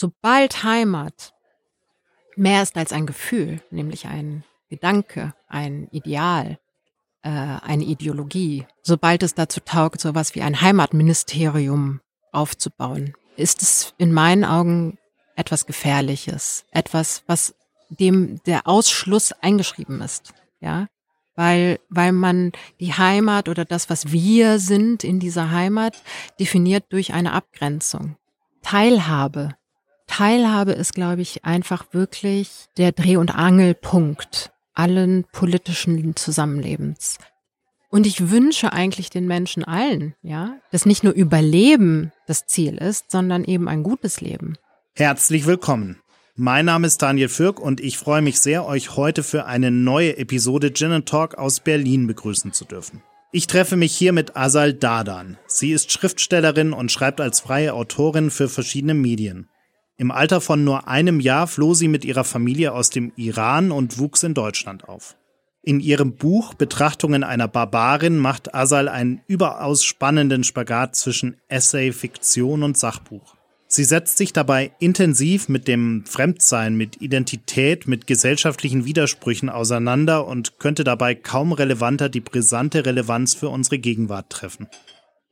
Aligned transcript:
sobald 0.00 0.64
Heimat 0.64 1.34
mehr 2.34 2.62
ist 2.62 2.76
als 2.76 2.92
ein 2.92 3.06
Gefühl, 3.06 3.60
nämlich 3.70 4.06
ein 4.06 4.44
Gedanke, 4.70 5.34
ein 5.46 5.88
Ideal, 5.90 6.58
äh, 7.22 7.28
eine 7.28 7.84
Ideologie, 7.84 8.66
sobald 8.82 9.22
es 9.22 9.34
dazu 9.34 9.60
taugt, 9.60 10.00
sowas 10.00 10.34
wie 10.34 10.40
ein 10.40 10.60
Heimatministerium 10.60 12.00
aufzubauen, 12.32 13.12
ist 13.36 13.60
es 13.60 13.94
in 13.98 14.12
meinen 14.12 14.44
Augen 14.44 14.98
etwas 15.36 15.66
Gefährliches, 15.66 16.64
etwas, 16.70 17.22
was 17.26 17.54
dem 17.90 18.42
der 18.44 18.66
Ausschluss 18.66 19.32
eingeschrieben 19.32 20.00
ist, 20.00 20.32
ja, 20.60 20.86
weil, 21.34 21.78
weil 21.90 22.12
man 22.12 22.52
die 22.80 22.94
Heimat 22.94 23.50
oder 23.50 23.66
das, 23.66 23.90
was 23.90 24.12
wir 24.12 24.58
sind 24.58 25.04
in 25.04 25.20
dieser 25.20 25.50
Heimat, 25.50 26.02
definiert 26.38 26.84
durch 26.90 27.12
eine 27.12 27.32
Abgrenzung. 27.32 28.16
Teilhabe. 28.62 29.56
Teilhabe 30.10 30.72
ist, 30.72 30.94
glaube 30.94 31.22
ich, 31.22 31.44
einfach 31.44 31.94
wirklich 31.94 32.66
der 32.76 32.90
Dreh- 32.90 33.16
und 33.16 33.32
Angelpunkt 33.32 34.50
allen 34.74 35.24
politischen 35.32 36.16
Zusammenlebens. 36.16 37.18
Und 37.90 38.06
ich 38.06 38.28
wünsche 38.28 38.72
eigentlich 38.72 39.10
den 39.10 39.28
Menschen 39.28 39.62
allen, 39.64 40.14
ja, 40.22 40.56
dass 40.72 40.84
nicht 40.84 41.04
nur 41.04 41.12
Überleben 41.12 42.12
das 42.26 42.46
Ziel 42.46 42.76
ist, 42.76 43.12
sondern 43.12 43.44
eben 43.44 43.68
ein 43.68 43.84
gutes 43.84 44.20
Leben. 44.20 44.56
Herzlich 44.94 45.46
willkommen. 45.46 46.00
Mein 46.34 46.64
Name 46.64 46.88
ist 46.88 47.02
Daniel 47.02 47.28
Fürk 47.28 47.60
und 47.60 47.80
ich 47.80 47.96
freue 47.96 48.22
mich 48.22 48.40
sehr, 48.40 48.66
euch 48.66 48.96
heute 48.96 49.22
für 49.22 49.46
eine 49.46 49.70
neue 49.70 50.16
Episode 50.16 50.72
Gin 50.72 51.04
Talk 51.04 51.36
aus 51.36 51.60
Berlin 51.60 52.08
begrüßen 52.08 52.52
zu 52.52 52.64
dürfen. 52.64 53.02
Ich 53.30 53.46
treffe 53.46 53.76
mich 53.76 53.94
hier 53.94 54.12
mit 54.12 54.36
Asal 54.36 54.74
Dadan. 54.74 55.38
Sie 55.46 55.70
ist 55.70 55.92
Schriftstellerin 55.92 56.72
und 56.72 56.90
schreibt 56.90 57.20
als 57.20 57.38
freie 57.38 57.74
Autorin 57.74 58.32
für 58.32 58.48
verschiedene 58.48 58.94
Medien. 58.94 59.48
Im 60.00 60.10
Alter 60.10 60.40
von 60.40 60.64
nur 60.64 60.88
einem 60.88 61.20
Jahr 61.20 61.46
floh 61.46 61.74
sie 61.74 61.86
mit 61.86 62.06
ihrer 62.06 62.24
Familie 62.24 62.72
aus 62.72 62.88
dem 62.88 63.12
Iran 63.16 63.70
und 63.70 63.98
wuchs 63.98 64.22
in 64.22 64.32
Deutschland 64.32 64.88
auf. 64.88 65.14
In 65.62 65.78
ihrem 65.78 66.14
Buch 66.14 66.54
Betrachtungen 66.54 67.22
einer 67.22 67.48
Barbarin 67.48 68.16
macht 68.16 68.54
Asal 68.54 68.88
einen 68.88 69.20
überaus 69.26 69.84
spannenden 69.84 70.42
Spagat 70.42 70.96
zwischen 70.96 71.36
Essay, 71.48 71.92
Fiktion 71.92 72.62
und 72.62 72.78
Sachbuch. 72.78 73.36
Sie 73.66 73.84
setzt 73.84 74.16
sich 74.16 74.32
dabei 74.32 74.72
intensiv 74.78 75.50
mit 75.50 75.68
dem 75.68 76.06
Fremdsein, 76.06 76.76
mit 76.76 77.02
Identität, 77.02 77.86
mit 77.86 78.06
gesellschaftlichen 78.06 78.86
Widersprüchen 78.86 79.50
auseinander 79.50 80.26
und 80.26 80.58
könnte 80.58 80.82
dabei 80.82 81.14
kaum 81.14 81.52
relevanter 81.52 82.08
die 82.08 82.20
brisante 82.20 82.86
Relevanz 82.86 83.34
für 83.34 83.50
unsere 83.50 83.78
Gegenwart 83.78 84.30
treffen. 84.30 84.66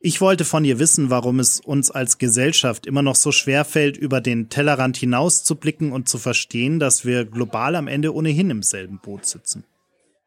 Ich 0.01 0.21
wollte 0.21 0.45
von 0.45 0.63
ihr 0.63 0.79
wissen, 0.79 1.09
warum 1.09 1.41
es 1.41 1.59
uns 1.59 1.91
als 1.91 2.17
Gesellschaft 2.17 2.85
immer 2.85 3.01
noch 3.01 3.15
so 3.15 3.33
schwer 3.33 3.65
fällt, 3.65 3.97
über 3.97 4.21
den 4.21 4.47
Tellerrand 4.47 4.95
hinaus 4.95 5.43
zu 5.43 5.55
blicken 5.55 5.91
und 5.91 6.07
zu 6.07 6.17
verstehen, 6.17 6.79
dass 6.79 7.03
wir 7.03 7.25
global 7.25 7.75
am 7.75 7.89
Ende 7.89 8.15
ohnehin 8.15 8.49
im 8.49 8.63
selben 8.63 8.99
Boot 8.99 9.25
sitzen. 9.25 9.65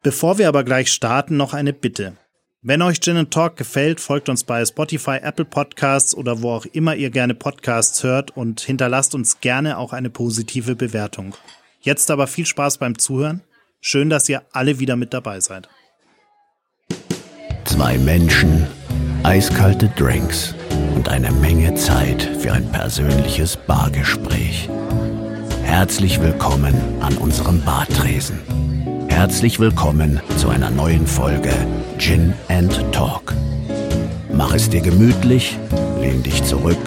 Bevor 0.03 0.37
wir 0.37 0.47
aber 0.47 0.63
gleich 0.63 0.91
starten, 0.91 1.37
noch 1.37 1.53
eine 1.55 1.73
Bitte. 1.73 2.17
Wenn 2.61 2.83
euch 2.83 3.01
Gin 3.01 3.29
Talk 3.31 3.57
gefällt, 3.57 3.99
folgt 3.99 4.29
uns 4.29 4.43
bei 4.43 4.63
Spotify, 4.63 5.17
Apple 5.21 5.45
Podcasts 5.45 6.15
oder 6.15 6.43
wo 6.43 6.51
auch 6.51 6.65
immer 6.67 6.95
ihr 6.95 7.09
gerne 7.09 7.33
Podcasts 7.33 8.03
hört 8.03 8.37
und 8.37 8.61
hinterlasst 8.61 9.15
uns 9.15 9.39
gerne 9.41 9.79
auch 9.79 9.91
eine 9.91 10.11
positive 10.11 10.75
Bewertung. 10.75 11.35
Jetzt 11.81 12.11
aber 12.11 12.27
viel 12.27 12.45
Spaß 12.45 12.77
beim 12.77 12.99
Zuhören. 12.99 13.41
Schön, 13.81 14.09
dass 14.09 14.29
ihr 14.29 14.43
alle 14.51 14.79
wieder 14.79 14.95
mit 14.95 15.13
dabei 15.13 15.39
seid. 15.39 15.67
Zwei 17.65 17.97
Menschen, 17.97 18.67
eiskalte 19.23 19.87
Drinks 19.87 20.53
und 20.95 21.07
eine 21.07 21.31
Menge 21.31 21.73
Zeit 21.75 22.21
für 22.39 22.51
ein 22.51 22.69
persönliches 22.71 23.55
Bargespräch. 23.55 24.69
Herzlich 25.63 26.21
willkommen 26.21 26.75
an 26.99 27.17
unserem 27.17 27.61
Bartresen. 27.61 28.39
Herzlich 29.07 29.59
willkommen 29.59 30.19
zu 30.37 30.49
einer 30.49 30.69
neuen 30.69 31.07
Folge 31.07 31.53
Gin 31.97 32.33
and 32.49 32.77
Talk. 32.91 33.33
Mach 34.33 34.53
es 34.53 34.69
dir 34.69 34.81
gemütlich, 34.81 35.57
lehn 36.01 36.21
dich 36.21 36.43
zurück 36.43 36.77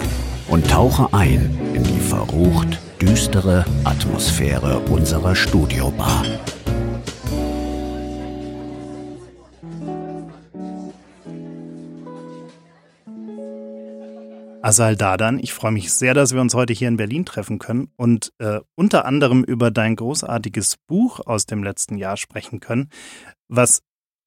und 0.47 0.69
tauche 0.69 1.11
ein 1.13 1.57
in 1.73 1.83
die 1.83 1.99
verrucht 1.99 2.79
düstere 3.01 3.65
Atmosphäre 3.83 4.79
unserer 4.89 5.35
Studiobar. 5.35 6.23
Asal 14.67 14.97
Dadan, 14.97 15.39
ich 15.39 15.53
freue 15.53 15.71
mich 15.71 15.93
sehr, 15.93 16.13
dass 16.13 16.33
wir 16.33 16.41
uns 16.41 16.53
heute 16.53 16.73
hier 16.73 16.89
in 16.89 16.97
Berlin 16.97 17.23
treffen 17.23 17.57
können 17.57 17.87
und 17.95 18.33
äh, 18.39 18.59
unter 18.75 19.05
anderem 19.05 19.45
über 19.45 19.71
dein 19.71 19.95
großartiges 19.95 20.75
Buch 20.87 21.21
aus 21.25 21.45
dem 21.45 21.63
letzten 21.63 21.97
Jahr 21.97 22.17
sprechen 22.17 22.59
können, 22.59 22.89
was 23.47 23.81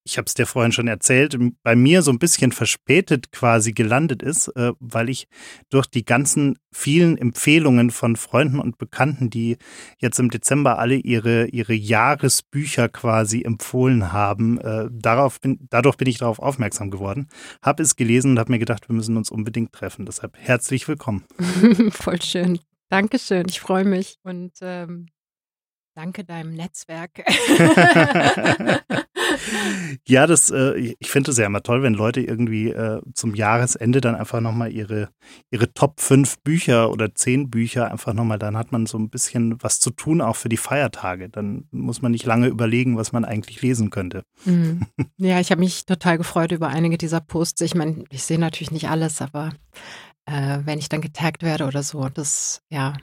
ich 0.05 0.19
habe 0.19 0.27
es 0.27 0.35
dir 0.35 0.47
vorhin 0.47 0.73
schon 0.73 0.89
erzählt, 0.89 1.37
bei 1.63 1.77
mir 1.77 2.03
so 2.03 2.11
ein 2.11 2.19
bisschen 2.19 2.53
verspätet 2.53 3.33
quasi 3.33 3.73
gelandet 3.73 4.23
ist, 4.23 4.49
äh, 4.49 4.73
weil 4.81 5.09
ich 5.09 5.29
durch 5.69 5.87
die 5.87 6.05
ganzen 6.05 6.59
vielen 6.73 7.19
Empfehlungen 7.19 7.91
von 7.91 8.17
Freunden 8.17 8.59
und 8.59 8.79
Bekannten, 8.79 9.31
die 9.31 9.57
jetzt 9.99 10.19
im 10.19 10.31
Dezember 10.31 10.79
alle 10.79 10.97
ihre, 10.97 11.47
ihre 11.47 11.75
Jahresbücher 11.75 12.89
quasi 12.89 13.43
empfohlen 13.43 14.13
haben, 14.13 14.59
äh, 14.61 14.89
darauf 14.91 15.41
bin, 15.41 15.67
dadurch 15.71 15.97
bin 15.97 16.09
ich 16.09 16.19
darauf 16.19 16.39
aufmerksam 16.39 16.91
geworden, 16.91 17.29
habe 17.63 17.83
es 17.83 17.97
gelesen 17.97 18.33
und 18.33 18.39
habe 18.39 18.53
mir 18.53 18.59
gedacht, 18.59 18.89
wir 18.89 18.95
müssen 18.95 19.17
uns 19.17 19.31
unbedingt 19.31 19.73
treffen. 19.73 20.07
Deshalb 20.07 20.37
herzlich 20.39 20.89
willkommen. 20.89 21.25
Voll 21.91 22.23
schön. 22.23 22.59
Dankeschön, 22.89 23.47
ich 23.49 23.61
freue 23.61 23.85
mich 23.85 24.19
und 24.25 24.53
ähm, 24.63 25.07
danke 25.95 26.25
deinem 26.25 26.55
Netzwerk. 26.55 27.25
ja, 30.07 30.27
das, 30.27 30.51
äh, 30.51 30.95
ich 30.99 31.11
finde 31.11 31.31
es 31.31 31.39
ja 31.39 31.47
immer 31.47 31.63
toll, 31.63 31.83
wenn 31.83 31.95
Leute 31.95 32.21
irgendwie 32.21 32.71
äh, 32.71 33.01
zum 33.15 33.35
Jahresende 33.35 34.01
dann 34.01 34.15
einfach 34.15 34.41
nochmal 34.41 34.73
ihre, 34.73 35.11
ihre 35.51 35.73
Top 35.73 36.01
5 36.01 36.39
Bücher 36.41 36.91
oder 36.91 37.15
10 37.15 37.51
Bücher 37.51 37.91
einfach 37.91 38.13
nochmal, 38.13 38.39
dann 38.39 38.57
hat 38.57 38.73
man 38.73 38.87
so 38.87 38.99
ein 38.99 39.11
bisschen 39.11 39.63
was 39.63 39.81
zu 39.81 39.91
tun, 39.91 40.21
auch 40.21 40.37
für 40.37 40.49
die 40.49 40.57
Feiertage. 40.57 41.29
Dann 41.29 41.69
muss 41.71 42.03
man 42.03 42.13
nicht 42.13 42.27
lange 42.27 42.49
überlegen, 42.49 42.97
was 42.97 43.13
man 43.13 43.25
eigentlich 43.25 43.61
lesen 43.63 43.91
könnte. 43.91 44.25
Mhm. 44.45 44.87
Ja, 45.17 45.39
ich 45.39 45.51
habe 45.51 45.61
mich 45.61 45.85
total 45.85 46.17
gefreut 46.17 46.51
über 46.51 46.69
einige 46.69 46.97
dieser 46.97 47.21
Posts. 47.21 47.61
Ich 47.61 47.75
meine, 47.75 48.05
ich 48.11 48.23
sehe 48.23 48.39
natürlich 48.39 48.71
nicht 48.71 48.89
alles, 48.89 49.21
aber 49.21 49.53
äh, 50.25 50.61
wenn 50.65 50.79
ich 50.79 50.89
dann 50.89 51.03
getaggt 51.03 51.43
werde 51.43 51.67
oder 51.67 51.83
so, 51.83 52.09
das, 52.09 52.63
ja, 52.71 52.95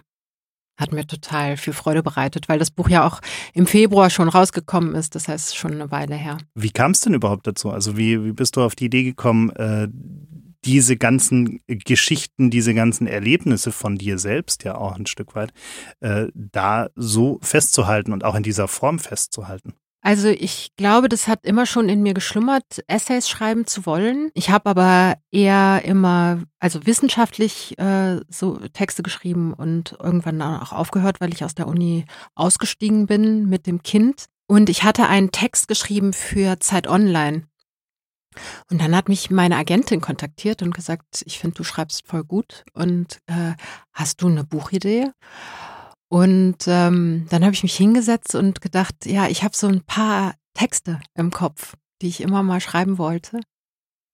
hat 0.77 0.93
mir 0.93 1.05
total 1.05 1.57
viel 1.57 1.73
Freude 1.73 2.03
bereitet, 2.03 2.47
weil 2.47 2.59
das 2.59 2.71
Buch 2.71 2.87
ja 2.89 3.05
auch 3.05 3.19
im 3.53 3.67
Februar 3.67 4.09
schon 4.09 4.29
rausgekommen 4.29 4.95
ist. 4.95 5.15
Das 5.15 5.27
heißt, 5.27 5.57
schon 5.57 5.73
eine 5.73 5.91
Weile 5.91 6.15
her. 6.15 6.37
Wie 6.55 6.69
kam 6.69 6.91
es 6.91 7.01
denn 7.01 7.13
überhaupt 7.13 7.47
dazu? 7.47 7.71
Also 7.71 7.97
wie, 7.97 8.23
wie 8.23 8.33
bist 8.33 8.55
du 8.55 8.61
auf 8.61 8.75
die 8.75 8.85
Idee 8.85 9.03
gekommen, 9.03 9.49
äh, 9.51 9.87
diese 10.65 10.97
ganzen 10.97 11.61
Geschichten, 11.67 12.49
diese 12.51 12.73
ganzen 12.73 13.07
Erlebnisse 13.07 13.71
von 13.71 13.97
dir 13.97 14.19
selbst 14.19 14.63
ja 14.63 14.75
auch 14.75 14.95
ein 14.95 15.05
Stück 15.05 15.35
weit, 15.35 15.53
äh, 16.01 16.27
da 16.33 16.89
so 16.95 17.39
festzuhalten 17.41 18.13
und 18.13 18.23
auch 18.23 18.35
in 18.35 18.43
dieser 18.43 18.67
Form 18.67 18.99
festzuhalten? 18.99 19.73
Also 20.01 20.29
ich 20.29 20.71
glaube, 20.77 21.09
das 21.09 21.27
hat 21.27 21.43
immer 21.43 21.65
schon 21.65 21.89
in 21.89 22.03
mir 22.03 22.13
geschlummert, 22.13 22.83
Essays 22.87 23.27
schreiben 23.27 23.65
zu 23.65 23.85
wollen. 23.85 24.29
Ich 24.35 24.49
habe 24.49 24.69
aber 24.69 25.15
eher 25.31 25.81
immer, 25.83 26.43
also 26.59 26.85
wissenschaftlich 26.85 27.77
äh, 27.79 28.21
so 28.29 28.57
Texte 28.73 29.03
geschrieben 29.03 29.53
und 29.53 29.97
irgendwann 29.99 30.41
auch 30.41 30.71
aufgehört, 30.71 31.19
weil 31.19 31.33
ich 31.33 31.43
aus 31.43 31.55
der 31.55 31.67
Uni 31.67 32.05
ausgestiegen 32.35 33.07
bin 33.07 33.49
mit 33.49 33.67
dem 33.67 33.83
Kind. 33.83 34.25
Und 34.47 34.69
ich 34.69 34.83
hatte 34.83 35.07
einen 35.07 35.31
Text 35.31 35.67
geschrieben 35.67 36.13
für 36.13 36.59
Zeit 36.59 36.87
Online. 36.87 37.43
Und 38.69 38.81
dann 38.81 38.95
hat 38.95 39.09
mich 39.09 39.29
meine 39.29 39.57
Agentin 39.57 39.99
kontaktiert 39.99 40.61
und 40.61 40.73
gesagt, 40.73 41.23
ich 41.25 41.39
finde, 41.39 41.57
du 41.57 41.63
schreibst 41.63 42.05
voll 42.07 42.23
gut 42.23 42.63
und 42.73 43.19
äh, 43.25 43.53
hast 43.93 44.21
du 44.21 44.27
eine 44.27 44.43
Buchidee? 44.43 45.11
Und 46.09 46.67
ähm, 46.67 47.27
dann 47.29 47.43
habe 47.43 47.53
ich 47.53 47.63
mich 47.63 47.75
hingesetzt 47.75 48.35
und 48.35 48.61
gedacht, 48.61 49.05
ja, 49.05 49.27
ich 49.27 49.43
habe 49.43 49.55
so 49.55 49.67
ein 49.67 49.83
paar 49.83 50.35
Texte 50.53 50.99
im 51.15 51.31
Kopf, 51.31 51.75
die 52.01 52.07
ich 52.07 52.21
immer 52.21 52.43
mal 52.43 52.61
schreiben 52.61 52.97
wollte. 52.97 53.39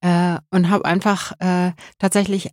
Äh, 0.02 0.40
und 0.50 0.70
habe 0.70 0.86
einfach 0.86 1.34
äh, 1.40 1.74
tatsächlich 2.00 2.52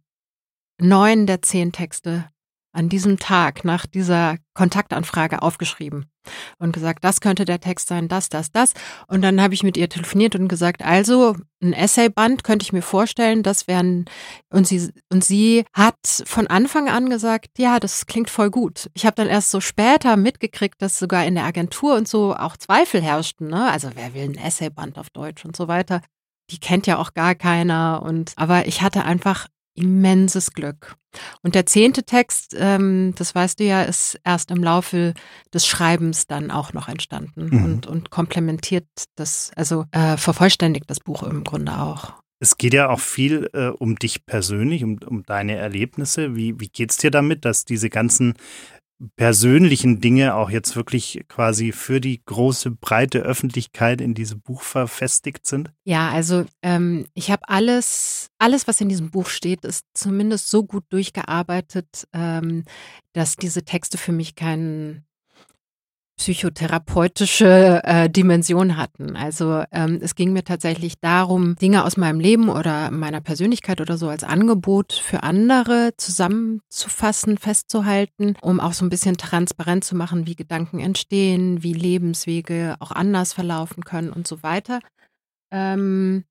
neun 0.79 1.27
der 1.27 1.43
zehn 1.43 1.73
Texte 1.73 2.31
an 2.73 2.89
diesem 2.89 3.19
Tag 3.19 3.65
nach 3.65 3.87
dieser 3.87 4.37
Kontaktanfrage 4.55 5.43
aufgeschrieben 5.43 6.11
und 6.59 6.73
gesagt, 6.73 7.03
das 7.03 7.21
könnte 7.21 7.45
der 7.45 7.61
Text 7.61 7.89
sein, 7.89 8.09
das, 8.09 8.29
das, 8.29 8.53
das. 8.53 8.75
Und 9.09 9.23
dann 9.23 9.41
habe 9.41 9.55
ich 9.55 9.63
mit 9.63 9.77
ihr 9.77 9.89
telefoniert 9.89 10.37
und 10.37 10.49
gesagt, 10.49 10.85
also 10.85 11.37
ein 11.63 11.73
Essayband 11.73 12.45
könnte 12.45 12.65
ich 12.65 12.73
mir 12.73 12.83
vorstellen, 12.83 13.43
das 13.43 13.67
wären 13.67 14.05
und 14.51 14.67
sie 14.67 14.91
und 15.11 15.25
sie 15.25 15.65
hat 15.73 15.99
von 16.25 16.47
Anfang 16.47 16.89
an 16.89 17.11
gesagt, 17.11 17.59
ja, 17.59 17.81
das 17.81 18.07
klingt 18.07 18.31
voll 18.31 18.51
gut. 18.51 18.91
Ich 18.95 19.05
habe 19.05 19.17
dann 19.17 19.29
erst 19.29 19.51
so 19.51 19.61
später 19.61 20.17
mitgekriegt, 20.17 20.81
dass 20.81 20.99
sogar 20.99 21.25
in 21.25 21.35
der 21.35 21.45
Agentur 21.45 21.97
und 21.97 22.07
so 22.07 22.35
auch 22.35 22.57
Zweifel 22.57 23.03
herrschten, 23.03 23.49
ne? 23.49 23.71
Also 23.71 23.91
wer 23.95 24.15
will 24.15 24.25
ein 24.25 24.39
Essayband 24.39 24.99
auf 24.99 25.11
Deutsch 25.11 25.45
und 25.45 25.57
so 25.57 25.69
weiter. 25.69 26.03
Die 26.51 26.59
kennt 26.59 26.87
ja 26.87 26.99
auch 26.99 27.15
gar 27.15 27.35
keiner 27.35 28.03
und 28.05 28.33
aber 28.37 28.67
ich 28.67 28.83
hatte 28.83 29.05
einfach 29.05 29.47
immenses 29.75 30.53
Glück. 30.53 30.97
Und 31.43 31.55
der 31.55 31.67
zehnte 31.67 32.05
Text, 32.05 32.55
ähm, 32.59 33.15
das 33.17 33.35
weißt 33.35 33.59
du 33.61 33.65
ja, 33.65 33.83
ist 33.83 34.21
erst 34.25 34.51
im 34.51 34.63
Laufe 34.63 35.15
des 35.53 35.67
Schreibens 35.67 36.27
dann 36.27 36.51
auch 36.51 36.73
noch 36.73 36.89
entstanden 36.89 37.49
mhm. 37.51 37.65
und, 37.65 37.87
und 37.87 38.11
komplementiert 38.11 38.87
das, 39.17 39.51
also 39.57 39.85
äh, 39.93 40.17
vervollständigt 40.17 40.89
das 40.89 41.01
Buch 41.01 41.23
im 41.23 41.45
Grunde 41.45 41.79
auch. 41.79 42.15
Es 42.43 42.57
geht 42.57 42.73
ja 42.73 42.89
auch 42.89 43.01
viel 43.01 43.51
äh, 43.53 43.67
um 43.67 43.97
dich 43.97 44.25
persönlich, 44.25 44.83
um, 44.83 44.99
um 45.07 45.25
deine 45.25 45.57
Erlebnisse. 45.57 46.35
Wie, 46.37 46.59
wie 46.59 46.69
geht 46.69 46.91
es 46.91 46.97
dir 46.97 47.11
damit, 47.11 47.45
dass 47.45 47.67
diese 47.67 47.91
ganzen 47.91 48.35
persönlichen 49.17 50.01
Dinge 50.01 50.35
auch 50.35 50.51
jetzt 50.51 50.77
wirklich 50.77 51.25
quasi 51.29 51.73
für 51.73 52.01
die 52.01 52.23
große, 52.25 52.71
breite 52.71 53.21
Öffentlichkeit 53.21 54.01
in 54.01 54.15
diesem 54.15 54.41
Buch 54.41 54.63
verfestigt 54.63 55.47
sind? 55.47 55.73
Ja, 55.85 56.11
also 56.11 56.45
ähm, 56.63 57.07
ich 57.15 57.31
habe 57.31 57.49
alles, 57.49 58.31
alles, 58.39 58.69
was 58.69 58.81
in 58.81 58.89
diesem 58.89 59.11
Buch 59.11 59.29
steht, 59.29 59.65
ist 59.65 59.87
zumindest 59.95 60.49
so 60.49 60.65
gut 60.65 60.85
durchgearbeitet, 60.91 62.07
ähm, 62.13 62.65
dass 63.13 63.37
diese 63.37 63.65
Texte 63.65 63.99
für 63.99 64.13
mich 64.13 64.35
keinen 64.35 65.05
psychotherapeutische 66.21 67.81
äh, 67.83 68.11
Dimension 68.11 68.77
hatten. 68.77 69.17
Also 69.17 69.65
ähm, 69.73 70.01
es 70.03 70.15
ging 70.15 70.35
mir 70.35 70.45
tatsächlich 70.45 71.01
darum, 71.01 71.57
Dinge 71.57 71.83
aus 71.83 71.97
meinem 71.97 72.21
Leben 72.21 72.51
oder 72.51 72.91
meiner 72.91 73.23
Persönlichkeit 73.23 73.81
oder 73.81 73.97
so 73.97 74.11
als 74.11 74.23
Angebot 74.23 74.93
für 74.93 75.23
andere 75.23 75.93
zusammenzufassen, 75.97 77.39
festzuhalten, 77.39 78.37
um 78.43 78.61
auch 78.61 78.75
so 78.75 78.85
ein 78.85 78.91
bisschen 78.91 79.17
transparent 79.17 79.83
zu 79.83 79.97
machen, 79.97 80.27
wie 80.27 80.37
Gedanken 80.37 80.79
entstehen, 80.79 81.63
wie 81.63 81.73
Lebenswege 81.73 82.77
auch 82.81 82.91
anders 82.91 83.33
verlaufen 83.33 83.83
können 83.83 84.11
und 84.11 84.29
so 84.29 84.43
weiter. 84.43 84.81
Ähm, 85.51 86.25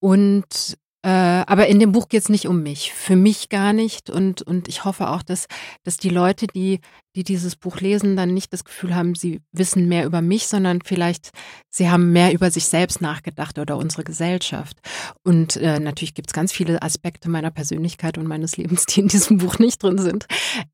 und 0.00 0.78
äh, 1.04 1.08
aber 1.08 1.66
in 1.66 1.80
dem 1.80 1.90
Buch 1.90 2.08
geht 2.08 2.22
es 2.22 2.28
nicht 2.28 2.46
um 2.46 2.62
mich, 2.62 2.92
für 2.92 3.16
mich 3.16 3.48
gar 3.48 3.72
nicht. 3.72 4.08
Und, 4.08 4.42
und 4.42 4.68
ich 4.68 4.84
hoffe 4.84 5.08
auch, 5.08 5.22
dass, 5.22 5.46
dass 5.82 5.96
die 5.96 6.10
Leute, 6.10 6.46
die, 6.46 6.80
die 7.16 7.24
dieses 7.24 7.56
Buch 7.56 7.80
lesen, 7.80 8.14
dann 8.14 8.32
nicht 8.32 8.52
das 8.52 8.64
Gefühl 8.64 8.94
haben, 8.94 9.16
sie 9.16 9.40
wissen 9.50 9.88
mehr 9.88 10.06
über 10.06 10.22
mich, 10.22 10.46
sondern 10.46 10.80
vielleicht 10.84 11.30
sie 11.70 11.90
haben 11.90 12.12
mehr 12.12 12.32
über 12.32 12.52
sich 12.52 12.66
selbst 12.66 13.00
nachgedacht 13.00 13.58
oder 13.58 13.76
unsere 13.76 14.04
Gesellschaft. 14.04 14.78
Und 15.24 15.56
äh, 15.56 15.80
natürlich 15.80 16.14
gibt 16.14 16.30
es 16.30 16.34
ganz 16.34 16.52
viele 16.52 16.80
Aspekte 16.82 17.28
meiner 17.28 17.50
Persönlichkeit 17.50 18.16
und 18.16 18.28
meines 18.28 18.56
Lebens, 18.56 18.86
die 18.86 19.00
in 19.00 19.08
diesem 19.08 19.38
Buch 19.38 19.58
nicht 19.58 19.82
drin 19.82 19.98
sind. 19.98 20.26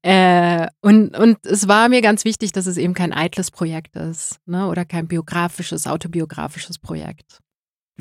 Äh, 0.02 0.66
und, 0.82 1.16
und 1.16 1.38
es 1.46 1.68
war 1.68 1.88
mir 1.88 2.02
ganz 2.02 2.26
wichtig, 2.26 2.52
dass 2.52 2.66
es 2.66 2.76
eben 2.76 2.92
kein 2.92 3.14
eitles 3.14 3.50
Projekt 3.50 3.96
ist 3.96 4.36
ne? 4.44 4.68
oder 4.68 4.84
kein 4.84 5.08
biografisches, 5.08 5.86
autobiografisches 5.86 6.78
Projekt. 6.78 7.40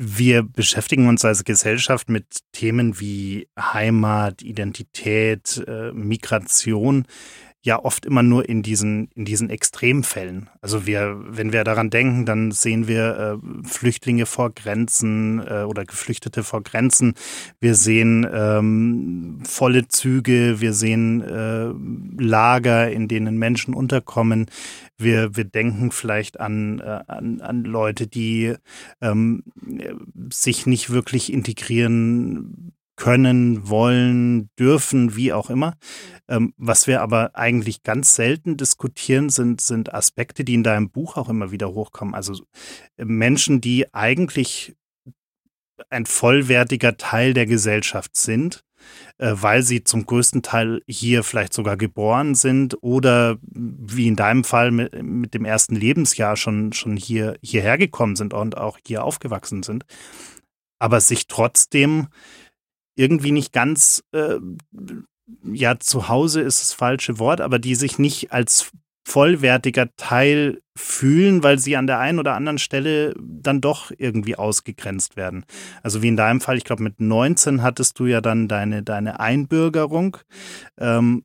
Wir 0.00 0.44
beschäftigen 0.44 1.08
uns 1.08 1.24
als 1.24 1.42
Gesellschaft 1.42 2.08
mit 2.08 2.24
Themen 2.52 3.00
wie 3.00 3.48
Heimat, 3.58 4.42
Identität, 4.42 5.64
äh, 5.66 5.90
Migration 5.90 7.04
ja 7.62 7.84
oft 7.84 8.06
immer 8.06 8.22
nur 8.22 8.48
in 8.48 8.62
diesen, 8.62 9.10
in 9.14 9.24
diesen 9.24 9.50
Extremfällen. 9.50 10.48
Also 10.60 10.86
wir, 10.86 11.16
wenn 11.26 11.52
wir 11.52 11.64
daran 11.64 11.90
denken, 11.90 12.24
dann 12.24 12.52
sehen 12.52 12.86
wir 12.86 13.40
äh, 13.42 13.66
Flüchtlinge 13.66 14.26
vor 14.26 14.50
Grenzen 14.50 15.40
äh, 15.40 15.64
oder 15.64 15.84
Geflüchtete 15.84 16.44
vor 16.44 16.62
Grenzen. 16.62 17.14
Wir 17.60 17.74
sehen 17.74 18.26
ähm, 18.32 19.40
volle 19.44 19.88
Züge, 19.88 20.60
wir 20.60 20.72
sehen 20.72 21.20
äh, 21.20 22.22
Lager, 22.22 22.90
in 22.90 23.08
denen 23.08 23.38
Menschen 23.38 23.74
unterkommen. 23.74 24.46
Wir, 24.96 25.36
wir 25.36 25.44
denken 25.44 25.90
vielleicht 25.90 26.38
an, 26.38 26.78
äh, 26.78 27.00
an, 27.08 27.40
an 27.40 27.64
Leute, 27.64 28.06
die 28.06 28.54
ähm, 29.00 29.42
sich 30.30 30.66
nicht 30.66 30.90
wirklich 30.90 31.32
integrieren 31.32 32.72
können, 32.98 33.68
wollen, 33.68 34.50
dürfen, 34.58 35.16
wie 35.16 35.32
auch 35.32 35.48
immer. 35.50 35.74
Ähm, 36.28 36.52
was 36.56 36.86
wir 36.86 37.00
aber 37.00 37.34
eigentlich 37.34 37.82
ganz 37.84 38.14
selten 38.14 38.56
diskutieren, 38.56 39.30
sind, 39.30 39.60
sind 39.60 39.94
Aspekte, 39.94 40.44
die 40.44 40.54
in 40.54 40.64
deinem 40.64 40.90
Buch 40.90 41.16
auch 41.16 41.28
immer 41.28 41.50
wieder 41.52 41.72
hochkommen. 41.72 42.14
Also 42.14 42.42
äh, 42.96 43.04
Menschen, 43.04 43.60
die 43.60 43.94
eigentlich 43.94 44.76
ein 45.90 46.06
vollwertiger 46.06 46.96
Teil 46.96 47.34
der 47.34 47.46
Gesellschaft 47.46 48.16
sind, 48.16 48.64
äh, 49.18 49.32
weil 49.32 49.62
sie 49.62 49.84
zum 49.84 50.04
größten 50.04 50.42
Teil 50.42 50.82
hier 50.88 51.22
vielleicht 51.22 51.52
sogar 51.52 51.76
geboren 51.76 52.34
sind 52.34 52.76
oder 52.82 53.38
wie 53.42 54.08
in 54.08 54.16
deinem 54.16 54.42
Fall 54.42 54.72
mit, 54.72 55.00
mit 55.00 55.34
dem 55.34 55.44
ersten 55.44 55.76
Lebensjahr 55.76 56.36
schon, 56.36 56.72
schon 56.72 56.96
hier, 56.96 57.36
hierher 57.42 57.78
gekommen 57.78 58.16
sind 58.16 58.34
und 58.34 58.56
auch 58.56 58.76
hier 58.84 59.04
aufgewachsen 59.04 59.62
sind, 59.62 59.84
aber 60.80 61.00
sich 61.00 61.28
trotzdem 61.28 62.08
irgendwie 62.98 63.32
nicht 63.32 63.52
ganz, 63.52 64.02
äh, 64.12 64.36
ja, 65.44 65.78
zu 65.78 66.08
Hause 66.08 66.40
ist 66.40 66.62
das 66.62 66.72
falsche 66.72 67.18
Wort, 67.18 67.40
aber 67.40 67.58
die 67.58 67.74
sich 67.74 67.98
nicht 67.98 68.32
als 68.32 68.70
vollwertiger 69.06 69.88
Teil 69.96 70.60
fühlen, 70.76 71.42
weil 71.42 71.58
sie 71.58 71.76
an 71.76 71.86
der 71.86 71.98
einen 71.98 72.18
oder 72.18 72.34
anderen 72.34 72.58
Stelle 72.58 73.14
dann 73.18 73.60
doch 73.60 73.90
irgendwie 73.96 74.36
ausgegrenzt 74.36 75.16
werden. 75.16 75.44
Also 75.82 76.02
wie 76.02 76.08
in 76.08 76.16
deinem 76.16 76.40
Fall, 76.40 76.58
ich 76.58 76.64
glaube 76.64 76.82
mit 76.82 77.00
19 77.00 77.62
hattest 77.62 77.98
du 77.98 78.06
ja 78.06 78.20
dann 78.20 78.48
deine, 78.48 78.82
deine 78.82 79.18
Einbürgerung. 79.18 80.18
Ähm, 80.78 81.24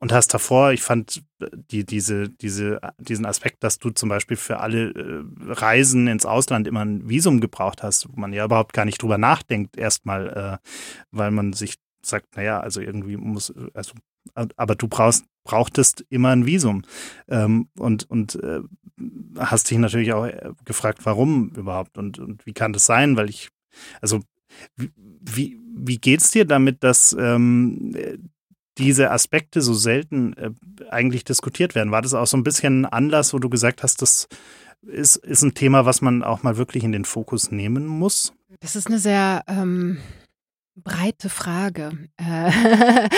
und 0.00 0.12
hast 0.12 0.32
davor, 0.32 0.72
ich 0.72 0.82
fand 0.82 1.22
äh, 1.40 1.46
die, 1.52 1.84
diese, 1.84 2.30
diese, 2.30 2.80
diesen 2.98 3.26
Aspekt, 3.26 3.62
dass 3.62 3.78
du 3.78 3.90
zum 3.90 4.08
Beispiel 4.08 4.36
für 4.36 4.58
alle 4.60 4.90
äh, 4.90 5.22
Reisen 5.52 6.08
ins 6.08 6.26
Ausland 6.26 6.66
immer 6.66 6.84
ein 6.84 7.08
Visum 7.08 7.40
gebraucht 7.40 7.82
hast, 7.82 8.08
wo 8.08 8.18
man 8.18 8.32
ja 8.32 8.44
überhaupt 8.44 8.72
gar 8.72 8.86
nicht 8.86 9.02
drüber 9.02 9.18
nachdenkt, 9.18 9.76
erstmal, 9.76 10.60
äh, 10.62 10.68
weil 11.10 11.30
man 11.30 11.52
sich 11.52 11.76
sagt, 12.02 12.34
naja, 12.36 12.60
also 12.60 12.80
irgendwie 12.80 13.16
muss, 13.18 13.52
also, 13.74 13.92
aber 14.56 14.74
du 14.74 14.88
brauchst, 14.88 15.26
brauchtest 15.44 16.04
immer 16.08 16.30
ein 16.30 16.46
Visum. 16.46 16.82
Ähm, 17.28 17.68
und 17.78 18.08
und 18.08 18.36
äh, 18.36 18.60
hast 19.36 19.70
dich 19.70 19.78
natürlich 19.78 20.12
auch 20.14 20.24
äh, 20.24 20.52
gefragt, 20.64 21.00
warum 21.04 21.50
überhaupt 21.50 21.98
und, 21.98 22.18
und 22.18 22.46
wie 22.46 22.54
kann 22.54 22.72
das 22.72 22.86
sein? 22.86 23.16
Weil 23.16 23.28
ich, 23.28 23.50
also 24.00 24.20
wie, 24.76 25.58
wie 25.74 25.98
geht's 25.98 26.30
dir 26.30 26.46
damit, 26.46 26.82
dass 26.82 27.14
ähm, 27.18 27.94
diese 28.78 29.10
Aspekte 29.10 29.60
so 29.60 29.74
selten 29.74 30.32
äh, 30.34 30.50
eigentlich 30.90 31.24
diskutiert 31.24 31.74
werden. 31.74 31.92
War 31.92 32.02
das 32.02 32.14
auch 32.14 32.26
so 32.26 32.36
ein 32.36 32.44
bisschen 32.44 32.84
ein 32.84 32.92
Anlass, 32.92 33.34
wo 33.34 33.38
du 33.38 33.50
gesagt 33.50 33.82
hast, 33.82 34.02
das 34.02 34.28
ist, 34.82 35.16
ist 35.16 35.42
ein 35.42 35.54
Thema, 35.54 35.84
was 35.84 36.00
man 36.00 36.22
auch 36.22 36.42
mal 36.42 36.56
wirklich 36.56 36.84
in 36.84 36.92
den 36.92 37.04
Fokus 37.04 37.50
nehmen 37.50 37.86
muss? 37.86 38.32
Das 38.60 38.76
ist 38.76 38.86
eine 38.86 38.98
sehr 38.98 39.42
ähm, 39.46 39.98
breite 40.76 41.28
Frage. 41.28 41.92
Äh, 42.16 42.50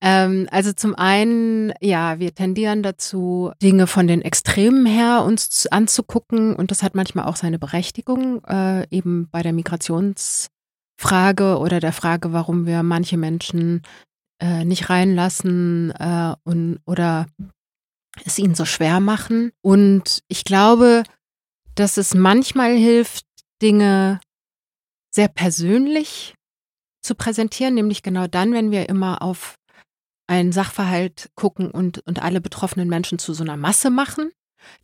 ähm, 0.00 0.48
also 0.50 0.72
zum 0.72 0.94
einen, 0.94 1.72
ja, 1.80 2.18
wir 2.18 2.34
tendieren 2.34 2.82
dazu, 2.82 3.52
Dinge 3.62 3.86
von 3.86 4.06
den 4.06 4.22
Extremen 4.22 4.86
her 4.86 5.22
uns 5.24 5.66
anzugucken 5.68 6.56
und 6.56 6.70
das 6.70 6.82
hat 6.82 6.94
manchmal 6.94 7.26
auch 7.26 7.36
seine 7.36 7.58
Berechtigung, 7.58 8.44
äh, 8.44 8.86
eben 8.90 9.28
bei 9.30 9.42
der 9.42 9.52
Migrationsfrage 9.52 11.58
oder 11.58 11.80
der 11.80 11.92
Frage, 11.92 12.32
warum 12.32 12.66
wir 12.66 12.82
manche 12.82 13.16
Menschen 13.16 13.82
äh, 14.40 14.64
nicht 14.64 14.90
reinlassen 14.90 15.90
äh, 15.92 16.34
und, 16.44 16.80
oder 16.84 17.26
es 18.24 18.38
ihnen 18.38 18.54
so 18.54 18.64
schwer 18.64 19.00
machen. 19.00 19.52
Und 19.62 20.22
ich 20.28 20.44
glaube, 20.44 21.02
dass 21.74 21.96
es 21.96 22.14
manchmal 22.14 22.76
hilft, 22.76 23.26
Dinge 23.62 24.20
sehr 25.10 25.28
persönlich 25.28 26.34
zu 27.02 27.14
präsentieren, 27.14 27.74
nämlich 27.74 28.02
genau 28.02 28.26
dann, 28.26 28.52
wenn 28.52 28.70
wir 28.70 28.88
immer 28.88 29.22
auf 29.22 29.56
einen 30.26 30.52
Sachverhalt 30.52 31.30
gucken 31.34 31.70
und, 31.70 32.00
und 32.06 32.20
alle 32.22 32.40
betroffenen 32.40 32.88
Menschen 32.88 33.18
zu 33.18 33.32
so 33.32 33.44
einer 33.44 33.56
Masse 33.56 33.90
machen 33.90 34.30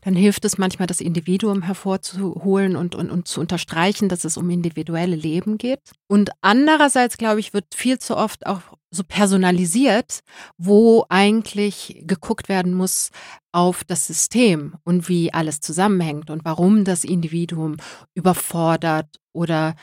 dann 0.00 0.14
hilft 0.14 0.44
es 0.44 0.58
manchmal, 0.58 0.86
das 0.86 1.00
Individuum 1.00 1.62
hervorzuholen 1.62 2.76
und, 2.76 2.94
und, 2.94 3.10
und 3.10 3.28
zu 3.28 3.40
unterstreichen, 3.40 4.08
dass 4.08 4.24
es 4.24 4.36
um 4.36 4.50
individuelle 4.50 5.16
Leben 5.16 5.58
geht. 5.58 5.80
Und 6.08 6.30
andererseits, 6.40 7.18
glaube 7.18 7.40
ich, 7.40 7.54
wird 7.54 7.66
viel 7.74 7.98
zu 7.98 8.16
oft 8.16 8.46
auch 8.46 8.60
so 8.90 9.04
personalisiert, 9.04 10.20
wo 10.58 11.06
eigentlich 11.08 12.02
geguckt 12.06 12.48
werden 12.48 12.74
muss 12.74 13.10
auf 13.52 13.84
das 13.84 14.06
System 14.06 14.74
und 14.84 15.08
wie 15.08 15.32
alles 15.32 15.60
zusammenhängt 15.60 16.30
und 16.30 16.44
warum 16.44 16.84
das 16.84 17.04
Individuum 17.04 17.76
überfordert 18.14 19.18
oder 19.32 19.74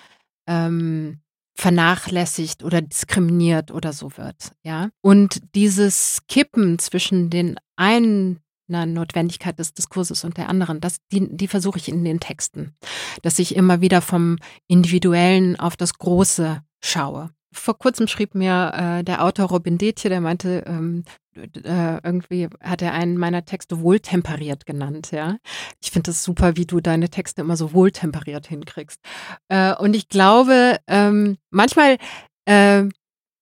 ähm, 0.48 1.22
vernachlässigt 1.60 2.64
oder 2.64 2.82
diskriminiert 2.82 3.72
oder 3.72 3.92
so 3.92 4.16
wird, 4.16 4.54
ja. 4.64 4.90
Und 5.02 5.42
dieses 5.56 6.22
Kippen 6.28 6.80
zwischen 6.80 7.30
den 7.30 7.58
einen 7.76 8.40
einer 8.70 8.86
Notwendigkeit 8.86 9.60
des 9.60 9.74
Diskurses 9.74 10.24
und 10.24 10.38
der 10.38 10.50
anderen. 10.50 10.80
Das, 10.80 10.98
die, 11.12 11.36
die 11.36 11.48
versuche 11.48 11.78
ich 11.78 11.90
in 11.90 12.04
den 12.04 12.20
Texten, 12.20 12.76
dass 13.22 13.40
ich 13.40 13.56
immer 13.56 13.82
wieder 13.82 14.02
vom 14.02 14.38
Individuellen 14.68 15.60
auf 15.60 15.76
das 15.76 15.96
Große 15.96 16.62
schaue. 16.82 17.32
Vor 17.52 17.78
kurzem 17.78 18.08
schrieb 18.08 18.36
mir 18.36 18.74
äh, 18.76 19.04
der 19.04 19.24
Autor 19.24 19.48
Robin 19.48 19.80
Detje, 19.80 20.10
der 20.10 20.22
meinte, 20.22 20.64
ähm, 20.68 21.04
äh, 21.36 22.00
irgendwie 22.04 22.48
hat 22.62 22.82
er 22.82 22.94
einen 22.94 23.18
meiner 23.18 23.44
Texte 23.44 23.82
wohltemperiert 23.82 24.66
genannt, 24.66 25.10
ja. 25.12 25.38
Ich 25.82 25.90
finde 25.90 26.12
es 26.12 26.24
super, 26.24 26.58
wie 26.58 26.66
du 26.66 26.80
deine 26.80 27.10
Texte 27.10 27.42
immer 27.42 27.58
so 27.58 27.74
wohltemperiert 27.74 28.48
hinkriegst. 28.48 29.00
Äh, 29.48 29.74
und 29.76 29.96
ich 29.96 30.10
glaube, 30.10 30.78
ähm, 30.88 31.38
manchmal 31.50 31.98
äh, 32.46 32.84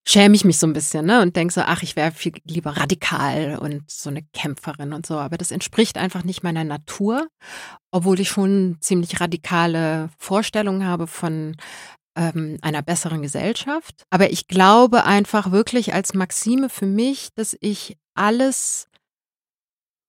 schäme 0.07 0.35
ich 0.35 0.45
mich 0.45 0.57
so 0.57 0.65
ein 0.65 0.73
bisschen, 0.73 1.05
ne? 1.05 1.21
Und 1.21 1.35
denke 1.35 1.53
so, 1.53 1.61
ach, 1.61 1.83
ich 1.83 1.95
wäre 1.97 2.11
viel 2.11 2.31
lieber 2.45 2.77
radikal 2.77 3.57
und 3.59 3.89
so 3.91 4.09
eine 4.09 4.23
Kämpferin 4.33 4.93
und 4.93 5.05
so. 5.05 5.17
Aber 5.17 5.37
das 5.37 5.51
entspricht 5.51 5.97
einfach 5.97 6.23
nicht 6.23 6.43
meiner 6.43 6.63
Natur, 6.63 7.27
obwohl 7.91 8.19
ich 8.21 8.29
schon 8.29 8.77
ziemlich 8.79 9.19
radikale 9.19 10.09
Vorstellungen 10.17 10.85
habe 10.85 11.07
von 11.07 11.57
ähm, 12.15 12.57
einer 12.61 12.81
besseren 12.81 13.21
Gesellschaft. 13.21 14.03
Aber 14.09 14.31
ich 14.31 14.47
glaube 14.47 15.03
einfach 15.03 15.51
wirklich 15.51 15.93
als 15.93 16.13
Maxime 16.13 16.69
für 16.69 16.85
mich, 16.85 17.29
dass 17.35 17.57
ich 17.59 17.97
alles, 18.15 18.87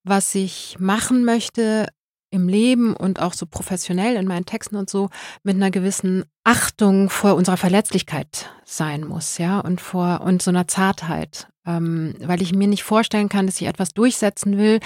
was 0.05 0.33
ich 0.33 0.77
machen 0.79 1.25
möchte, 1.25 1.89
im 2.31 2.47
Leben 2.47 2.95
und 2.95 3.19
auch 3.19 3.33
so 3.33 3.45
professionell 3.45 4.15
in 4.15 4.27
meinen 4.27 4.45
Texten 4.45 4.75
und 4.75 4.89
so 4.89 5.09
mit 5.43 5.55
einer 5.55 5.71
gewissen 5.71 6.25
Achtung 6.43 7.09
vor 7.09 7.35
unserer 7.35 7.57
Verletzlichkeit 7.57 8.49
sein 8.65 9.05
muss, 9.05 9.37
ja, 9.37 9.59
und 9.59 9.81
vor 9.81 10.21
und 10.21 10.41
so 10.41 10.51
einer 10.51 10.67
Zartheit, 10.67 11.47
ähm, 11.65 12.15
weil 12.19 12.41
ich 12.41 12.53
mir 12.53 12.67
nicht 12.67 12.83
vorstellen 12.83 13.29
kann, 13.29 13.45
dass 13.45 13.61
ich 13.61 13.67
etwas 13.67 13.93
durchsetzen 13.93 14.57
will, 14.57 14.79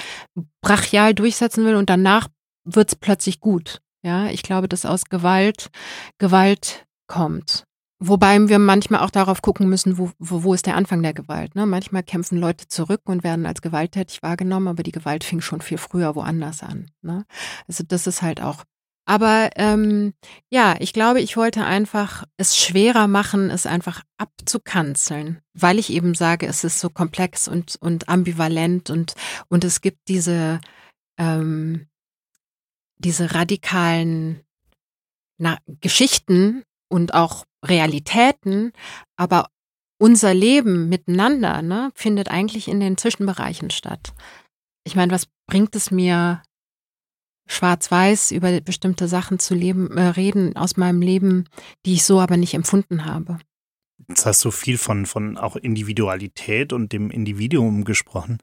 brachial 0.61 1.13
durchsetzen 1.13 1.65
will 1.65 1.75
und 1.75 1.89
danach 1.89 2.27
wird 2.63 2.89
es 2.89 2.95
plötzlich 2.95 3.39
gut, 3.39 3.81
ja. 4.03 4.27
Ich 4.27 4.43
glaube, 4.43 4.67
dass 4.69 4.85
aus 4.85 5.05
Gewalt 5.05 5.69
Gewalt 6.17 6.85
kommt 7.07 7.65
Wobei 8.05 8.49
wir 8.49 8.59
manchmal 8.59 8.99
auch 8.99 9.09
darauf 9.09 9.41
gucken 9.41 9.69
müssen, 9.69 9.97
wo, 9.97 10.11
wo, 10.19 10.43
wo 10.43 10.53
ist 10.53 10.65
der 10.65 10.75
Anfang 10.75 11.01
der 11.01 11.13
Gewalt. 11.13 11.55
Ne? 11.55 11.65
Manchmal 11.65 12.03
kämpfen 12.03 12.37
Leute 12.37 12.67
zurück 12.67 12.99
und 13.05 13.23
werden 13.23 13.45
als 13.45 13.61
gewalttätig 13.61 14.21
wahrgenommen, 14.21 14.67
aber 14.67 14.83
die 14.83 14.91
Gewalt 14.91 15.23
fing 15.23 15.39
schon 15.39 15.61
viel 15.61 15.77
früher 15.77 16.13
woanders 16.13 16.63
an. 16.63 16.91
Ne? 17.01 17.25
Also 17.65 17.85
das 17.87 18.05
ist 18.05 18.21
halt 18.21 18.41
auch. 18.41 18.65
Aber 19.05 19.51
ähm, 19.55 20.13
ja, 20.49 20.75
ich 20.79 20.91
glaube, 20.91 21.21
ich 21.21 21.37
wollte 21.37 21.63
einfach 21.63 22.25
es 22.35 22.57
schwerer 22.57 23.07
machen, 23.07 23.49
es 23.49 23.65
einfach 23.65 24.01
abzukanzeln, 24.17 25.39
weil 25.53 25.79
ich 25.79 25.89
eben 25.89 26.13
sage, 26.13 26.45
es 26.45 26.65
ist 26.65 26.81
so 26.81 26.89
komplex 26.89 27.47
und, 27.47 27.77
und 27.79 28.09
ambivalent 28.09 28.89
und, 28.89 29.13
und 29.47 29.63
es 29.63 29.79
gibt 29.79 30.09
diese, 30.09 30.59
ähm, 31.17 31.87
diese 32.97 33.33
radikalen 33.33 34.41
na, 35.37 35.57
Geschichten 35.79 36.63
und 36.89 37.13
auch 37.13 37.45
Realitäten, 37.63 38.71
aber 39.15 39.49
unser 39.99 40.33
Leben 40.33 40.89
miteinander 40.89 41.61
ne, 41.61 41.91
findet 41.95 42.29
eigentlich 42.29 42.67
in 42.67 42.79
den 42.79 42.97
Zwischenbereichen 42.97 43.69
statt. 43.69 44.13
Ich 44.85 44.95
meine, 44.95 45.13
was 45.13 45.27
bringt 45.47 45.75
es 45.75 45.91
mir, 45.91 46.41
schwarz-weiß 47.47 48.31
über 48.31 48.59
bestimmte 48.61 49.07
Sachen 49.07 49.39
zu 49.39 49.53
leben, 49.53 49.97
äh, 49.97 50.07
reden 50.07 50.55
aus 50.55 50.77
meinem 50.77 51.01
Leben, 51.01 51.45
die 51.85 51.93
ich 51.93 52.03
so 52.03 52.19
aber 52.19 52.37
nicht 52.37 52.53
empfunden 52.53 53.05
habe? 53.05 53.39
Jetzt 54.09 54.25
hast 54.25 54.43
du 54.43 54.51
viel 54.51 54.77
von, 54.77 55.05
von 55.05 55.37
auch 55.37 55.55
Individualität 55.55 56.73
und 56.73 56.91
dem 56.91 57.09
Individuum 57.09 57.85
gesprochen 57.85 58.39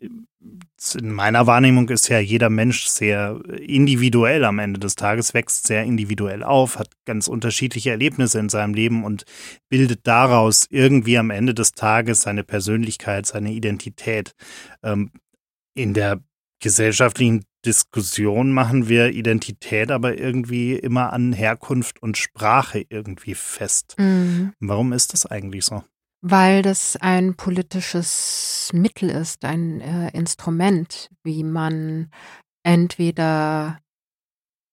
in 0.00 1.10
meiner 1.10 1.46
Wahrnehmung 1.46 1.88
ist 1.88 2.08
ja 2.08 2.18
jeder 2.20 2.50
Mensch 2.50 2.86
sehr 2.86 3.40
individuell 3.60 4.44
am 4.44 4.58
Ende 4.58 4.78
des 4.78 4.94
Tages, 4.94 5.34
wächst 5.34 5.66
sehr 5.66 5.84
individuell 5.84 6.42
auf, 6.42 6.78
hat 6.78 6.90
ganz 7.04 7.28
unterschiedliche 7.28 7.90
Erlebnisse 7.90 8.38
in 8.38 8.48
seinem 8.48 8.74
Leben 8.74 9.04
und 9.04 9.24
bildet 9.68 10.06
daraus 10.06 10.66
irgendwie 10.70 11.18
am 11.18 11.30
Ende 11.30 11.54
des 11.54 11.72
Tages 11.72 12.22
seine 12.22 12.44
Persönlichkeit, 12.44 13.26
seine 13.26 13.52
Identität. 13.52 14.32
Ähm, 14.82 15.10
in 15.74 15.94
der 15.94 16.20
gesellschaftlichen 16.60 17.44
Diskussion 17.64 18.52
machen 18.52 18.88
wir 18.88 19.10
Identität 19.10 19.90
aber 19.90 20.18
irgendwie 20.18 20.74
immer 20.74 21.12
an 21.12 21.32
Herkunft 21.32 22.00
und 22.02 22.16
Sprache 22.16 22.84
irgendwie 22.88 23.34
fest. 23.34 23.96
Mhm. 23.98 24.52
Warum 24.60 24.92
ist 24.92 25.12
das 25.12 25.26
eigentlich 25.26 25.64
so? 25.64 25.82
Weil 26.20 26.62
das 26.62 26.96
ein 26.96 27.36
politisches 27.36 28.70
Mittel 28.72 29.08
ist, 29.08 29.44
ein 29.44 29.80
äh, 29.80 30.10
Instrument, 30.10 31.10
wie 31.22 31.44
man 31.44 32.10
entweder 32.64 33.78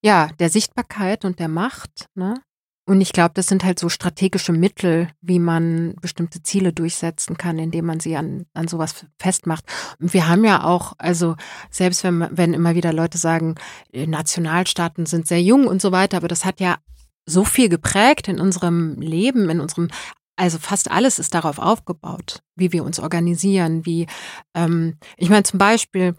ja 0.04 0.30
der 0.40 0.50
Sichtbarkeit 0.50 1.24
und 1.24 1.40
der 1.40 1.48
Macht, 1.48 2.08
ne? 2.16 2.42
Und 2.88 3.02
ich 3.02 3.14
glaube, 3.14 3.32
das 3.34 3.48
sind 3.48 3.64
halt 3.64 3.80
so 3.80 3.90
strategische 3.90 4.52
Mittel, 4.52 5.10
wie 5.20 5.40
man 5.40 5.96
bestimmte 6.02 6.44
Ziele 6.44 6.72
durchsetzen 6.72 7.36
kann, 7.36 7.58
indem 7.58 7.86
man 7.86 8.00
sie 8.00 8.16
an, 8.16 8.46
an 8.54 8.68
sowas 8.68 9.08
festmacht. 9.20 9.66
Und 10.00 10.14
wir 10.14 10.28
haben 10.28 10.46
ja 10.46 10.64
auch, 10.64 10.94
also 11.00 11.36
selbst 11.72 12.04
wenn, 12.04 12.28
wenn 12.32 12.54
immer 12.54 12.76
wieder 12.76 12.94
Leute 12.94 13.18
sagen, 13.18 13.56
äh, 13.92 14.06
Nationalstaaten 14.06 15.08
sind 15.08 15.28
sehr 15.28 15.42
jung 15.42 15.66
und 15.66 15.82
so 15.82 15.92
weiter, 15.92 16.18
aber 16.18 16.28
das 16.28 16.46
hat 16.46 16.60
ja 16.60 16.78
so 17.26 17.44
viel 17.44 17.70
geprägt 17.70 18.28
in 18.28 18.40
unserem 18.40 19.02
Leben, 19.02 19.50
in 19.50 19.60
unserem 19.60 19.88
also 20.36 20.58
fast 20.60 20.92
alles 20.92 21.20
ist 21.20 21.34
darauf 21.34 21.60
aufgebaut, 21.60 22.42
wie 22.56 22.72
wir 22.72 22.84
uns 22.84 23.00
organisieren, 23.00 23.86
wie, 23.86 24.08
ähm, 24.54 24.98
ich 25.18 25.30
meine 25.30 25.44
zum 25.44 25.60
Beispiel, 25.60 26.16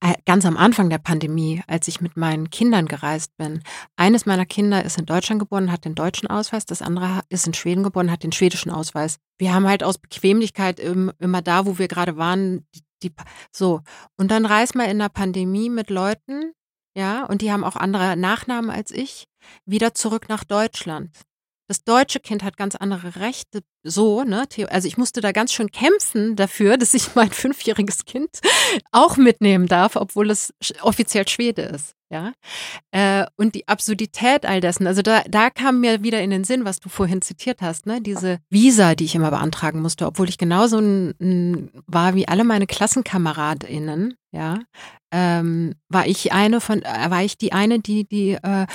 äh, 0.00 0.14
ganz 0.26 0.44
am 0.44 0.56
Anfang 0.56 0.90
der 0.90 0.98
Pandemie, 0.98 1.62
als 1.66 1.88
ich 1.88 2.00
mit 2.00 2.16
meinen 2.16 2.50
Kindern 2.50 2.86
gereist 2.86 3.36
bin. 3.36 3.62
Eines 3.96 4.26
meiner 4.26 4.44
Kinder 4.46 4.84
ist 4.84 4.98
in 4.98 5.06
Deutschland 5.06 5.40
geboren, 5.40 5.72
hat 5.72 5.84
den 5.84 5.94
deutschen 5.94 6.28
Ausweis, 6.28 6.66
das 6.66 6.82
andere 6.82 7.22
ist 7.28 7.46
in 7.46 7.54
Schweden 7.54 7.82
geboren, 7.82 8.10
hat 8.10 8.22
den 8.22 8.32
schwedischen 8.32 8.70
Ausweis. 8.70 9.18
Wir 9.38 9.54
haben 9.54 9.66
halt 9.66 9.82
aus 9.82 9.98
Bequemlichkeit 9.98 10.80
immer 10.80 11.42
da, 11.42 11.66
wo 11.66 11.78
wir 11.78 11.88
gerade 11.88 12.16
waren, 12.16 12.66
die, 13.02 13.12
so. 13.50 13.80
Und 14.18 14.30
dann 14.30 14.44
reist 14.44 14.74
man 14.74 14.90
in 14.90 14.98
der 14.98 15.08
Pandemie 15.08 15.70
mit 15.70 15.88
Leuten, 15.88 16.52
ja, 16.94 17.24
und 17.24 17.40
die 17.40 17.50
haben 17.50 17.64
auch 17.64 17.76
andere 17.76 18.16
Nachnamen 18.16 18.70
als 18.70 18.90
ich, 18.90 19.26
wieder 19.64 19.94
zurück 19.94 20.28
nach 20.28 20.44
Deutschland. 20.44 21.10
Das 21.70 21.84
deutsche 21.84 22.18
Kind 22.18 22.42
hat 22.42 22.56
ganz 22.56 22.74
andere 22.74 23.14
Rechte, 23.14 23.60
so, 23.84 24.24
ne? 24.24 24.42
Also 24.70 24.88
ich 24.88 24.98
musste 24.98 25.20
da 25.20 25.30
ganz 25.30 25.52
schön 25.52 25.70
kämpfen 25.70 26.34
dafür, 26.34 26.76
dass 26.76 26.94
ich 26.94 27.14
mein 27.14 27.30
fünfjähriges 27.30 28.06
Kind 28.06 28.40
auch 28.90 29.16
mitnehmen 29.16 29.68
darf, 29.68 29.94
obwohl 29.94 30.30
es 30.30 30.52
offiziell 30.82 31.28
Schwede 31.28 31.62
ist. 31.62 31.94
Ja, 32.12 32.32
äh, 32.90 33.24
und 33.36 33.54
die 33.54 33.68
Absurdität 33.68 34.46
all 34.46 34.60
dessen, 34.60 34.88
also 34.88 35.00
da, 35.00 35.22
da 35.28 35.48
kam 35.48 35.78
mir 35.78 36.02
wieder 36.02 36.20
in 36.20 36.30
den 36.30 36.42
Sinn, 36.42 36.64
was 36.64 36.80
du 36.80 36.88
vorhin 36.88 37.22
zitiert 37.22 37.62
hast, 37.62 37.86
ne, 37.86 38.00
diese 38.00 38.40
Visa, 38.50 38.96
die 38.96 39.04
ich 39.04 39.14
immer 39.14 39.30
beantragen 39.30 39.80
musste, 39.80 40.06
obwohl 40.06 40.28
ich 40.28 40.38
genauso 40.38 40.80
ein, 40.80 41.14
ein, 41.20 41.70
war 41.86 42.16
wie 42.16 42.26
alle 42.26 42.42
meine 42.42 42.66
KlassenkameradInnen, 42.66 44.14
ja, 44.32 44.58
ähm, 45.12 45.76
war 45.88 46.08
ich 46.08 46.32
eine 46.32 46.60
von, 46.60 46.82
äh, 46.82 47.10
war 47.10 47.22
ich 47.22 47.38
die 47.38 47.52
eine, 47.52 47.78
die, 47.78 48.08
die 48.08 48.32
äh, 48.32 48.66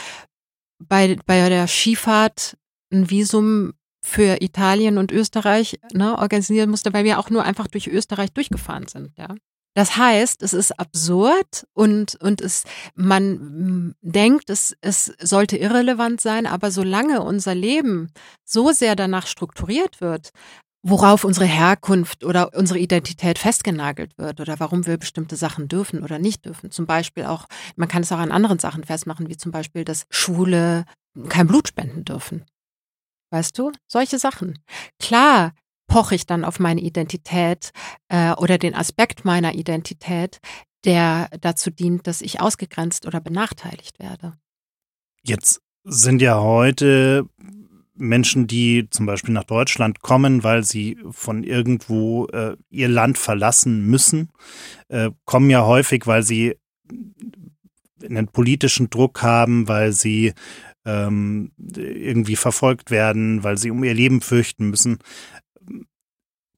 bei, 0.80 1.18
bei 1.26 1.50
der 1.50 1.68
Skifahrt 1.68 2.56
ein 2.92 3.10
Visum 3.10 3.74
für 4.02 4.42
Italien 4.42 4.98
und 4.98 5.12
Österreich 5.12 5.80
ne, 5.94 6.18
organisieren 6.18 6.70
musste, 6.70 6.94
weil 6.94 7.06
wir 7.06 7.20
auch 7.20 7.30
nur 7.30 7.44
einfach 7.44 7.68
durch 7.68 7.88
Österreich 7.88 8.32
durchgefahren 8.32 8.88
sind. 8.88 9.18
Ja. 9.18 9.36
Das 9.76 9.98
heißt, 9.98 10.42
es 10.42 10.54
ist 10.54 10.80
absurd 10.80 11.68
und, 11.74 12.16
und 12.22 12.40
es, 12.40 12.64
man 12.96 13.94
denkt, 14.02 14.50
es, 14.50 14.78
es 14.80 15.14
sollte 15.20 15.58
irrelevant 15.58 16.22
sein, 16.22 16.46
aber 16.46 16.72
solange 16.72 17.22
unser 17.22 17.56
Leben 17.56 18.10
so 18.46 18.72
sehr 18.72 18.96
danach 18.96 19.28
strukturiert 19.28 20.00
wird, 20.00 20.30
worauf 20.82 21.26
unsere 21.26 21.46
Herkunft 21.46 22.24
oder 22.24 22.54
unsere 22.54 22.80
Identität 22.80 23.38
festgenagelt 23.38 24.18
wird 24.18 24.40
oder 24.40 24.60
warum 24.60 24.86
wir 24.86 24.98
bestimmte 24.98 25.36
Sachen 25.36 25.68
dürfen 25.68 26.04
oder 26.04 26.20
nicht 26.20 26.46
dürfen. 26.46 26.72
Zum 26.72 26.86
Beispiel 26.86 27.26
auch, 27.26 27.48
man 27.76 27.90
kann 27.90 28.04
es 28.04 28.12
auch 28.14 28.20
an 28.20 28.32
anderen 28.32 28.60
Sachen 28.60 28.84
festmachen, 28.84 29.28
wie 29.28 29.36
zum 29.36 29.52
Beispiel, 29.52 29.84
dass 29.84 30.06
Schule 30.10 30.86
kein 31.28 31.48
Blut 31.48 31.68
spenden 31.68 32.06
dürfen. 32.06 32.46
Weißt 33.32 33.58
du? 33.58 33.72
Solche 33.88 34.20
Sachen. 34.20 34.60
Klar 35.00 35.54
poche 35.88 36.16
ich 36.16 36.26
dann 36.26 36.44
auf 36.44 36.60
meine 36.60 36.82
Identität 36.82 37.72
äh, 38.10 38.34
oder 38.34 38.58
den 38.58 38.76
Aspekt 38.76 39.26
meiner 39.26 39.54
Identität, 39.54 40.40
der 40.84 41.30
dazu 41.42 41.70
dient, 41.70 42.08
dass 42.08 42.22
ich 42.22 42.42
ausgegrenzt 42.42 43.06
oder 43.06 43.20
benachteiligt 43.20 44.00
werde. 44.00 44.34
Jetzt 45.24 45.62
sind 45.84 46.22
ja 46.22 46.40
heute 46.40 47.28
Menschen, 47.96 48.48
die 48.48 48.88
zum 48.90 49.06
Beispiel 49.06 49.34
nach 49.34 49.46
Deutschland 49.46 50.02
kommen, 50.02 50.44
weil 50.44 50.64
sie 50.64 50.98
von 51.12 51.44
irgendwo 51.44 52.28
äh, 52.28 52.58
ihr 52.70 52.90
Land 52.90 53.18
verlassen 53.18 53.86
müssen, 53.86 54.30
äh, 54.90 55.12
kommen 55.26 55.50
ja 55.50 55.66
häufig, 55.66 56.06
weil 56.06 56.24
sie 56.24 56.58
einen 58.04 58.28
politischen 58.28 58.90
Druck 58.90 59.22
haben, 59.22 59.68
weil 59.68 59.94
sie 59.94 60.34
ähm, 60.86 61.52
irgendwie 61.58 62.36
verfolgt 62.36 62.92
werden, 62.92 63.44
weil 63.44 63.58
sie 63.58 63.72
um 63.72 63.84
ihr 63.84 63.94
Leben 63.94 64.22
fürchten 64.22 64.70
müssen. 64.70 65.00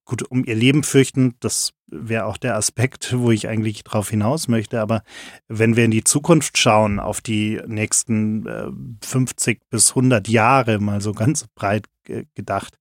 Gut, 0.06 0.24
um 0.24 0.46
ihr 0.46 0.56
Leben 0.56 0.84
fürchten, 0.84 1.36
das 1.42 1.74
wäre 1.88 2.26
auch 2.26 2.38
der 2.38 2.56
Aspekt, 2.56 3.14
wo 3.18 3.32
ich 3.32 3.48
eigentlich 3.48 3.84
drauf 3.84 4.10
hinaus 4.10 4.48
möchte. 4.48 4.80
Aber 4.80 5.04
wenn 5.48 5.76
wir 5.76 5.86
in 5.86 5.92
die 5.92 6.04
Zukunft 6.04 6.58
schauen, 6.58 7.00
auf 7.00 7.22
die 7.22 7.62
nächsten 7.68 8.46
äh, 8.46 8.70
50 9.06 9.62
bis 9.70 9.90
100 9.90 10.28
Jahre, 10.28 10.80
mal 10.80 11.02
so 11.02 11.14
ganz 11.14 11.46
breit 11.56 11.86
gedacht, 12.08 12.78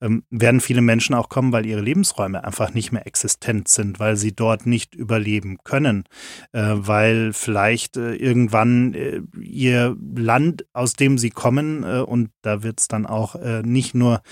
ähm, 0.00 0.24
werden 0.30 0.60
viele 0.60 0.80
Menschen 0.80 1.14
auch 1.14 1.28
kommen, 1.28 1.52
weil 1.52 1.66
ihre 1.66 1.80
Lebensräume 1.80 2.44
einfach 2.44 2.74
nicht 2.74 2.92
mehr 2.92 3.06
existent 3.06 3.68
sind, 3.68 4.00
weil 4.00 4.16
sie 4.16 4.32
dort 4.32 4.66
nicht 4.66 4.94
überleben 4.94 5.58
können, 5.64 6.04
äh, 6.52 6.62
weil 6.74 7.32
vielleicht 7.32 7.96
äh, 7.96 8.14
irgendwann 8.14 8.94
äh, 8.94 9.20
ihr 9.40 9.96
Land, 10.14 10.66
aus 10.72 10.94
dem 10.94 11.18
sie 11.18 11.30
kommen, 11.30 11.84
äh, 11.84 12.00
und 12.00 12.30
da 12.42 12.62
wird 12.62 12.80
es 12.80 12.88
dann 12.88 13.06
auch 13.06 13.34
äh, 13.36 13.62
nicht 13.62 13.94
nur 13.94 14.22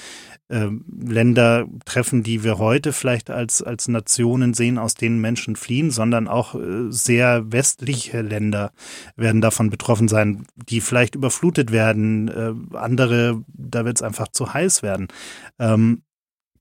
äh, 0.48 0.68
Länder 0.88 1.66
treffen, 1.84 2.22
die 2.22 2.42
wir 2.42 2.58
heute 2.58 2.92
vielleicht 2.92 3.30
als, 3.30 3.62
als 3.62 3.88
Nationen 3.88 4.54
sehen, 4.54 4.78
aus 4.78 4.94
denen 4.94 5.20
Menschen 5.20 5.56
fliehen, 5.56 5.90
sondern 5.90 6.26
auch 6.28 6.54
äh, 6.54 6.90
sehr 6.90 7.52
westliche 7.52 8.22
Länder 8.22 8.72
werden 9.16 9.40
davon 9.40 9.70
betroffen 9.70 10.08
sein, 10.08 10.46
die 10.56 10.80
vielleicht 10.80 11.14
überflutet 11.14 11.72
werden, 11.72 12.30
andere, 12.72 13.42
da 13.48 13.84
wird 13.84 13.98
es 13.98 14.02
einfach 14.02 14.28
zu 14.38 14.54
heiß 14.54 14.82
werden. 14.82 15.08
Ähm, 15.58 16.02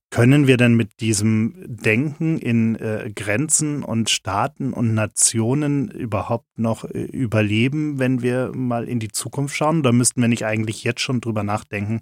können 0.09 0.47
wir 0.47 0.55
denn 0.55 0.75
mit 0.75 1.01
diesem 1.01 1.53
Denken 1.67 2.37
in 2.37 2.75
äh, 2.77 3.11
Grenzen 3.13 3.83
und 3.83 4.09
Staaten 4.09 4.71
und 4.71 4.93
Nationen 4.93 5.91
überhaupt 5.91 6.57
noch 6.57 6.85
äh, 6.85 7.03
überleben, 7.03 7.99
wenn 7.99 8.21
wir 8.21 8.51
mal 8.55 8.87
in 8.87 8.99
die 8.99 9.09
Zukunft 9.09 9.57
schauen? 9.57 9.83
Da 9.83 9.91
müssten 9.91 10.21
wir 10.21 10.29
nicht 10.29 10.45
eigentlich 10.45 10.85
jetzt 10.85 11.01
schon 11.01 11.19
drüber 11.19 11.43
nachdenken, 11.43 11.99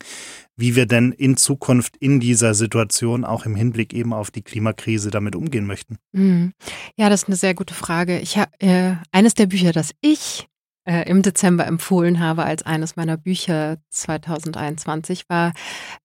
wie 0.55 0.75
wir 0.75 0.85
denn 0.85 1.13
in 1.13 1.35
Zukunft 1.35 1.97
in 1.97 2.19
dieser 2.19 2.53
Situation 2.53 3.25
auch 3.25 3.47
im 3.47 3.55
Hinblick 3.55 3.91
eben 3.91 4.13
auf 4.13 4.29
die 4.29 4.43
Klimakrise 4.43 5.09
damit 5.09 5.35
umgehen 5.35 5.65
möchten? 5.65 5.97
Mhm. 6.11 6.53
Ja, 6.95 7.09
das 7.09 7.23
ist 7.23 7.27
eine 7.27 7.37
sehr 7.37 7.55
gute 7.55 7.73
Frage. 7.73 8.19
Ich 8.19 8.37
äh, 8.59 8.95
eines 9.11 9.33
der 9.33 9.47
Bücher, 9.47 9.71
das 9.71 9.95
ich 10.01 10.47
äh, 10.85 11.09
im 11.09 11.21
Dezember 11.21 11.65
empfohlen 11.65 12.19
habe 12.19 12.45
als 12.45 12.63
eines 12.63 12.95
meiner 12.95 13.17
Bücher 13.17 13.77
2021 13.89 15.27
war 15.29 15.53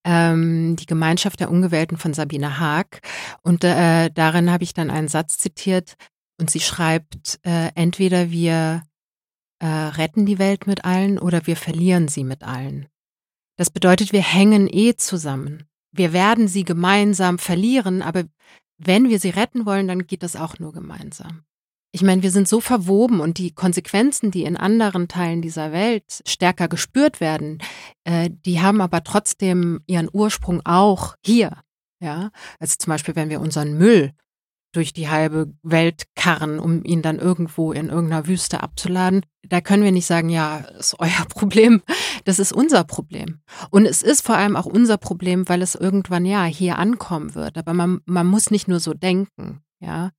ähm, 0.03 0.75
Die 0.75 0.85
Gemeinschaft 0.85 1.39
der 1.39 1.51
Ungewählten 1.51 1.97
von 1.97 2.13
Sabine 2.13 2.59
Haag. 2.59 3.01
Und 3.43 3.63
äh, 3.63 4.09
darin 4.09 4.51
habe 4.51 4.63
ich 4.63 4.73
dann 4.73 4.89
einen 4.89 5.07
Satz 5.07 5.37
zitiert 5.37 5.95
und 6.39 6.49
sie 6.49 6.59
schreibt, 6.59 7.39
äh, 7.43 7.69
entweder 7.75 8.31
wir 8.31 8.83
äh, 9.59 9.67
retten 9.67 10.25
die 10.25 10.39
Welt 10.39 10.65
mit 10.65 10.83
allen 10.83 11.19
oder 11.19 11.45
wir 11.45 11.55
verlieren 11.55 12.07
sie 12.07 12.23
mit 12.23 12.43
allen. 12.43 12.87
Das 13.57 13.69
bedeutet, 13.69 14.11
wir 14.11 14.23
hängen 14.23 14.67
eh 14.67 14.95
zusammen. 14.95 15.67
Wir 15.91 16.13
werden 16.13 16.47
sie 16.47 16.63
gemeinsam 16.63 17.37
verlieren, 17.37 18.01
aber 18.01 18.23
wenn 18.77 19.09
wir 19.09 19.19
sie 19.19 19.29
retten 19.29 19.65
wollen, 19.67 19.87
dann 19.87 20.07
geht 20.07 20.23
das 20.23 20.35
auch 20.35 20.57
nur 20.57 20.73
gemeinsam 20.73 21.43
ich 21.91 22.03
meine, 22.03 22.23
wir 22.23 22.31
sind 22.31 22.47
so 22.47 22.61
verwoben 22.61 23.19
und 23.19 23.37
die 23.37 23.53
Konsequenzen, 23.53 24.31
die 24.31 24.43
in 24.43 24.55
anderen 24.55 25.07
Teilen 25.07 25.41
dieser 25.41 25.71
Welt 25.71 26.21
stärker 26.25 26.67
gespürt 26.67 27.19
werden, 27.19 27.59
äh, 28.05 28.29
die 28.29 28.61
haben 28.61 28.81
aber 28.81 29.03
trotzdem 29.03 29.81
ihren 29.87 30.09
Ursprung 30.11 30.61
auch 30.63 31.15
hier. 31.25 31.57
Ja, 31.99 32.31
also 32.59 32.75
zum 32.79 32.91
Beispiel, 32.91 33.15
wenn 33.15 33.29
wir 33.29 33.41
unseren 33.41 33.77
Müll 33.77 34.13
durch 34.73 34.93
die 34.93 35.09
halbe 35.09 35.53
Welt 35.63 36.05
karren, 36.15 36.57
um 36.57 36.83
ihn 36.83 37.01
dann 37.01 37.19
irgendwo 37.19 37.73
in 37.73 37.89
irgendeiner 37.89 38.27
Wüste 38.27 38.63
abzuladen. 38.63 39.25
Da 39.47 39.59
können 39.59 39.83
wir 39.83 39.91
nicht 39.91 40.05
sagen, 40.05 40.29
ja, 40.29 40.59
ist 40.79 40.95
euer 40.99 41.25
Problem. 41.29 41.81
Das 42.23 42.39
ist 42.39 42.53
unser 42.53 42.83
Problem. 42.85 43.41
Und 43.69 43.85
es 43.85 44.01
ist 44.01 44.25
vor 44.25 44.37
allem 44.37 44.55
auch 44.55 44.65
unser 44.65 44.97
Problem, 44.97 45.49
weil 45.49 45.61
es 45.61 45.75
irgendwann 45.75 46.25
ja 46.25 46.45
hier 46.45 46.77
ankommen 46.77 47.35
wird. 47.35 47.57
Aber 47.57 47.73
man, 47.73 47.99
man 48.05 48.27
muss 48.27 48.49
nicht 48.49 48.67
nur 48.67 48.79
so 48.79 48.93
denken. 48.93 49.61
Ja, 49.79 50.11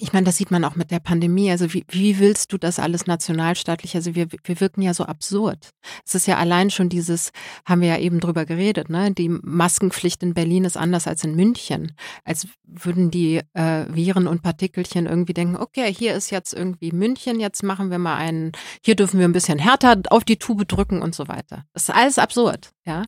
ich 0.00 0.12
meine, 0.12 0.24
das 0.24 0.36
sieht 0.36 0.50
man 0.50 0.64
auch 0.64 0.74
mit 0.74 0.90
der 0.90 0.98
Pandemie. 0.98 1.50
Also 1.50 1.72
wie, 1.72 1.84
wie 1.88 2.18
willst 2.18 2.52
du 2.52 2.58
das 2.58 2.78
alles 2.78 3.06
nationalstaatlich? 3.06 3.94
Also 3.94 4.14
wir, 4.14 4.26
wir 4.42 4.60
wirken 4.60 4.82
ja 4.82 4.92
so 4.92 5.04
absurd. 5.04 5.70
Es 6.04 6.14
ist 6.14 6.26
ja 6.26 6.36
allein 6.36 6.70
schon 6.70 6.88
dieses, 6.88 7.30
haben 7.64 7.80
wir 7.80 7.88
ja 7.88 7.98
eben 7.98 8.18
drüber 8.18 8.44
geredet, 8.44 8.90
ne? 8.90 9.12
Die 9.12 9.28
Maskenpflicht 9.28 10.22
in 10.22 10.34
Berlin 10.34 10.64
ist 10.64 10.76
anders 10.76 11.06
als 11.06 11.22
in 11.22 11.36
München. 11.36 11.92
Als 12.24 12.48
würden 12.64 13.10
die 13.10 13.40
äh, 13.52 13.86
Viren 13.88 14.26
und 14.26 14.42
Partikelchen 14.42 15.06
irgendwie 15.06 15.34
denken, 15.34 15.56
okay, 15.56 15.92
hier 15.94 16.14
ist 16.14 16.30
jetzt 16.30 16.52
irgendwie 16.52 16.90
München, 16.90 17.38
jetzt 17.38 17.62
machen 17.62 17.90
wir 17.90 17.98
mal 17.98 18.16
einen, 18.16 18.52
hier 18.84 18.96
dürfen 18.96 19.20
wir 19.20 19.28
ein 19.28 19.32
bisschen 19.32 19.58
härter 19.58 20.00
auf 20.10 20.24
die 20.24 20.38
Tube 20.38 20.66
drücken 20.66 21.02
und 21.02 21.14
so 21.14 21.28
weiter. 21.28 21.64
Das 21.72 21.84
ist 21.84 21.94
alles 21.94 22.18
absurd, 22.18 22.72
ja. 22.84 23.04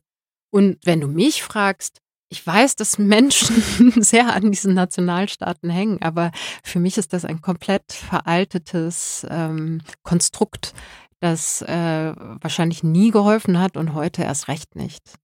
Und 0.51 0.77
wenn 0.85 1.01
du 1.01 1.07
mich 1.07 1.43
fragst, 1.43 1.99
ich 2.29 2.45
weiß, 2.45 2.75
dass 2.75 2.97
Menschen 2.97 3.61
sehr 4.01 4.33
an 4.33 4.51
diesen 4.51 4.73
Nationalstaaten 4.73 5.69
hängen, 5.69 6.01
aber 6.01 6.31
für 6.63 6.79
mich 6.79 6.97
ist 6.97 7.13
das 7.13 7.25
ein 7.25 7.41
komplett 7.41 7.91
veraltetes 7.91 9.25
ähm, 9.29 9.81
Konstrukt, 10.03 10.73
das 11.19 11.61
äh, 11.63 12.13
wahrscheinlich 12.15 12.83
nie 12.83 13.11
geholfen 13.11 13.59
hat 13.59 13.77
und 13.77 13.93
heute 13.93 14.23
erst 14.23 14.47
recht 14.47 14.75
nicht. 14.75 15.15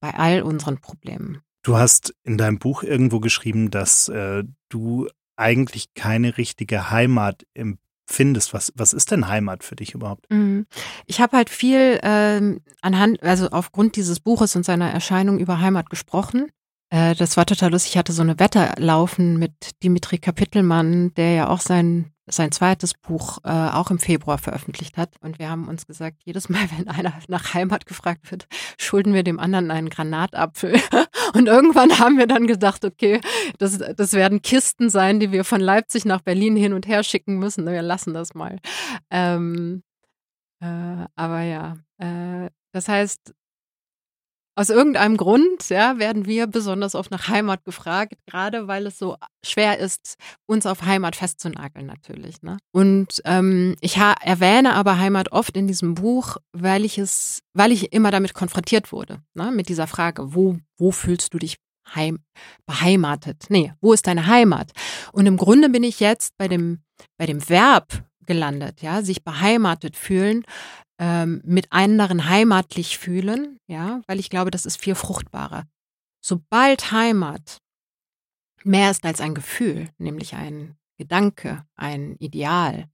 Bei 0.00 0.14
all 0.14 0.42
unseren 0.42 0.78
Problemen. 0.78 1.42
Du 1.62 1.76
hast 1.76 2.12
in 2.24 2.38
deinem 2.38 2.58
Buch 2.58 2.82
irgendwo 2.82 3.20
geschrieben, 3.20 3.70
dass 3.70 4.08
äh, 4.08 4.42
du 4.68 5.08
eigentlich 5.36 5.94
keine 5.94 6.36
richtige 6.38 6.90
Heimat 6.90 7.46
im 7.54 7.78
findest. 8.06 8.54
Was, 8.54 8.72
was 8.76 8.92
ist 8.92 9.10
denn 9.10 9.28
Heimat 9.28 9.64
für 9.64 9.76
dich 9.76 9.94
überhaupt? 9.94 10.30
Mhm. 10.30 10.66
Ich 11.06 11.20
habe 11.20 11.36
halt 11.36 11.50
viel 11.50 11.98
ähm, 12.02 12.60
anhand, 12.80 13.22
also 13.22 13.48
aufgrund 13.50 13.96
dieses 13.96 14.20
Buches 14.20 14.56
und 14.56 14.64
seiner 14.64 14.90
Erscheinung 14.90 15.38
über 15.38 15.60
Heimat 15.60 15.90
gesprochen. 15.90 16.50
Äh, 16.90 17.14
das 17.14 17.36
war 17.36 17.46
total 17.46 17.72
lustig. 17.72 17.92
Ich 17.92 17.98
hatte 17.98 18.12
so 18.12 18.22
eine 18.22 18.38
Wette 18.38 18.72
laufen 18.76 19.38
mit 19.38 19.82
Dimitri 19.82 20.18
Kapitelmann, 20.18 21.14
der 21.14 21.32
ja 21.32 21.48
auch 21.48 21.60
sein 21.60 22.11
sein 22.26 22.52
zweites 22.52 22.94
Buch 22.94 23.38
äh, 23.44 23.50
auch 23.50 23.90
im 23.90 23.98
Februar 23.98 24.38
veröffentlicht 24.38 24.96
hat. 24.96 25.16
Und 25.20 25.38
wir 25.38 25.50
haben 25.50 25.68
uns 25.68 25.86
gesagt, 25.86 26.18
jedes 26.24 26.48
Mal, 26.48 26.60
wenn 26.76 26.88
einer 26.88 27.14
nach 27.28 27.54
Heimat 27.54 27.86
gefragt 27.86 28.30
wird, 28.30 28.46
schulden 28.78 29.14
wir 29.14 29.22
dem 29.22 29.40
anderen 29.40 29.70
einen 29.70 29.90
Granatapfel. 29.90 30.80
Und 31.34 31.46
irgendwann 31.46 31.98
haben 31.98 32.18
wir 32.18 32.26
dann 32.26 32.46
gedacht, 32.46 32.84
okay, 32.84 33.20
das, 33.58 33.78
das 33.78 34.12
werden 34.12 34.42
Kisten 34.42 34.90
sein, 34.90 35.18
die 35.18 35.32
wir 35.32 35.44
von 35.44 35.60
Leipzig 35.60 36.04
nach 36.04 36.20
Berlin 36.20 36.56
hin 36.56 36.74
und 36.74 36.86
her 36.86 37.02
schicken 37.02 37.38
müssen. 37.38 37.64
Wir 37.64 37.82
lassen 37.82 38.12
das 38.12 38.34
mal. 38.34 38.58
Ähm, 39.10 39.82
äh, 40.60 41.06
aber 41.16 41.42
ja, 41.42 41.78
äh, 41.98 42.50
das 42.72 42.88
heißt, 42.88 43.34
aus 44.54 44.68
irgendeinem 44.70 45.16
Grund 45.16 45.68
ja, 45.70 45.98
werden 45.98 46.26
wir 46.26 46.46
besonders 46.46 46.94
oft 46.94 47.10
nach 47.10 47.28
Heimat 47.28 47.64
gefragt, 47.64 48.14
gerade 48.26 48.68
weil 48.68 48.86
es 48.86 48.98
so 48.98 49.16
schwer 49.44 49.78
ist, 49.78 50.16
uns 50.46 50.66
auf 50.66 50.82
Heimat 50.82 51.16
festzunageln 51.16 51.86
natürlich. 51.86 52.42
Ne? 52.42 52.58
Und 52.72 53.22
ähm, 53.24 53.76
ich 53.80 53.96
erwähne 53.96 54.74
aber 54.74 54.98
Heimat 54.98 55.32
oft 55.32 55.56
in 55.56 55.66
diesem 55.66 55.94
Buch, 55.94 56.36
weil 56.52 56.84
ich 56.84 56.98
es, 56.98 57.40
weil 57.54 57.72
ich 57.72 57.92
immer 57.92 58.10
damit 58.10 58.34
konfrontiert 58.34 58.92
wurde, 58.92 59.22
ne? 59.34 59.50
mit 59.50 59.68
dieser 59.68 59.86
Frage, 59.86 60.34
wo, 60.34 60.58
wo 60.76 60.90
fühlst 60.90 61.32
du 61.32 61.38
dich 61.38 61.56
heim, 61.94 62.18
beheimatet? 62.66 63.46
Nee, 63.48 63.72
wo 63.80 63.92
ist 63.92 64.06
deine 64.06 64.26
Heimat? 64.26 64.72
Und 65.12 65.26
im 65.26 65.36
Grunde 65.36 65.68
bin 65.70 65.82
ich 65.82 66.00
jetzt 66.00 66.36
bei 66.36 66.48
dem, 66.48 66.82
bei 67.16 67.26
dem 67.26 67.48
Verb 67.48 68.04
gelandet, 68.26 68.82
ja, 68.82 69.02
sich 69.02 69.24
beheimatet 69.24 69.96
fühlen, 69.96 70.44
ähm, 70.98 71.40
mit 71.44 71.72
anderen 71.72 72.28
heimatlich 72.28 72.98
fühlen, 72.98 73.58
ja, 73.66 74.02
weil 74.06 74.20
ich 74.20 74.30
glaube, 74.30 74.50
das 74.50 74.66
ist 74.66 74.76
viel 74.76 74.94
fruchtbarer. 74.94 75.64
Sobald 76.20 76.92
Heimat 76.92 77.58
mehr 78.64 78.90
ist 78.90 79.04
als 79.04 79.20
ein 79.20 79.34
Gefühl, 79.34 79.88
nämlich 79.98 80.34
ein 80.34 80.76
Gedanke, 80.98 81.64
ein 81.74 82.16
Ideal, 82.16 82.88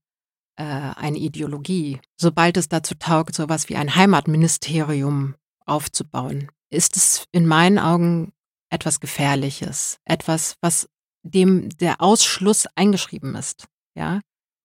äh, 0.57 0.65
eine 0.65 1.19
Ideologie, 1.19 2.01
sobald 2.17 2.57
es 2.57 2.69
dazu 2.69 2.95
taugt, 2.95 3.35
sowas 3.35 3.69
wie 3.69 3.77
ein 3.77 3.95
Heimatministerium 3.95 5.35
aufzubauen, 5.67 6.51
ist 6.71 6.97
es 6.97 7.25
in 7.33 7.47
meinen 7.47 7.79
Augen 7.79 8.33
etwas 8.71 9.01
Gefährliches, 9.01 9.99
etwas, 10.05 10.57
was 10.61 10.89
dem 11.23 11.71
der 11.77 12.01
Ausschluss 12.01 12.67
eingeschrieben 12.75 13.35
ist. 13.35 13.67
Ja, 13.95 14.21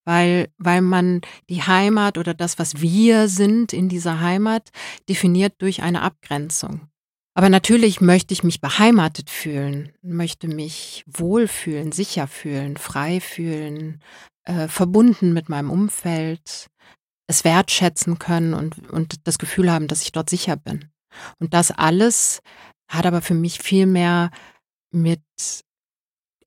weil, 0.05 0.49
weil 0.57 0.81
man 0.81 1.21
die 1.49 1.63
Heimat 1.63 2.17
oder 2.17 2.33
das, 2.33 2.59
was 2.59 2.81
wir 2.81 3.27
sind 3.27 3.73
in 3.73 3.89
dieser 3.89 4.19
Heimat, 4.19 4.69
definiert 5.09 5.53
durch 5.59 5.81
eine 5.81 6.01
Abgrenzung. 6.01 6.89
Aber 7.35 7.49
natürlich 7.49 7.99
möchte 7.99 8.33
ich 8.33 8.43
mich 8.43 8.61
beheimatet 8.61 9.29
fühlen, 9.29 9.91
möchte 10.01 10.47
mich 10.47 11.03
wohlfühlen, 11.07 11.91
sicher 11.91 12.27
fühlen, 12.27 12.77
frei 12.77 13.19
fühlen, 13.19 14.01
äh, 14.43 14.67
verbunden 14.67 15.33
mit 15.33 15.49
meinem 15.49 15.71
Umfeld, 15.71 16.67
es 17.27 17.43
wertschätzen 17.43 18.19
können 18.19 18.53
und, 18.53 18.89
und 18.89 19.25
das 19.27 19.39
Gefühl 19.39 19.71
haben, 19.71 19.87
dass 19.87 20.03
ich 20.03 20.11
dort 20.11 20.29
sicher 20.29 20.57
bin. 20.57 20.91
Und 21.39 21.53
das 21.53 21.71
alles 21.71 22.41
hat 22.87 23.05
aber 23.05 23.21
für 23.21 23.33
mich 23.33 23.59
viel 23.59 23.85
mehr 23.85 24.29
mit 24.91 25.21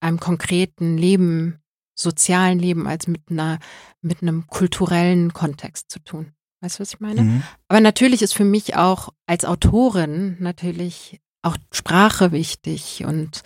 einem 0.01 0.21
konkreten 0.21 0.97
Leben 0.97 1.61
sozialen 1.97 2.59
Leben 2.59 2.87
als 2.87 3.09
mit 3.09 3.23
einer, 3.31 3.59
mit 4.03 4.23
einem 4.23 4.47
kulturellen 4.47 5.33
Kontext 5.33 5.91
zu 5.91 5.99
tun. 5.99 6.33
Weißt 6.61 6.79
du, 6.79 6.81
was 6.83 6.95
ich 6.95 7.01
meine? 7.01 7.23
Mhm. 7.23 7.43
Aber 7.69 7.81
natürlich 7.81 8.23
ist 8.23 8.35
für 8.35 8.45
mich 8.45 8.77
auch 8.77 9.11
als 9.27 9.45
Autorin 9.45 10.37
natürlich 10.39 11.21
auch 11.43 11.57
Sprache 11.73 12.33
wichtig 12.33 13.05
und 13.05 13.43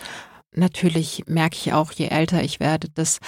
natürlich 0.53 1.25
merke 1.27 1.57
ich 1.57 1.73
auch, 1.73 1.93
je 1.93 2.07
älter 2.07 2.43
ich 2.43 2.61
werde, 2.61 2.89
dass 2.91 3.21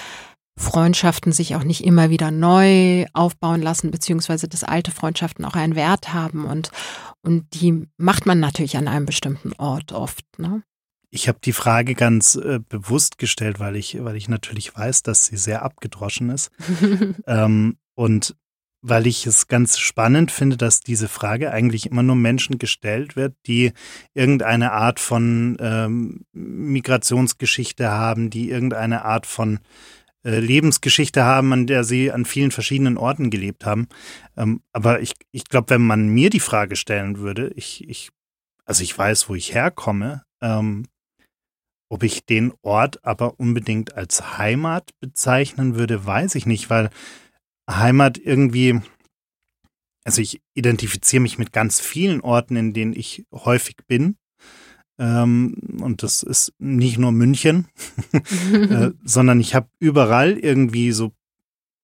Freundschaften 0.59 1.33
sich 1.33 1.57
auch 1.57 1.65
nicht 1.65 1.85
immer 1.85 2.11
wieder 2.11 2.31
neu 2.31 3.07
aufbauen 3.13 3.63
lassen, 3.63 3.91
beziehungsweise 3.91 4.49
dass 4.49 4.65
alte 4.65 4.91
Freundschaften 4.91 5.45
auch 5.45 5.55
einen 5.55 5.77
Wert 5.77 6.13
haben 6.13 6.45
und, 6.45 6.71
und 7.23 7.55
die 7.55 7.89
macht 7.97 8.27
man 8.27 8.39
natürlich 8.39 8.77
an 8.77 8.89
einem 8.89 9.07
bestimmten 9.07 9.53
Ort 9.55 9.93
oft. 9.93 10.25
Ne? 10.39 10.63
Ich 11.15 11.29
habe 11.29 11.39
die 11.45 11.53
Frage 11.53 11.95
ganz 11.95 12.37
äh, 12.37 12.59
bewusst 12.67 13.19
gestellt, 13.19 13.61
weil 13.61 13.77
ich, 13.77 14.03
weil 14.03 14.17
ich 14.17 14.31
natürlich 14.31 14.75
weiß, 14.75 15.03
dass 15.03 15.27
sie 15.27 15.37
sehr 15.37 15.63
abgedroschen 15.63 16.31
ist. 16.31 16.51
ähm, 17.27 17.77
und 17.95 18.35
weil 18.81 19.07
ich 19.07 19.27
es 19.27 19.47
ganz 19.47 19.79
spannend 19.79 20.33
finde, 20.33 20.57
dass 20.57 20.81
diese 20.81 21.09
Frage 21.09 21.53
eigentlich 21.53 21.85
immer 21.85 22.03
nur 22.03 22.17
Menschen 22.17 22.59
gestellt 22.59 23.15
wird, 23.15 23.37
die 23.47 23.73
irgendeine 24.15 24.73
Art 24.73 25.01
von 25.01 25.59
ähm, 25.61 26.25
Migrationsgeschichte 26.33 27.91
haben, 27.91 28.31
die 28.31 28.49
irgendeine 28.49 29.05
Art 29.05 29.27
von 29.27 29.61
äh, 30.25 30.39
Lebensgeschichte 30.41 31.25
haben, 31.25 31.53
an 31.53 31.67
der 31.67 31.85
sie 31.85 32.11
an 32.11 32.25
vielen 32.25 32.53
verschiedenen 32.53 32.97
Orten 32.97 33.29
gelebt 33.29 33.67
haben. 33.67 33.87
Ähm, 34.35 34.63
aber 34.73 35.01
ich, 35.01 35.13
ich 35.31 35.45
glaube, 35.45 35.69
wenn 35.69 35.87
man 35.87 36.09
mir 36.09 36.31
die 36.31 36.41
Frage 36.41 36.77
stellen 36.77 37.19
würde, 37.19 37.53
ich, 37.55 37.87
ich, 37.87 38.09
also 38.65 38.83
ich 38.83 38.97
weiß, 38.97 39.29
wo 39.29 39.35
ich 39.35 39.53
herkomme, 39.53 40.23
ähm, 40.41 40.87
ob 41.93 42.05
ich 42.05 42.25
den 42.25 42.55
Ort 42.63 43.05
aber 43.05 43.39
unbedingt 43.39 43.97
als 43.97 44.39
Heimat 44.39 44.99
bezeichnen 45.01 45.75
würde, 45.77 46.07
weiß 46.07 46.37
ich 46.37 46.47
nicht, 46.47 46.71
weil 46.71 46.89
Heimat 47.71 48.17
irgendwie, 48.17 48.81
also 50.03 50.23
ich 50.23 50.41
identifiziere 50.55 51.21
mich 51.21 51.37
mit 51.37 51.53
ganz 51.53 51.81
vielen 51.81 52.23
Orten, 52.23 52.57
in 52.57 52.73
denen 52.73 52.95
ich 52.95 53.27
häufig 53.31 53.77
bin. 53.87 54.17
Ähm, 54.99 55.53
und 55.83 56.03
das 56.03 56.23
ist 56.23 56.55
nicht 56.59 56.97
nur 56.97 57.13
München, 57.13 57.69
äh, 58.55 58.93
sondern 59.05 59.39
ich 59.39 59.55
habe 59.55 59.69
überall 59.79 60.39
irgendwie 60.39 60.93
so 60.93 61.13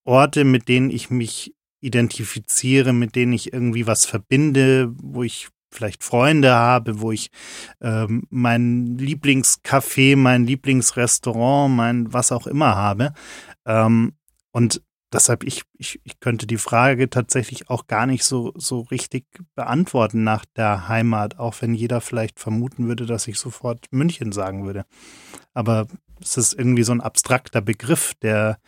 Orte, 0.07 0.45
mit 0.45 0.69
denen 0.69 0.89
ich 0.89 1.11
mich 1.11 1.55
identifiziere, 1.83 2.95
mit 2.95 3.15
denen 3.15 3.35
ich 3.35 3.53
irgendwie 3.53 3.87
was 3.87 4.07
verbinde, 4.07 4.91
wo 5.03 5.23
ich 5.23 5.51
vielleicht 5.71 6.05
Freunde 6.05 6.55
habe, 6.55 7.01
wo 7.01 7.13
ich 7.13 7.31
ähm, 7.81 8.25
mein 8.31 8.97
Lieblingscafé, 8.99 10.17
mein 10.17 10.47
Lieblingsrestaurant, 10.47 11.75
mein 11.75 12.13
was 12.13 12.33
auch 12.33 12.47
immer 12.47 12.77
habe. 12.77 13.13
Ähm, 13.67 14.15
und 14.53 14.83
deshalb, 15.13 15.45
ich, 15.45 15.63
ich, 15.75 16.01
ich 16.05 16.21
könnte 16.21 16.47
die 16.47 16.59
Frage 16.59 17.11
tatsächlich 17.11 17.71
auch 17.71 17.87
gar 17.87 18.07
nicht 18.07 18.25
so, 18.25 18.53
so 18.57 18.81
richtig 18.81 19.27
beantworten 19.55 20.25
nach 20.25 20.45
der 20.45 20.89
Heimat, 20.89 21.39
auch 21.39 21.57
wenn 21.61 21.75
jeder 21.75 22.01
vielleicht 22.01 22.39
vermuten 22.39 22.89
würde, 22.89 23.07
dass 23.07 23.29
ich 23.29 23.39
sofort 23.39 23.87
München 23.91 24.33
sagen 24.33 24.65
würde. 24.65 24.85
Aber 25.55 25.87
es 26.21 26.37
ist 26.37 26.55
irgendwie 26.55 26.83
so 26.83 26.93
ein 26.93 27.01
abstrakter 27.01 27.61
Begriff, 27.61 28.15
der 28.23 28.59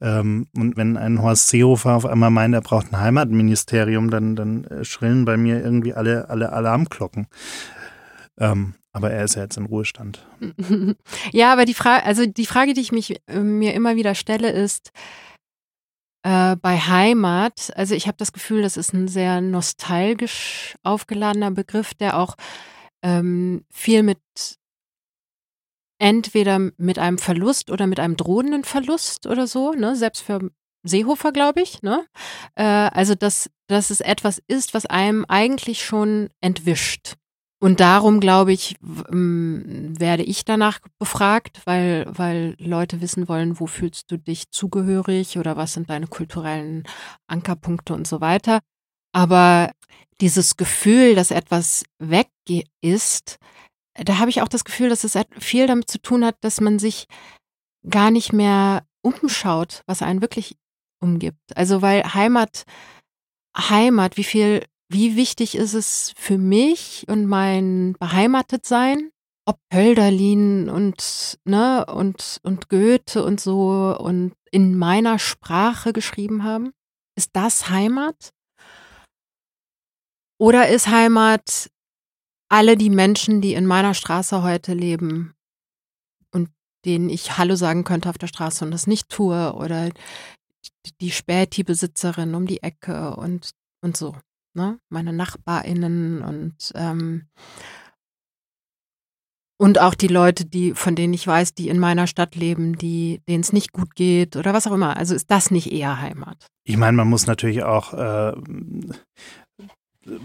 ähm, 0.00 0.48
und 0.56 0.76
wenn 0.76 0.96
ein 0.96 1.22
Horst 1.22 1.48
Seehofer 1.48 1.94
auf 1.94 2.06
einmal 2.06 2.30
meint, 2.30 2.54
er 2.54 2.60
braucht 2.60 2.92
ein 2.92 3.00
Heimatministerium, 3.00 4.10
dann, 4.10 4.36
dann 4.36 4.64
äh, 4.64 4.84
schrillen 4.84 5.24
bei 5.24 5.36
mir 5.36 5.62
irgendwie 5.62 5.94
alle, 5.94 6.28
alle 6.28 6.52
Alarmglocken. 6.52 7.26
Ähm, 8.38 8.74
aber 8.92 9.10
er 9.10 9.24
ist 9.24 9.34
ja 9.34 9.42
jetzt 9.42 9.56
in 9.56 9.66
Ruhestand. 9.66 10.26
Ja, 11.32 11.52
aber 11.52 11.64
die 11.64 11.74
Frage, 11.74 12.04
also 12.04 12.26
die 12.26 12.46
Frage, 12.46 12.74
die 12.74 12.80
ich 12.80 12.92
mich 12.92 13.20
äh, 13.26 13.40
mir 13.40 13.74
immer 13.74 13.96
wieder 13.96 14.14
stelle, 14.14 14.50
ist, 14.50 14.92
äh, 16.24 16.56
bei 16.56 16.78
Heimat, 16.78 17.72
also 17.76 17.94
ich 17.94 18.06
habe 18.06 18.16
das 18.16 18.32
Gefühl, 18.32 18.62
das 18.62 18.76
ist 18.76 18.92
ein 18.92 19.08
sehr 19.08 19.40
nostalgisch 19.40 20.74
aufgeladener 20.82 21.50
Begriff, 21.50 21.94
der 21.94 22.18
auch 22.18 22.36
ähm, 23.02 23.64
viel 23.70 24.02
mit 24.02 24.18
entweder 26.04 26.70
mit 26.76 26.98
einem 26.98 27.16
Verlust 27.16 27.70
oder 27.70 27.86
mit 27.86 27.98
einem 27.98 28.18
drohenden 28.18 28.62
Verlust 28.62 29.26
oder 29.26 29.46
so, 29.46 29.72
ne, 29.72 29.96
selbst 29.96 30.20
für 30.20 30.50
Seehofer, 30.82 31.32
glaube 31.32 31.62
ich, 31.62 31.80
ne? 31.80 32.04
Äh, 32.56 32.62
also 32.62 33.14
dass, 33.14 33.48
dass 33.68 33.88
es 33.88 34.02
etwas 34.02 34.42
ist, 34.46 34.74
was 34.74 34.84
einem 34.84 35.24
eigentlich 35.26 35.82
schon 35.82 36.28
entwischt. 36.42 37.14
Und 37.58 37.80
darum, 37.80 38.20
glaube 38.20 38.52
ich, 38.52 38.76
werde 38.82 40.22
ich 40.22 40.44
danach 40.44 40.80
befragt, 40.98 41.62
weil, 41.64 42.04
weil 42.10 42.54
Leute 42.58 43.00
wissen 43.00 43.26
wollen, 43.26 43.58
wo 43.58 43.66
fühlst 43.66 44.10
du 44.10 44.18
dich 44.18 44.50
zugehörig 44.50 45.38
oder 45.38 45.56
was 45.56 45.72
sind 45.72 45.88
deine 45.88 46.06
kulturellen 46.06 46.82
Ankerpunkte 47.26 47.94
und 47.94 48.06
so 48.06 48.20
weiter. 48.20 48.60
Aber 49.12 49.70
dieses 50.20 50.58
Gefühl, 50.58 51.14
dass 51.14 51.30
etwas 51.30 51.84
weg 51.98 52.28
ist, 52.82 53.38
da 53.94 54.18
habe 54.18 54.30
ich 54.30 54.42
auch 54.42 54.48
das 54.48 54.64
Gefühl, 54.64 54.88
dass 54.88 55.04
es 55.04 55.18
viel 55.38 55.66
damit 55.66 55.90
zu 55.90 56.00
tun 56.00 56.24
hat, 56.24 56.36
dass 56.40 56.60
man 56.60 56.78
sich 56.78 57.06
gar 57.88 58.10
nicht 58.10 58.32
mehr 58.32 58.86
umschaut, 59.02 59.82
was 59.86 60.02
einen 60.02 60.20
wirklich 60.20 60.56
umgibt. 61.00 61.56
Also 61.56 61.82
weil 61.82 62.02
Heimat, 62.14 62.64
Heimat, 63.56 64.16
wie 64.16 64.24
viel 64.24 64.64
wie 64.88 65.16
wichtig 65.16 65.56
ist 65.56 65.74
es 65.74 66.12
für 66.16 66.38
mich 66.38 67.04
und 67.08 67.26
mein 67.26 67.94
Beheimatetsein, 67.98 69.10
ob 69.46 69.58
Hölderlin 69.72 70.68
und, 70.68 71.38
ne, 71.44 71.84
und, 71.86 72.38
und 72.42 72.68
Goethe 72.68 73.24
und 73.24 73.40
so 73.40 73.96
und 73.98 74.34
in 74.50 74.76
meiner 74.76 75.18
Sprache 75.18 75.92
geschrieben 75.92 76.44
haben? 76.44 76.72
Ist 77.16 77.30
das 77.34 77.70
Heimat? 77.70 78.32
Oder 80.38 80.68
ist 80.68 80.88
Heimat 80.88 81.70
alle 82.48 82.76
die 82.76 82.90
Menschen, 82.90 83.40
die 83.40 83.54
in 83.54 83.66
meiner 83.66 83.94
Straße 83.94 84.42
heute 84.42 84.74
leben 84.74 85.34
und 86.32 86.50
denen 86.84 87.08
ich 87.08 87.38
Hallo 87.38 87.56
sagen 87.56 87.84
könnte 87.84 88.08
auf 88.10 88.18
der 88.18 88.26
Straße 88.26 88.64
und 88.64 88.70
das 88.70 88.86
nicht 88.86 89.08
tue 89.08 89.54
oder 89.54 89.90
die 91.00 91.10
Späti-Besitzerin 91.10 92.34
um 92.34 92.46
die 92.46 92.62
Ecke 92.62 93.16
und, 93.16 93.50
und 93.82 93.96
so 93.96 94.14
ne? 94.54 94.78
meine 94.88 95.12
NachbarInnen 95.12 96.22
und 96.22 96.72
ähm, 96.74 97.28
und 99.56 99.80
auch 99.80 99.94
die 99.94 100.08
Leute, 100.08 100.44
die, 100.44 100.74
von 100.74 100.96
denen 100.96 101.14
ich 101.14 101.26
weiß, 101.26 101.54
die 101.54 101.68
in 101.68 101.78
meiner 101.78 102.08
Stadt 102.08 102.34
leben, 102.34 102.76
die, 102.76 103.22
denen 103.28 103.40
es 103.40 103.52
nicht 103.52 103.72
gut 103.72 103.94
geht 103.94 104.34
oder 104.34 104.52
was 104.52 104.66
auch 104.66 104.72
immer. 104.72 104.96
Also 104.96 105.14
ist 105.14 105.30
das 105.30 105.52
nicht 105.52 105.70
eher 105.70 106.00
Heimat? 106.00 106.48
Ich 106.64 106.76
meine, 106.76 106.96
man 106.96 107.08
muss 107.08 107.28
natürlich 107.28 107.62
auch, 107.62 107.94
äh, 107.94 108.32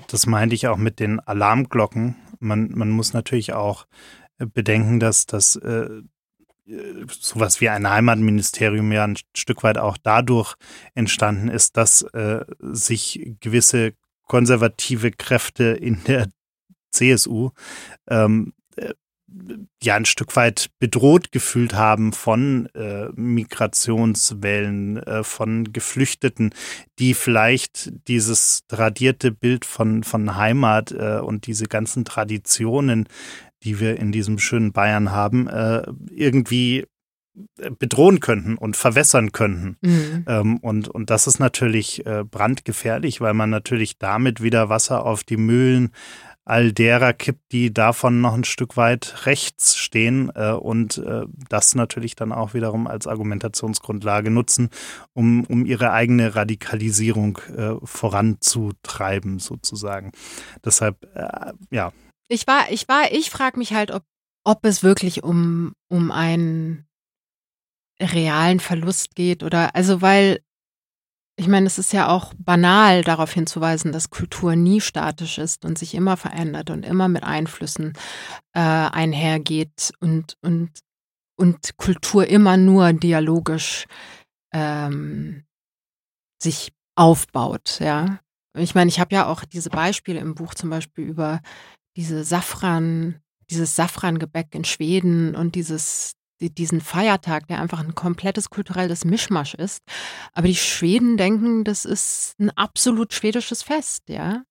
das 0.07 0.25
meinte 0.25 0.55
ich 0.55 0.67
auch 0.67 0.77
mit 0.77 0.99
den 0.99 1.19
Alarmglocken, 1.19 2.15
man, 2.39 2.71
man 2.73 2.89
muss 2.89 3.13
natürlich 3.13 3.53
auch 3.53 3.85
bedenken, 4.37 4.99
dass 4.99 5.25
das 5.25 5.55
äh, 5.57 6.01
sowas 7.09 7.61
wie 7.61 7.69
ein 7.69 7.89
Heimatministerium 7.89 8.91
ja 8.91 9.03
ein 9.03 9.17
Stück 9.35 9.63
weit 9.63 9.77
auch 9.77 9.97
dadurch 9.97 10.55
entstanden 10.93 11.49
ist, 11.49 11.77
dass 11.77 12.01
äh, 12.01 12.45
sich 12.59 13.35
gewisse 13.39 13.93
konservative 14.27 15.11
Kräfte 15.11 15.65
in 15.65 16.03
der 16.05 16.29
CSU 16.91 17.51
ähm, 18.07 18.53
äh, 18.57 18.58
ja 19.81 19.95
ein 19.95 20.05
Stück 20.05 20.35
weit 20.35 20.69
bedroht 20.79 21.31
gefühlt 21.31 21.73
haben 21.73 22.13
von 22.13 22.67
äh, 22.75 23.09
Migrationswellen, 23.15 24.97
äh, 24.97 25.23
von 25.23 25.71
Geflüchteten, 25.71 26.53
die 26.99 27.13
vielleicht 27.13 27.91
dieses 28.07 28.65
tradierte 28.67 29.31
Bild 29.31 29.65
von, 29.65 30.03
von 30.03 30.35
Heimat 30.35 30.91
äh, 30.91 31.19
und 31.19 31.47
diese 31.47 31.65
ganzen 31.65 32.05
Traditionen, 32.05 33.07
die 33.63 33.79
wir 33.79 33.97
in 33.97 34.11
diesem 34.11 34.39
schönen 34.39 34.71
Bayern 34.71 35.11
haben, 35.11 35.47
äh, 35.47 35.83
irgendwie 36.11 36.85
bedrohen 37.79 38.19
könnten 38.19 38.57
und 38.57 38.75
verwässern 38.75 39.31
könnten. 39.31 39.77
Mhm. 39.81 40.25
Ähm, 40.27 40.57
und, 40.57 40.87
und 40.89 41.09
das 41.09 41.27
ist 41.27 41.39
natürlich 41.39 42.05
äh, 42.05 42.23
brandgefährlich, 42.23 43.21
weil 43.21 43.33
man 43.33 43.49
natürlich 43.49 43.97
damit 43.97 44.41
wieder 44.41 44.69
Wasser 44.69 45.05
auf 45.05 45.23
die 45.23 45.37
Mühlen 45.37 45.91
all 46.45 46.71
derer 46.71 47.13
kippt, 47.13 47.51
die 47.51 47.71
davon 47.73 48.21
noch 48.21 48.33
ein 48.33 48.43
Stück 48.43 48.75
weit 48.75 49.25
rechts 49.25 49.77
stehen 49.77 50.31
äh, 50.33 50.51
und 50.51 50.97
äh, 50.97 51.25
das 51.47 51.75
natürlich 51.75 52.15
dann 52.15 52.31
auch 52.31 52.53
wiederum 52.53 52.87
als 52.87 53.05
Argumentationsgrundlage 53.07 54.31
nutzen, 54.31 54.69
um, 55.13 55.45
um 55.45 55.65
ihre 55.65 55.91
eigene 55.91 56.35
Radikalisierung 56.35 57.37
äh, 57.55 57.75
voranzutreiben, 57.83 59.39
sozusagen. 59.39 60.11
Deshalb, 60.65 61.05
äh, 61.15 61.53
ja. 61.69 61.91
Ich 62.27 62.47
war, 62.47 62.71
ich 62.71 62.87
war, 62.87 63.11
ich 63.11 63.29
frage 63.29 63.59
mich 63.59 63.73
halt, 63.73 63.91
ob, 63.91 64.03
ob 64.43 64.65
es 64.65 64.81
wirklich 64.81 65.23
um, 65.23 65.73
um 65.87 66.11
einen 66.11 66.87
realen 68.01 68.59
Verlust 68.59 69.15
geht 69.15 69.43
oder 69.43 69.75
also 69.75 70.01
weil 70.01 70.39
ich 71.39 71.47
meine, 71.47 71.67
es 71.67 71.79
ist 71.79 71.93
ja 71.93 72.09
auch 72.09 72.33
banal 72.37 73.01
darauf 73.01 73.31
hinzuweisen, 73.31 73.93
dass 73.93 74.09
Kultur 74.09 74.57
nie 74.57 74.81
statisch 74.81 75.37
ist 75.37 75.63
und 75.63 75.77
sich 75.77 75.95
immer 75.95 76.17
verändert 76.17 76.69
und 76.69 76.85
immer 76.85 77.07
mit 77.07 77.23
Einflüssen 77.23 77.93
äh, 78.53 78.59
einhergeht 78.59 79.93
und, 80.01 80.35
und, 80.41 80.69
und 81.37 81.77
Kultur 81.77 82.27
immer 82.27 82.57
nur 82.57 82.91
dialogisch 82.91 83.85
ähm, 84.53 85.45
sich 86.43 86.73
aufbaut, 86.95 87.79
ja. 87.79 88.19
Ich 88.57 88.75
meine, 88.75 88.89
ich 88.89 88.99
habe 88.99 89.15
ja 89.15 89.27
auch 89.27 89.45
diese 89.45 89.69
Beispiele 89.69 90.19
im 90.19 90.35
Buch 90.35 90.53
zum 90.55 90.69
Beispiel 90.69 91.05
über 91.05 91.39
diese 91.95 92.25
Safran, 92.25 93.21
dieses 93.49 93.77
Safrangebäck 93.77 94.53
in 94.53 94.65
Schweden 94.65 95.35
und 95.35 95.55
dieses 95.55 96.15
diesen 96.39 96.81
Feiertag, 96.81 97.47
der 97.47 97.59
einfach 97.59 97.79
ein 97.79 97.95
komplettes 97.95 98.49
kulturelles 98.49 99.03
Mischmasch 99.05 99.53
ist. 99.53 99.83
Aber 100.33 100.47
die 100.47 100.55
Schweden 100.55 101.17
denken, 101.17 101.63
das 101.63 101.85
ist 101.85 102.35
ein 102.39 102.49
absolut 102.51 103.13
schwedisches 103.13 103.63
Fest, 103.63 104.03
ja. 104.07 104.43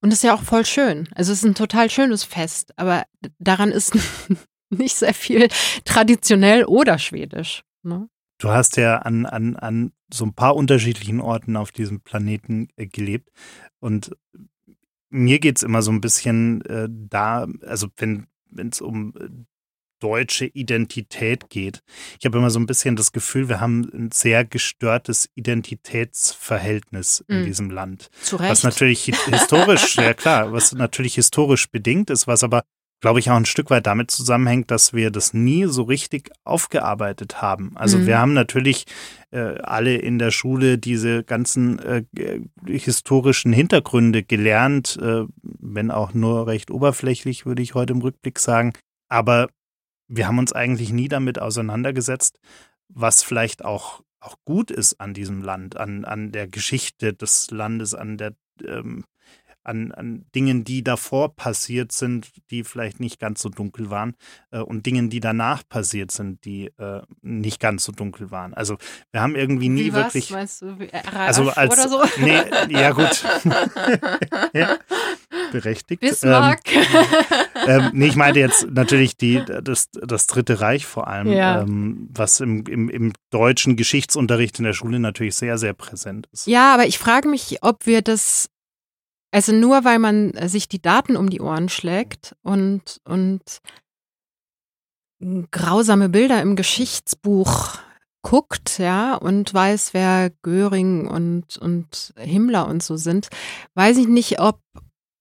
Und 0.00 0.10
das 0.10 0.20
ist 0.20 0.24
ja 0.24 0.34
auch 0.34 0.42
voll 0.42 0.64
schön. 0.64 1.08
Also 1.14 1.32
es 1.32 1.38
ist 1.38 1.44
ein 1.44 1.54
total 1.54 1.90
schönes 1.90 2.24
Fest, 2.24 2.72
aber 2.76 3.04
daran 3.38 3.70
ist 3.70 3.96
nicht 4.70 4.96
sehr 4.96 5.14
viel 5.14 5.48
traditionell 5.84 6.64
oder 6.64 6.98
schwedisch. 6.98 7.64
Ne? 7.82 8.08
Du 8.38 8.50
hast 8.50 8.76
ja 8.76 8.98
an, 8.98 9.26
an, 9.26 9.56
an 9.56 9.92
so 10.12 10.24
ein 10.24 10.34
paar 10.34 10.56
unterschiedlichen 10.56 11.20
Orten 11.20 11.56
auf 11.56 11.72
diesem 11.72 12.00
Planeten 12.00 12.68
äh, 12.76 12.86
gelebt. 12.86 13.30
Und 13.80 14.10
mir 15.08 15.38
geht 15.38 15.56
es 15.56 15.62
immer 15.62 15.82
so 15.82 15.90
ein 15.90 16.00
bisschen 16.00 16.62
äh, 16.66 16.88
da, 16.90 17.46
also 17.62 17.88
wenn 17.96 18.26
es 18.56 18.80
um 18.80 19.14
äh, 19.16 19.28
deutsche 20.00 20.46
Identität 20.46 21.48
geht. 21.50 21.82
Ich 22.18 22.26
habe 22.26 22.38
immer 22.38 22.50
so 22.50 22.58
ein 22.58 22.66
bisschen 22.66 22.96
das 22.96 23.12
Gefühl, 23.12 23.48
wir 23.48 23.60
haben 23.60 23.88
ein 23.92 24.10
sehr 24.12 24.44
gestörtes 24.44 25.28
Identitätsverhältnis 25.34 27.24
in 27.28 27.42
mm. 27.42 27.44
diesem 27.44 27.70
Land. 27.70 28.08
Zu 28.22 28.36
Recht. 28.36 28.50
Was 28.50 28.62
natürlich 28.62 29.04
historisch, 29.04 29.96
ja 29.96 30.14
klar, 30.14 30.52
was 30.52 30.72
natürlich 30.72 31.14
historisch 31.14 31.70
bedingt 31.70 32.10
ist, 32.10 32.26
was 32.26 32.42
aber 32.42 32.62
glaube 33.00 33.18
ich, 33.20 33.30
auch 33.30 33.36
ein 33.36 33.46
Stück 33.46 33.70
weit 33.70 33.86
damit 33.86 34.10
zusammenhängt, 34.10 34.70
dass 34.70 34.92
wir 34.92 35.10
das 35.10 35.34
nie 35.34 35.66
so 35.66 35.82
richtig 35.82 36.30
aufgearbeitet 36.44 37.42
haben. 37.42 37.72
Also 37.76 37.98
mhm. 37.98 38.06
wir 38.06 38.18
haben 38.18 38.32
natürlich 38.32 38.86
äh, 39.30 39.58
alle 39.58 39.96
in 39.96 40.18
der 40.18 40.30
Schule 40.30 40.78
diese 40.78 41.22
ganzen 41.22 41.78
äh, 41.78 42.04
historischen 42.66 43.52
Hintergründe 43.52 44.22
gelernt, 44.22 44.98
äh, 45.00 45.24
wenn 45.42 45.90
auch 45.90 46.14
nur 46.14 46.46
recht 46.46 46.70
oberflächlich, 46.70 47.44
würde 47.44 47.62
ich 47.62 47.74
heute 47.74 47.92
im 47.92 48.00
Rückblick 48.00 48.38
sagen. 48.38 48.72
Aber 49.08 49.48
wir 50.08 50.26
haben 50.26 50.38
uns 50.38 50.52
eigentlich 50.52 50.92
nie 50.92 51.08
damit 51.08 51.38
auseinandergesetzt, 51.38 52.38
was 52.88 53.22
vielleicht 53.22 53.64
auch, 53.64 54.02
auch 54.20 54.36
gut 54.44 54.70
ist 54.70 55.00
an 55.00 55.14
diesem 55.14 55.42
Land, 55.42 55.76
an, 55.76 56.04
an 56.04 56.32
der 56.32 56.46
Geschichte 56.48 57.12
des 57.12 57.50
Landes, 57.50 57.94
an 57.94 58.16
der 58.16 58.34
ähm, 58.64 59.04
an, 59.66 59.92
an 59.92 60.26
Dingen, 60.34 60.64
die 60.64 60.84
davor 60.84 61.34
passiert 61.34 61.92
sind, 61.92 62.28
die 62.50 62.64
vielleicht 62.64 63.00
nicht 63.00 63.18
ganz 63.18 63.42
so 63.42 63.48
dunkel 63.48 63.90
waren 63.90 64.14
äh, 64.50 64.60
und 64.60 64.86
Dingen, 64.86 65.10
die 65.10 65.20
danach 65.20 65.62
passiert 65.68 66.10
sind, 66.10 66.44
die 66.44 66.66
äh, 66.78 67.02
nicht 67.22 67.60
ganz 67.60 67.84
so 67.84 67.92
dunkel 67.92 68.30
waren. 68.30 68.54
Also 68.54 68.78
wir 69.12 69.20
haben 69.20 69.34
irgendwie 69.34 69.68
nie 69.68 69.86
Wie 69.86 69.92
wirklich. 69.94 70.30
Was, 70.32 70.62
meinst 70.62 70.62
du, 70.62 70.76
also 71.14 71.50
als, 71.50 71.72
oder 71.72 71.88
so? 71.88 72.02
Nee, 72.18 72.40
ja 72.68 72.92
gut. 72.92 73.24
ja, 74.52 74.78
berechtigt. 75.52 76.00
Bismarck. 76.00 76.60
Ähm, 76.72 77.66
ähm, 77.66 77.90
nee, 77.92 78.06
ich 78.06 78.16
meinte 78.16 78.40
jetzt 78.40 78.70
natürlich 78.70 79.16
die, 79.16 79.42
das, 79.62 79.90
das 79.90 80.26
Dritte 80.26 80.60
Reich 80.60 80.86
vor 80.86 81.08
allem, 81.08 81.28
ja. 81.28 81.62
ähm, 81.62 82.08
was 82.12 82.40
im, 82.40 82.64
im, 82.66 82.88
im 82.88 83.12
deutschen 83.30 83.76
Geschichtsunterricht 83.76 84.58
in 84.58 84.64
der 84.64 84.72
Schule 84.72 84.98
natürlich 84.98 85.34
sehr, 85.36 85.58
sehr 85.58 85.72
präsent 85.72 86.28
ist. 86.32 86.46
Ja, 86.46 86.72
aber 86.74 86.86
ich 86.86 86.98
frage 86.98 87.28
mich, 87.28 87.58
ob 87.62 87.86
wir 87.86 88.02
das 88.02 88.48
also 89.36 89.52
nur 89.52 89.84
weil 89.84 89.98
man 89.98 90.32
sich 90.48 90.66
die 90.66 90.80
Daten 90.80 91.14
um 91.14 91.28
die 91.28 91.42
Ohren 91.42 91.68
schlägt 91.68 92.34
und, 92.40 93.02
und 93.04 93.42
grausame 95.50 96.08
Bilder 96.08 96.40
im 96.40 96.56
Geschichtsbuch 96.56 97.76
guckt, 98.22 98.78
ja, 98.78 99.14
und 99.14 99.52
weiß, 99.52 99.92
wer 99.92 100.30
Göring 100.40 101.06
und, 101.06 101.58
und 101.58 102.14
Himmler 102.16 102.66
und 102.66 102.82
so 102.82 102.96
sind, 102.96 103.28
weiß 103.74 103.98
ich 103.98 104.08
nicht, 104.08 104.40
ob, 104.40 104.58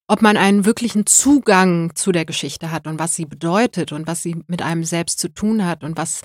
ob 0.07 0.21
man 0.21 0.37
einen 0.37 0.63
wirklichen 0.63 1.05
Zugang 1.05 1.93
zu 1.93 2.13
der 2.13 2.23
Geschichte 2.23 2.71
hat 2.71 2.87
und 2.87 2.99
was 2.99 3.17
sie 3.17 3.25
bedeutet 3.25 3.91
und 3.91 4.07
was 4.07 4.23
sie 4.23 4.37
mit 4.47 4.61
einem 4.61 4.85
selbst 4.85 5.19
zu 5.19 5.27
tun 5.27 5.65
hat 5.65 5.83
und 5.83 5.97
was, 5.97 6.21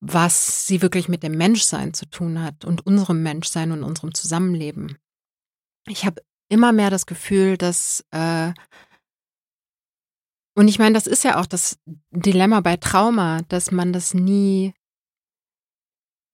was 0.00 0.66
sie 0.66 0.80
wirklich 0.80 1.10
mit 1.10 1.22
dem 1.22 1.36
Menschsein 1.36 1.92
zu 1.92 2.06
tun 2.06 2.42
hat 2.42 2.64
und 2.64 2.86
unserem 2.86 3.22
Menschsein 3.22 3.72
und 3.72 3.82
unserem 3.82 4.14
Zusammenleben. 4.14 4.96
Ich 5.86 6.06
habe 6.06 6.22
immer 6.54 6.72
mehr 6.72 6.90
das 6.90 7.04
Gefühl, 7.06 7.58
dass 7.58 8.04
äh, 8.12 8.52
und 10.56 10.68
ich 10.68 10.78
meine, 10.78 10.94
das 10.94 11.06
ist 11.08 11.24
ja 11.24 11.40
auch 11.40 11.46
das 11.46 11.78
Dilemma 12.12 12.60
bei 12.60 12.76
Trauma, 12.76 13.40
dass 13.48 13.72
man 13.72 13.92
das 13.92 14.14
nie 14.14 14.72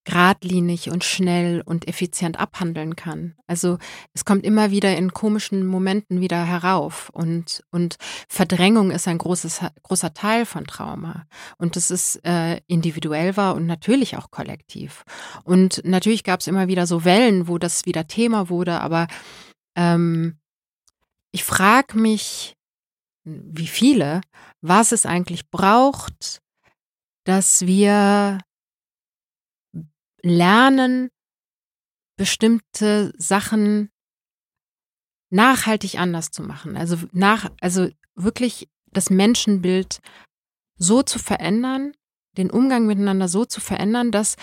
geradlinig 0.05 0.91
und 0.91 1.05
schnell 1.05 1.63
und 1.65 1.87
effizient 1.87 2.39
abhandeln 2.39 2.97
kann. 2.97 3.35
Also 3.47 3.79
es 4.15 4.25
kommt 4.25 4.45
immer 4.45 4.71
wieder 4.71 4.97
in 4.97 5.13
komischen 5.13 5.67
Momenten 5.67 6.21
wieder 6.21 6.45
herauf 6.45 7.11
und, 7.11 7.63
und 7.71 7.97
Verdrängung 8.29 8.91
ist 8.91 9.07
ein 9.09 9.19
großes, 9.19 9.61
großer 9.83 10.15
Teil 10.15 10.47
von 10.47 10.67
Trauma. 10.67 11.27
Und 11.59 11.77
das 11.77 11.91
ist 11.91 12.17
äh, 12.25 12.61
individuell 12.67 13.37
war 13.37 13.55
und 13.55 13.67
natürlich 13.67 14.17
auch 14.17 14.31
kollektiv. 14.31 15.05
Und 15.45 15.83
natürlich 15.85 16.25
gab 16.25 16.41
es 16.41 16.47
immer 16.47 16.67
wieder 16.67 16.87
so 16.87 17.05
Wellen, 17.05 17.47
wo 17.47 17.59
das 17.59 17.85
wieder 17.85 18.07
Thema 18.07 18.49
wurde, 18.49 18.81
aber 18.81 19.07
ähm, 19.77 20.39
ich 21.33 21.45
frage 21.45 21.99
mich, 21.99 22.57
wie 23.25 23.67
viele, 23.67 24.21
was 24.61 24.93
es 24.93 25.07
eigentlich 25.07 25.51
braucht, 25.51 26.41
dass 27.25 27.67
wir 27.67 28.41
lernen, 30.23 31.11
bestimmte 32.17 33.13
Sachen 33.17 33.91
nachhaltig 35.31 35.99
anders 35.99 36.31
zu 36.31 36.43
machen. 36.43 36.77
Also 36.77 36.99
nach, 37.13 37.51
also 37.61 37.89
wirklich 38.15 38.69
das 38.87 39.11
Menschenbild 39.11 40.01
so 40.77 41.03
zu 41.03 41.19
verändern, 41.19 41.93
den 42.37 42.51
Umgang 42.51 42.87
miteinander 42.87 43.29
so 43.29 43.45
zu 43.45 43.61
verändern, 43.61 44.11
dass 44.11 44.37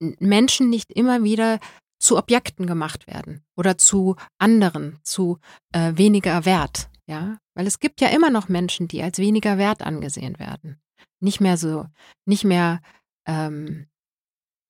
Menschen 0.00 0.70
nicht 0.70 0.92
immer 0.92 1.22
wieder 1.24 1.58
zu 2.02 2.18
Objekten 2.18 2.66
gemacht 2.66 3.06
werden 3.06 3.44
oder 3.56 3.78
zu 3.78 4.16
anderen, 4.38 4.98
zu 5.04 5.38
äh, 5.72 5.92
weniger 5.94 6.44
Wert, 6.44 6.90
ja, 7.06 7.38
weil 7.54 7.66
es 7.66 7.78
gibt 7.78 8.00
ja 8.00 8.08
immer 8.08 8.30
noch 8.30 8.48
Menschen, 8.48 8.88
die 8.88 9.02
als 9.02 9.18
weniger 9.18 9.56
Wert 9.56 9.82
angesehen 9.82 10.38
werden, 10.38 10.80
nicht 11.20 11.40
mehr 11.40 11.56
so, 11.56 11.86
nicht 12.26 12.44
mehr 12.44 12.82
ähm, 13.26 13.86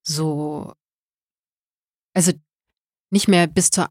so, 0.07 0.75
also 2.15 2.33
nicht 3.11 3.29
mehr 3.29 3.47
bis 3.47 3.71
zur 3.71 3.89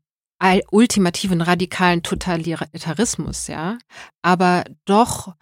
ultimativen 0.72 1.42
radikalen 1.42 2.02
Totalitarismus, 2.02 3.48
ja, 3.48 3.78
aber 4.24 4.66
doch 4.86 5.36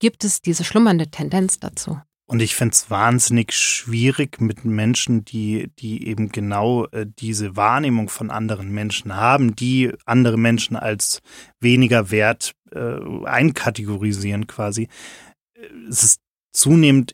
gibt 0.00 0.24
es 0.24 0.42
diese 0.42 0.64
schlummernde 0.64 1.10
Tendenz 1.10 1.58
dazu. 1.58 2.00
Und 2.34 2.42
ich 2.42 2.56
fände 2.56 2.72
es 2.72 2.90
wahnsinnig 2.90 3.52
schwierig 3.52 4.40
mit 4.40 4.64
Menschen, 4.64 5.24
die, 5.24 5.70
die 5.78 6.08
eben 6.08 6.30
genau 6.30 6.86
äh, 6.86 7.06
diese 7.06 7.54
Wahrnehmung 7.54 8.08
von 8.08 8.32
anderen 8.32 8.72
Menschen 8.72 9.14
haben, 9.14 9.54
die 9.54 9.92
andere 10.04 10.36
Menschen 10.36 10.74
als 10.74 11.22
weniger 11.60 12.10
wert 12.10 12.56
äh, 12.72 12.96
einkategorisieren 13.24 14.48
quasi. 14.48 14.88
Es 15.88 16.02
ist 16.02 16.20
zunehmend 16.52 17.12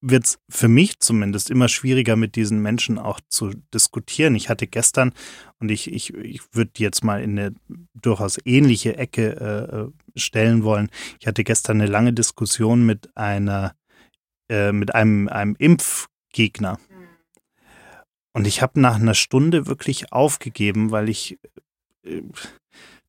wird 0.00 0.24
es 0.24 0.38
für 0.48 0.68
mich 0.68 1.00
zumindest 1.00 1.50
immer 1.50 1.68
schwieriger, 1.68 2.16
mit 2.16 2.34
diesen 2.34 2.62
Menschen 2.62 2.98
auch 2.98 3.20
zu 3.28 3.50
diskutieren. 3.74 4.34
Ich 4.34 4.48
hatte 4.48 4.66
gestern, 4.66 5.12
und 5.58 5.70
ich, 5.70 5.92
ich, 5.92 6.14
ich 6.14 6.40
würde 6.52 6.72
jetzt 6.78 7.04
mal 7.04 7.22
in 7.22 7.38
eine 7.38 7.54
durchaus 7.92 8.38
ähnliche 8.46 8.96
Ecke 8.96 9.36
äh, 9.36 9.76
äh 9.80 9.88
stellen 10.14 10.62
wollen, 10.62 10.90
ich 11.20 11.26
hatte 11.26 11.44
gestern 11.44 11.80
eine 11.80 11.90
lange 11.90 12.12
Diskussion 12.12 12.84
mit 12.84 13.16
einer 13.16 13.74
äh, 14.48 14.72
mit 14.72 14.94
einem, 14.94 15.28
einem 15.28 15.56
Impfgegner. 15.58 16.78
Und 18.32 18.46
ich 18.46 18.62
habe 18.62 18.80
nach 18.80 18.96
einer 18.96 19.14
Stunde 19.14 19.66
wirklich 19.66 20.12
aufgegeben, 20.12 20.90
weil 20.90 21.08
ich, 21.08 21.38
äh, 22.04 22.22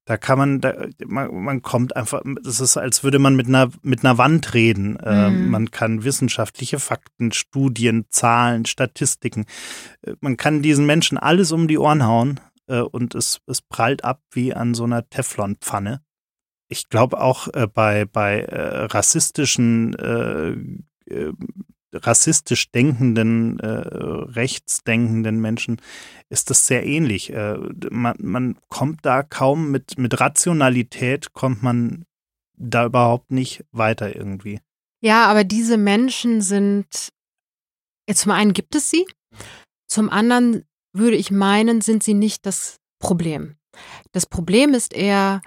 da 0.06 0.18
kann 0.18 0.38
man, 0.38 0.62
da, 0.62 0.88
man, 1.06 1.34
man 1.44 1.62
kommt 1.62 1.96
einfach, 1.96 2.22
das 2.44 2.60
ist, 2.60 2.76
als 2.76 3.04
würde 3.04 3.20
man 3.20 3.36
mit 3.36 3.48
einer, 3.48 3.72
mit 3.82 4.04
einer 4.04 4.18
Wand 4.18 4.54
reden. 4.54 4.98
Äh, 4.98 5.30
mhm. 5.30 5.50
Man 5.50 5.72
kann 5.72 6.04
wissenschaftliche 6.04 6.80
Fakten, 6.80 7.32
Studien, 7.32 8.06
Zahlen, 8.10 8.66
Statistiken, 8.66 9.46
äh, 10.02 10.16
man 10.20 10.38
kann 10.38 10.62
diesen 10.62 10.86
Menschen 10.86 11.18
alles 11.18 11.52
um 11.52 11.68
die 11.68 11.78
Ohren 11.78 12.06
hauen 12.06 12.40
und 12.66 13.14
es, 13.14 13.42
es 13.46 13.62
prallt 13.62 14.06
ab 14.06 14.22
wie 14.32 14.54
an 14.54 14.74
so 14.74 14.86
einer 14.86 15.10
Teflonpfanne. 15.10 16.02
Ich 16.74 16.90
glaube 16.90 17.22
auch 17.22 17.48
äh, 17.54 17.68
bei, 17.68 18.06
bei 18.06 18.40
äh, 18.40 18.86
rassistischen 18.86 19.94
äh, 19.94 20.56
rassistisch 21.94 22.72
denkenden, 22.72 23.60
äh, 23.60 23.68
rechtsdenkenden 23.68 25.40
Menschen 25.40 25.82
ist 26.30 26.50
das 26.50 26.68
sehr 26.68 26.86
ähnlich. 26.86 27.32
Äh, 27.32 27.58
man, 27.92 28.16
man 28.20 28.60
kommt 28.70 29.06
da 29.06 29.24
kaum 29.24 29.72
mit, 29.72 29.98
mit 29.98 30.20
Rationalität, 30.20 31.34
kommt 31.34 31.64
man 31.64 32.06
da 32.56 32.86
überhaupt 32.86 33.32
nicht 33.32 33.66
weiter 33.72 34.16
irgendwie. 34.16 34.60
Ja, 35.02 35.26
aber 35.26 35.44
diese 35.44 35.78
Menschen 35.78 36.42
sind, 36.42 37.10
zum 38.12 38.32
einen 38.32 38.54
gibt 38.54 38.76
es 38.76 38.90
sie, 38.90 39.06
zum 39.88 40.10
anderen 40.10 40.64
würde 40.94 41.18
ich 41.18 41.32
meinen, 41.32 41.82
sind 41.82 42.04
sie 42.04 42.14
nicht 42.14 42.46
das 42.46 42.78
Problem. 43.00 43.58
Das 44.12 44.26
Problem 44.26 44.74
ist 44.74 44.94
eher, 44.94 45.42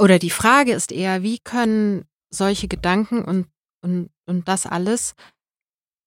oder 0.00 0.18
die 0.18 0.30
Frage 0.30 0.72
ist 0.72 0.90
eher, 0.90 1.22
wie 1.22 1.38
können 1.38 2.06
solche 2.30 2.68
Gedanken 2.68 3.24
und 3.24 3.46
und, 3.82 4.10
und 4.30 4.48
das 4.48 4.64
alles 4.64 5.14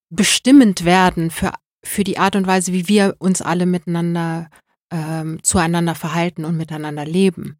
bestimmend 0.09 0.85
werden 0.85 1.29
für, 1.29 1.53
für 1.85 2.03
die 2.03 2.17
Art 2.17 2.35
und 2.35 2.47
Weise, 2.47 2.73
wie 2.73 2.87
wir 2.87 3.15
uns 3.19 3.41
alle 3.41 3.65
miteinander 3.65 4.49
ähm, 4.91 5.43
zueinander 5.43 5.93
verhalten 5.93 6.45
und 6.45 6.57
miteinander 6.57 7.05
leben. 7.05 7.59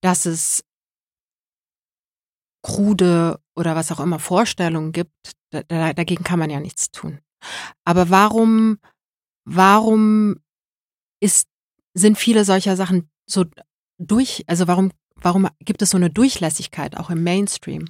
Dass 0.00 0.24
es 0.24 0.64
krude 2.62 3.40
oder 3.56 3.74
was 3.74 3.90
auch 3.90 4.00
immer 4.00 4.18
Vorstellungen 4.18 4.92
gibt, 4.92 5.32
da, 5.50 5.62
da, 5.62 5.92
dagegen 5.92 6.24
kann 6.24 6.38
man 6.38 6.50
ja 6.50 6.60
nichts 6.60 6.90
tun. 6.90 7.20
Aber 7.84 8.10
warum, 8.10 8.78
warum 9.44 10.36
ist, 11.20 11.48
sind 11.94 12.18
viele 12.18 12.44
solcher 12.44 12.76
Sachen 12.76 13.10
so 13.26 13.44
durch, 13.98 14.44
also 14.46 14.68
warum, 14.68 14.92
warum 15.16 15.48
gibt 15.60 15.82
es 15.82 15.90
so 15.90 15.96
eine 15.96 16.10
Durchlässigkeit 16.10 16.96
auch 16.96 17.10
im 17.10 17.24
Mainstream? 17.24 17.86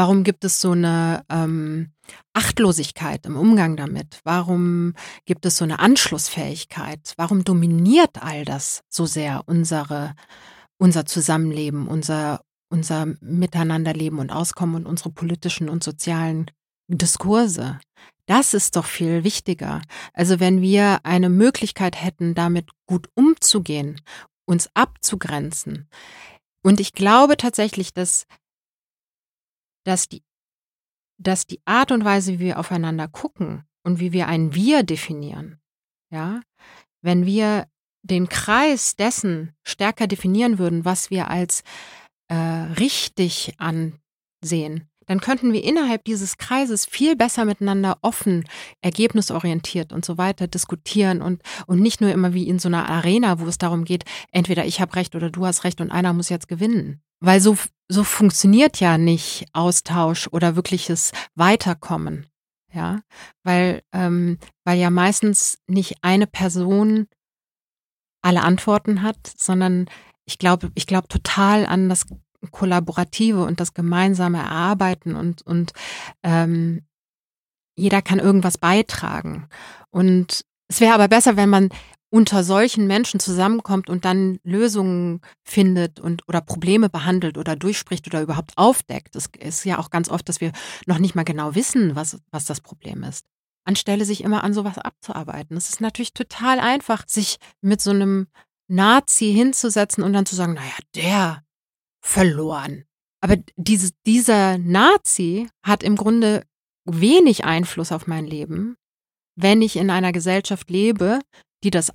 Warum 0.00 0.24
gibt 0.24 0.46
es 0.46 0.62
so 0.62 0.70
eine 0.70 1.26
ähm, 1.28 1.92
Achtlosigkeit 2.32 3.26
im 3.26 3.36
Umgang 3.36 3.76
damit? 3.76 4.20
Warum 4.24 4.94
gibt 5.26 5.44
es 5.44 5.58
so 5.58 5.64
eine 5.64 5.78
Anschlussfähigkeit? 5.78 7.12
Warum 7.18 7.44
dominiert 7.44 8.22
all 8.22 8.46
das 8.46 8.80
so 8.88 9.04
sehr 9.04 9.42
unsere, 9.44 10.14
unser 10.78 11.04
Zusammenleben, 11.04 11.86
unser, 11.86 12.40
unser 12.70 13.08
Miteinanderleben 13.20 14.20
und 14.20 14.30
Auskommen 14.30 14.76
und 14.76 14.86
unsere 14.86 15.10
politischen 15.10 15.68
und 15.68 15.84
sozialen 15.84 16.50
Diskurse? 16.88 17.78
Das 18.24 18.54
ist 18.54 18.76
doch 18.76 18.86
viel 18.86 19.22
wichtiger. 19.22 19.82
Also 20.14 20.40
wenn 20.40 20.62
wir 20.62 21.00
eine 21.02 21.28
Möglichkeit 21.28 22.02
hätten, 22.02 22.34
damit 22.34 22.70
gut 22.86 23.10
umzugehen, 23.16 24.00
uns 24.46 24.70
abzugrenzen. 24.72 25.90
Und 26.62 26.80
ich 26.80 26.94
glaube 26.94 27.36
tatsächlich, 27.36 27.92
dass 27.92 28.24
dass 29.84 30.08
die, 30.08 30.22
dass 31.18 31.46
die 31.46 31.60
Art 31.64 31.92
und 31.92 32.04
Weise, 32.04 32.34
wie 32.34 32.40
wir 32.40 32.58
aufeinander 32.58 33.08
gucken 33.08 33.64
und 33.82 34.00
wie 34.00 34.12
wir 34.12 34.28
ein 34.28 34.54
Wir 34.54 34.82
definieren, 34.82 35.60
ja, 36.10 36.40
wenn 37.02 37.26
wir 37.26 37.66
den 38.02 38.28
Kreis 38.28 38.96
dessen 38.96 39.54
stärker 39.62 40.06
definieren 40.06 40.58
würden, 40.58 40.84
was 40.84 41.10
wir 41.10 41.28
als 41.28 41.62
äh, 42.28 42.34
richtig 42.34 43.54
ansehen, 43.58 44.90
dann 45.06 45.20
könnten 45.20 45.52
wir 45.52 45.64
innerhalb 45.64 46.04
dieses 46.04 46.38
Kreises 46.38 46.86
viel 46.86 47.16
besser 47.16 47.44
miteinander 47.44 47.98
offen, 48.00 48.44
ergebnisorientiert 48.80 49.92
und 49.92 50.04
so 50.04 50.18
weiter 50.18 50.46
diskutieren 50.46 51.20
und, 51.20 51.42
und 51.66 51.80
nicht 51.80 52.00
nur 52.00 52.12
immer 52.12 52.32
wie 52.32 52.46
in 52.48 52.60
so 52.60 52.68
einer 52.68 52.88
Arena, 52.88 53.40
wo 53.40 53.46
es 53.46 53.58
darum 53.58 53.84
geht, 53.84 54.04
entweder 54.30 54.64
ich 54.64 54.80
habe 54.80 54.94
recht 54.94 55.16
oder 55.16 55.28
du 55.28 55.44
hast 55.44 55.64
recht 55.64 55.80
und 55.80 55.90
einer 55.90 56.12
muss 56.12 56.28
jetzt 56.28 56.46
gewinnen. 56.46 57.02
Weil 57.20 57.40
so, 57.40 57.56
so 57.88 58.04
funktioniert 58.04 58.80
ja 58.80 58.98
nicht 58.98 59.46
Austausch 59.52 60.28
oder 60.28 60.56
wirkliches 60.56 61.12
Weiterkommen. 61.34 62.26
Ja, 62.72 63.00
weil, 63.42 63.82
ähm, 63.92 64.38
weil 64.64 64.78
ja 64.78 64.90
meistens 64.90 65.58
nicht 65.66 65.96
eine 66.02 66.28
Person 66.28 67.08
alle 68.22 68.42
Antworten 68.42 69.02
hat, 69.02 69.18
sondern 69.36 69.86
ich 70.24 70.38
glaube, 70.38 70.70
ich 70.74 70.86
glaube 70.86 71.08
total 71.08 71.66
an 71.66 71.88
das 71.88 72.06
Kollaborative 72.52 73.44
und 73.44 73.60
das 73.60 73.74
gemeinsame 73.74 74.38
Erarbeiten 74.38 75.16
und, 75.16 75.42
und 75.42 75.72
ähm, 76.22 76.86
jeder 77.76 78.02
kann 78.02 78.18
irgendwas 78.18 78.58
beitragen. 78.58 79.48
Und 79.90 80.44
es 80.68 80.80
wäre 80.80 80.94
aber 80.94 81.08
besser, 81.08 81.36
wenn 81.36 81.48
man 81.48 81.70
unter 82.10 82.42
solchen 82.42 82.86
Menschen 82.86 83.20
zusammenkommt 83.20 83.88
und 83.88 84.04
dann 84.04 84.38
Lösungen 84.42 85.20
findet 85.44 86.00
und 86.00 86.28
oder 86.28 86.40
Probleme 86.40 86.90
behandelt 86.90 87.38
oder 87.38 87.54
durchspricht 87.56 88.06
oder 88.08 88.20
überhaupt 88.20 88.52
aufdeckt. 88.56 89.14
Es 89.14 89.28
ist 89.38 89.64
ja 89.64 89.78
auch 89.78 89.90
ganz 89.90 90.08
oft, 90.08 90.28
dass 90.28 90.40
wir 90.40 90.52
noch 90.86 90.98
nicht 90.98 91.14
mal 91.14 91.24
genau 91.24 91.54
wissen, 91.54 91.94
was, 91.94 92.18
was 92.30 92.44
das 92.44 92.60
Problem 92.60 93.04
ist. 93.04 93.26
Anstelle 93.64 94.04
sich 94.04 94.24
immer 94.24 94.42
an 94.42 94.54
sowas 94.54 94.78
abzuarbeiten. 94.78 95.56
Es 95.56 95.68
ist 95.68 95.80
natürlich 95.80 96.12
total 96.12 96.58
einfach, 96.58 97.04
sich 97.06 97.36
mit 97.60 97.80
so 97.80 97.90
einem 97.90 98.26
Nazi 98.68 99.32
hinzusetzen 99.32 100.02
und 100.02 100.12
dann 100.12 100.26
zu 100.26 100.34
sagen, 100.34 100.54
naja, 100.54 100.76
der 100.96 101.44
verloren. 102.00 102.84
Aber 103.20 103.36
diese, 103.56 103.90
dieser 104.06 104.58
Nazi 104.58 105.48
hat 105.62 105.82
im 105.82 105.96
Grunde 105.96 106.44
wenig 106.84 107.44
Einfluss 107.44 107.92
auf 107.92 108.06
mein 108.06 108.26
Leben, 108.26 108.76
wenn 109.36 109.62
ich 109.62 109.76
in 109.76 109.90
einer 109.90 110.12
Gesellschaft 110.12 110.70
lebe, 110.70 111.20
die 111.64 111.70
das 111.70 111.92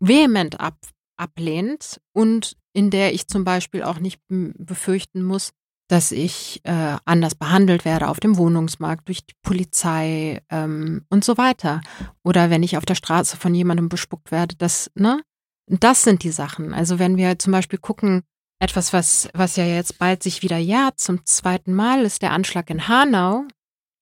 vehement 0.00 0.60
ab, 0.60 0.76
ablehnt 1.16 2.00
und 2.12 2.56
in 2.72 2.90
der 2.90 3.14
ich 3.14 3.28
zum 3.28 3.44
Beispiel 3.44 3.82
auch 3.82 3.98
nicht 3.98 4.20
befürchten 4.28 5.22
muss, 5.22 5.52
dass 5.88 6.10
ich 6.10 6.60
äh, 6.64 6.96
anders 7.04 7.34
behandelt 7.34 7.84
werde 7.84 8.08
auf 8.08 8.18
dem 8.18 8.38
Wohnungsmarkt 8.38 9.08
durch 9.08 9.26
die 9.26 9.34
Polizei 9.42 10.40
ähm, 10.48 11.04
und 11.10 11.22
so 11.22 11.36
weiter. 11.36 11.82
Oder 12.24 12.48
wenn 12.48 12.62
ich 12.62 12.78
auf 12.78 12.86
der 12.86 12.94
Straße 12.94 13.36
von 13.36 13.54
jemandem 13.54 13.90
bespuckt 13.90 14.30
werde, 14.30 14.56
das, 14.56 14.90
ne? 14.94 15.20
Das 15.68 16.02
sind 16.02 16.22
die 16.22 16.30
Sachen. 16.30 16.72
Also 16.72 16.98
wenn 16.98 17.16
wir 17.16 17.38
zum 17.38 17.52
Beispiel 17.52 17.78
gucken, 17.78 18.22
etwas, 18.58 18.92
was, 18.92 19.28
was 19.34 19.56
ja 19.56 19.64
jetzt 19.66 19.98
bald 19.98 20.22
sich 20.22 20.42
wieder 20.42 20.56
jährt, 20.56 20.98
zum 20.98 21.26
zweiten 21.26 21.74
Mal 21.74 22.04
ist 22.04 22.22
der 22.22 22.32
Anschlag 22.32 22.70
in 22.70 22.88
Hanau. 22.88 23.44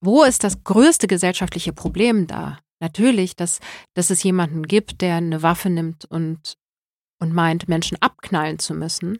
Wo 0.01 0.23
ist 0.23 0.43
das 0.43 0.63
größte 0.63 1.07
gesellschaftliche 1.07 1.73
Problem 1.73 2.25
da? 2.25 2.59
Natürlich, 2.81 3.35
dass, 3.35 3.59
dass 3.93 4.09
es 4.09 4.23
jemanden 4.23 4.63
gibt, 4.63 5.01
der 5.01 5.15
eine 5.15 5.43
Waffe 5.43 5.69
nimmt 5.69 6.05
und, 6.05 6.57
und 7.19 7.31
meint, 7.31 7.69
Menschen 7.69 7.97
abknallen 8.01 8.59
zu 8.59 8.73
müssen 8.73 9.19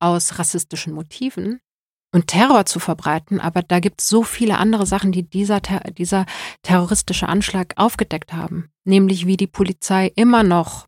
aus 0.00 0.38
rassistischen 0.38 0.92
Motiven 0.92 1.60
und 2.12 2.26
Terror 2.26 2.66
zu 2.66 2.78
verbreiten. 2.78 3.40
Aber 3.40 3.62
da 3.62 3.80
gibt 3.80 4.00
es 4.00 4.08
so 4.08 4.22
viele 4.22 4.58
andere 4.58 4.86
Sachen, 4.86 5.12
die 5.12 5.22
dieser, 5.22 5.60
dieser 5.60 6.26
terroristische 6.62 7.28
Anschlag 7.28 7.74
aufgedeckt 7.76 8.32
haben. 8.32 8.70
Nämlich 8.84 9.26
wie 9.26 9.36
die 9.36 9.46
Polizei 9.46 10.12
immer 10.14 10.42
noch 10.42 10.86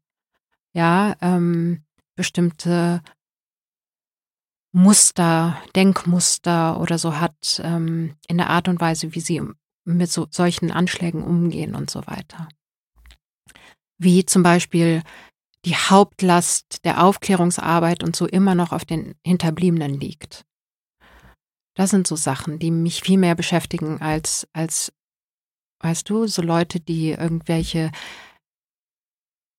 ja, 0.75 1.17
ähm, 1.21 1.85
bestimmte 2.15 3.03
Muster, 4.73 5.59
Denkmuster 5.77 6.81
oder 6.81 6.99
so 6.99 7.21
hat 7.21 7.61
ähm, 7.63 8.17
in 8.27 8.39
der 8.39 8.49
Art 8.51 8.69
und 8.69 8.81
Weise, 8.81 9.15
wie 9.15 9.21
sie 9.21 9.41
mit 9.85 10.11
so, 10.11 10.27
solchen 10.31 10.71
Anschlägen 10.71 11.23
umgehen 11.23 11.75
und 11.75 11.91
so 11.91 12.07
weiter. 12.07 12.49
Wie 13.99 14.25
zum 14.25 14.43
Beispiel 14.43 15.03
die 15.65 15.77
Hauptlast 15.77 16.85
der 16.85 17.05
Aufklärungsarbeit 17.05 18.03
und 18.03 18.17
so 18.17 18.27
immer 18.27 18.55
noch 18.55 18.73
auf 18.73 18.85
den 18.85 19.15
Hinterbliebenen 19.25 19.99
liegt. 19.99 20.45
Das 21.75 21.91
sind 21.91 22.07
so 22.07 22.17
Sachen, 22.17 22.59
die 22.59 22.71
mich 22.71 23.01
viel 23.03 23.19
mehr 23.19 23.35
beschäftigen 23.35 24.01
als, 24.03 24.47
als, 24.53 24.93
weißt 25.81 26.09
du, 26.11 26.27
so 26.27 26.43
Leute, 26.43 26.81
die 26.81 27.11
irgendwelche 27.11 27.91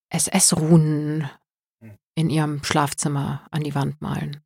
SS-Runen 0.09 1.29
hm. 1.81 1.97
in 2.15 2.29
ihrem 2.29 2.63
Schlafzimmer 2.63 3.47
an 3.49 3.63
die 3.63 3.73
Wand 3.73 4.01
malen. 4.01 4.43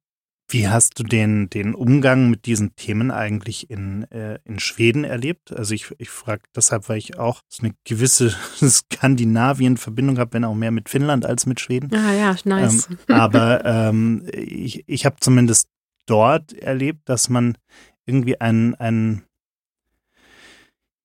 Wie 0.49 0.69
hast 0.69 0.97
du 0.97 1.03
den, 1.03 1.49
den 1.49 1.75
Umgang 1.75 2.29
mit 2.29 2.45
diesen 2.45 2.73
Themen 2.77 3.11
eigentlich 3.11 3.69
in, 3.69 4.09
äh, 4.11 4.39
in 4.45 4.59
Schweden 4.59 5.03
erlebt? 5.03 5.51
Also 5.51 5.73
ich, 5.73 5.93
ich 5.97 6.09
frage 6.09 6.43
deshalb, 6.55 6.87
weil 6.87 6.99
ich 6.99 7.19
auch 7.19 7.41
so 7.49 7.63
eine 7.63 7.75
gewisse 7.83 8.29
Skandinavien-Verbindung 8.55 10.17
habe, 10.19 10.33
wenn 10.33 10.45
auch 10.45 10.55
mehr 10.55 10.71
mit 10.71 10.87
Finnland 10.87 11.25
als 11.25 11.47
mit 11.47 11.59
Schweden. 11.59 11.93
Ah 11.93 12.13
ja, 12.13 12.35
nice. 12.45 12.87
Ähm, 12.89 12.97
aber 13.09 13.65
ähm, 13.65 14.25
ich, 14.31 14.85
ich 14.87 15.05
habe 15.05 15.17
zumindest 15.19 15.67
dort 16.05 16.53
erlebt, 16.53 17.09
dass 17.09 17.27
man 17.27 17.57
irgendwie 18.05 18.39
einen, 18.39 18.73
einen 18.75 19.23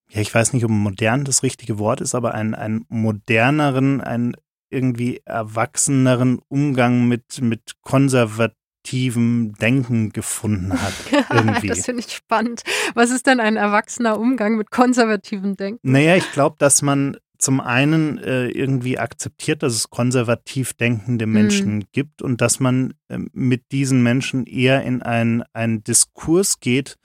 ja, 0.08 0.20
ich 0.20 0.32
weiß 0.32 0.52
nicht, 0.52 0.64
ob 0.64 0.70
modern 0.70 1.24
das 1.24 1.42
richtige 1.42 1.80
Wort 1.80 2.00
ist, 2.00 2.14
aber 2.14 2.34
einen, 2.34 2.54
einen 2.54 2.84
moderneren, 2.88 4.00
einen 4.00 4.36
irgendwie 4.70 5.20
erwachseneren 5.24 6.40
Umgang 6.48 7.08
mit, 7.08 7.40
mit 7.42 7.72
konservativen 7.82 8.61
konservativem 8.82 9.54
Denken 9.54 10.12
gefunden 10.12 10.72
hat. 10.72 10.92
Irgendwie. 11.30 11.68
das 11.68 11.84
finde 11.84 12.02
ich 12.06 12.12
spannend. 12.12 12.62
Was 12.94 13.10
ist 13.10 13.26
denn 13.26 13.40
ein 13.40 13.56
erwachsener 13.56 14.18
Umgang 14.18 14.56
mit 14.56 14.70
konservativem 14.70 15.56
Denken? 15.56 15.90
Naja, 15.90 16.16
ich 16.16 16.30
glaube, 16.32 16.56
dass 16.58 16.82
man 16.82 17.16
zum 17.38 17.60
einen 17.60 18.18
äh, 18.18 18.46
irgendwie 18.46 18.98
akzeptiert, 18.98 19.64
dass 19.64 19.74
es 19.74 19.90
konservativ 19.90 20.74
denkende 20.74 21.26
mhm. 21.26 21.32
Menschen 21.32 21.74
mhm. 21.74 21.84
gibt 21.92 22.22
und 22.22 22.40
dass 22.40 22.60
man 22.60 22.94
äh, 23.08 23.18
mit 23.32 23.72
diesen 23.72 24.02
Menschen 24.02 24.46
eher 24.46 24.82
in 24.84 25.02
einen 25.02 25.84
Diskurs 25.84 26.60
geht 26.60 26.98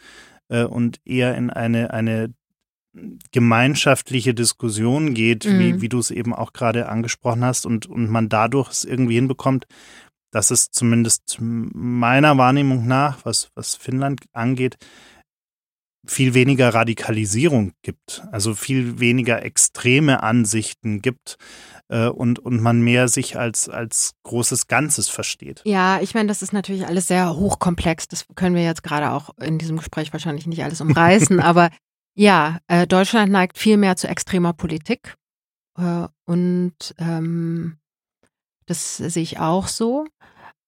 äh, 0.50 0.64
und 0.64 1.00
eher 1.06 1.36
in 1.36 1.50
eine, 1.50 1.92
eine 1.92 2.34
gemeinschaftliche 3.32 4.34
Diskussion 4.34 5.14
geht, 5.14 5.46
mhm. 5.46 5.60
wie, 5.60 5.82
wie 5.82 5.90
du 5.90 6.00
es 6.00 6.12
eben 6.12 6.34
auch 6.34 6.54
gerade 6.54 6.90
angesprochen 6.90 7.44
hast, 7.44 7.66
und, 7.66 7.86
und 7.86 8.10
man 8.10 8.30
dadurch 8.30 8.70
es 8.70 8.84
irgendwie 8.84 9.16
hinbekommt, 9.16 9.66
dass 10.32 10.52
es 10.52 10.72
zumindest 10.72 11.38
meiner 11.40 12.38
Wahrnehmung 12.38 12.88
nach, 12.88 13.26
was, 13.26 13.50
was 13.56 13.76
Finnland 13.76 14.22
angeht, 14.34 14.78
viel 16.06 16.34
weniger 16.34 16.74
Radikalisierung 16.74 17.74
gibt, 17.82 18.24
also 18.32 18.54
viel 18.54 19.00
weniger 19.00 19.44
extreme 19.44 20.24
Ansichten 20.24 21.02
gibt 21.02 21.38
äh, 21.90 22.08
und, 22.08 22.40
und 22.40 22.62
man 22.62 22.82
mehr 22.82 23.08
sich 23.08 23.38
als, 23.38 23.68
als 23.70 24.14
großes 24.24 24.68
Ganzes 24.68 25.10
versteht. 25.10 25.62
Ja, 25.66 26.00
ich 26.00 26.14
meine, 26.14 26.28
das 26.28 26.42
ist 26.42 26.54
natürlich 26.54 26.88
alles 26.88 27.08
sehr 27.08 27.36
hochkomplex. 27.36 28.08
Das 28.08 28.26
können 28.36 28.56
wir 28.56 28.64
jetzt 28.64 28.84
gerade 28.84 29.12
auch 29.12 29.32
in 29.38 29.58
diesem 29.58 29.78
Gespräch 29.78 30.14
wahrscheinlich 30.14 30.48
nicht 30.48 30.64
alles 30.64 30.82
umreißen, 30.82 31.40
aber 31.42 31.70
Ja, 32.16 32.60
äh, 32.68 32.88
Deutschland 32.88 33.32
neigt 33.32 33.58
viel 33.58 33.78
mehr 33.78 33.96
zu 33.96 34.08
extremer 34.08 34.54
Politik. 34.54 35.16
Äh, 35.78 36.08
und 36.26 36.96
ähm, 36.98 37.78
das 38.68 38.98
sehe 38.98 39.24
ich 39.24 39.40
auch 39.40 39.68
so. 39.68 40.06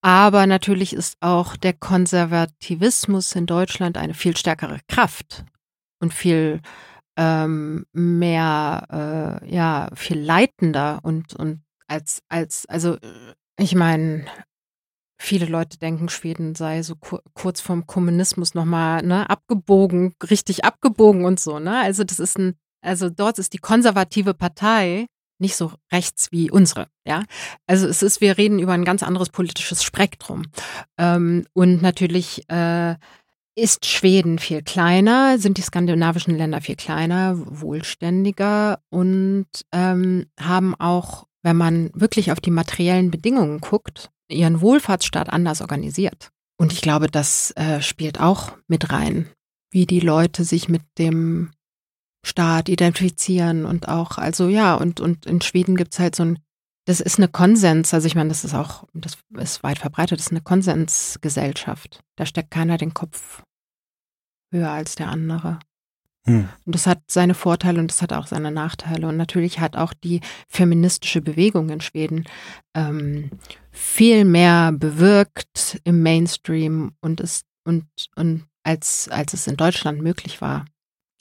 Aber 0.02 0.48
natürlich 0.48 0.94
ist 0.94 1.18
auch 1.20 1.58
der 1.58 1.74
Konservativismus 1.74 3.36
in 3.36 3.46
Deutschland 3.46 3.98
eine 3.98 4.14
viel 4.14 4.36
stärkere 4.38 4.80
Kraft 4.88 5.44
und 6.02 6.14
viel 6.14 6.62
ähm, 7.18 7.86
mehr, 7.92 9.42
äh, 9.44 9.54
ja, 9.54 9.90
viel 9.94 10.20
leitender 10.20 11.00
und, 11.04 11.36
und 11.36 11.62
als, 11.88 12.22
als, 12.30 12.66
also 12.68 12.98
ich 13.58 13.76
meine, 13.76 14.26
viele 15.22 15.46
Leute 15.46 15.78
denken, 15.78 16.08
Schweden 16.08 16.56
sei 16.56 16.82
so 16.82 16.96
kur 16.96 17.22
kurz 17.34 17.60
vorm 17.60 17.86
Kommunismus 17.86 18.54
nochmal 18.54 19.04
ne, 19.04 19.30
abgebogen, 19.30 20.16
richtig 20.30 20.64
abgebogen 20.64 21.26
und 21.26 21.42
so, 21.42 21.60
ne? 21.60 21.82
Also 21.82 22.06
das 22.06 22.20
ist 22.20 22.38
ein, 22.40 22.56
also 22.82 23.10
dort 23.10 23.38
ist 23.38 23.52
die 23.52 23.58
konservative 23.58 24.34
Partei 24.34 25.08
nicht 25.40 25.56
so 25.56 25.72
rechts 25.92 26.32
wie 26.32 26.52
unsere, 26.52 26.88
ja. 27.06 27.24
Also 27.68 27.88
es 27.88 28.04
ist, 28.04 28.22
wir 28.22 28.38
reden 28.38 28.60
über 28.60 28.74
ein 28.74 28.86
ganz 28.86 29.04
anderes 29.04 29.30
politisches 29.30 29.84
Spektrum. 29.84 30.44
Ähm, 30.98 31.46
und 31.54 31.82
natürlich 31.82 32.50
äh, 32.50 32.96
ist 33.56 33.86
Schweden 33.86 34.40
viel 34.40 34.62
kleiner, 34.62 35.38
sind 35.38 35.58
die 35.58 35.62
skandinavischen 35.62 36.36
Länder 36.36 36.62
viel 36.62 36.76
kleiner, 36.76 37.36
wohlständiger 37.38 38.80
und 38.90 39.48
ähm, 39.72 40.28
haben 40.40 40.76
auch, 40.76 41.28
wenn 41.44 41.58
man 41.58 41.92
wirklich 41.94 42.32
auf 42.32 42.40
die 42.40 42.52
materiellen 42.52 43.12
Bedingungen 43.12 43.60
guckt, 43.60 44.12
ihren 44.30 44.62
Wohlfahrtsstaat 44.62 45.30
anders 45.30 45.62
organisiert. 45.62 46.30
Und 46.58 46.74
ich 46.74 46.82
glaube, 46.82 47.08
das 47.08 47.52
äh, 47.52 47.82
spielt 47.82 48.20
auch 48.20 48.52
mit 48.68 48.92
rein, 48.92 49.30
wie 49.72 49.86
die 49.86 50.02
Leute 50.02 50.44
sich 50.44 50.70
mit 50.70 50.82
dem 50.98 51.52
Staat 52.26 52.70
identifizieren 52.70 53.66
und 53.66 53.88
auch, 53.88 54.18
also 54.18 54.50
ja, 54.50 54.76
und, 54.76 55.00
und 55.00 55.26
in 55.26 55.42
Schweden 55.42 55.76
gibt 55.76 55.94
es 55.94 56.00
halt 56.00 56.16
so 56.16 56.24
ein, 56.24 56.40
das 56.86 57.00
ist 57.00 57.18
eine 57.18 57.28
Konsens, 57.28 57.94
also 57.94 58.08
ich 58.08 58.16
meine, 58.16 58.30
das 58.30 58.44
ist 58.44 58.54
auch, 58.54 58.86
das 58.94 59.18
ist 59.38 59.64
weit 59.64 59.80
verbreitet, 59.80 60.20
das 60.20 60.28
ist 60.28 60.32
eine 60.32 60.42
Konsensgesellschaft. 60.42 62.02
Da 62.16 62.26
steckt 62.26 62.52
keiner 62.52 62.78
den 62.78 62.94
Kopf 62.94 63.44
höher 64.52 64.72
als 64.72 64.96
der 64.96 65.10
andere. 65.10 65.60
Hm. 66.26 66.50
Und 66.66 66.76
das 66.76 66.88
hat 66.88 67.02
seine 67.08 67.34
Vorteile 67.34 67.80
und 67.80 67.92
das 67.92 68.02
hat 68.02 68.14
auch 68.14 68.28
seine 68.28 68.52
Nachteile. 68.52 69.08
Und 69.08 69.18
natürlich 69.18 69.60
hat 69.60 69.76
auch 69.76 69.94
die 69.94 70.22
feministische 70.48 71.22
Bewegung 71.22 71.70
in 71.70 71.82
Schweden 71.82 72.26
ähm, 72.76 73.32
viel 73.72 74.26
mehr 74.26 74.72
bewirkt 74.72 75.80
im 75.84 76.02
Mainstream 76.04 76.94
und 77.02 77.22
ist 77.22 77.46
und, 77.66 77.86
und 78.16 78.46
als, 78.64 79.10
als 79.10 79.34
es 79.34 79.48
in 79.48 79.58
Deutschland 79.58 80.02
möglich 80.02 80.42
war. 80.42 80.66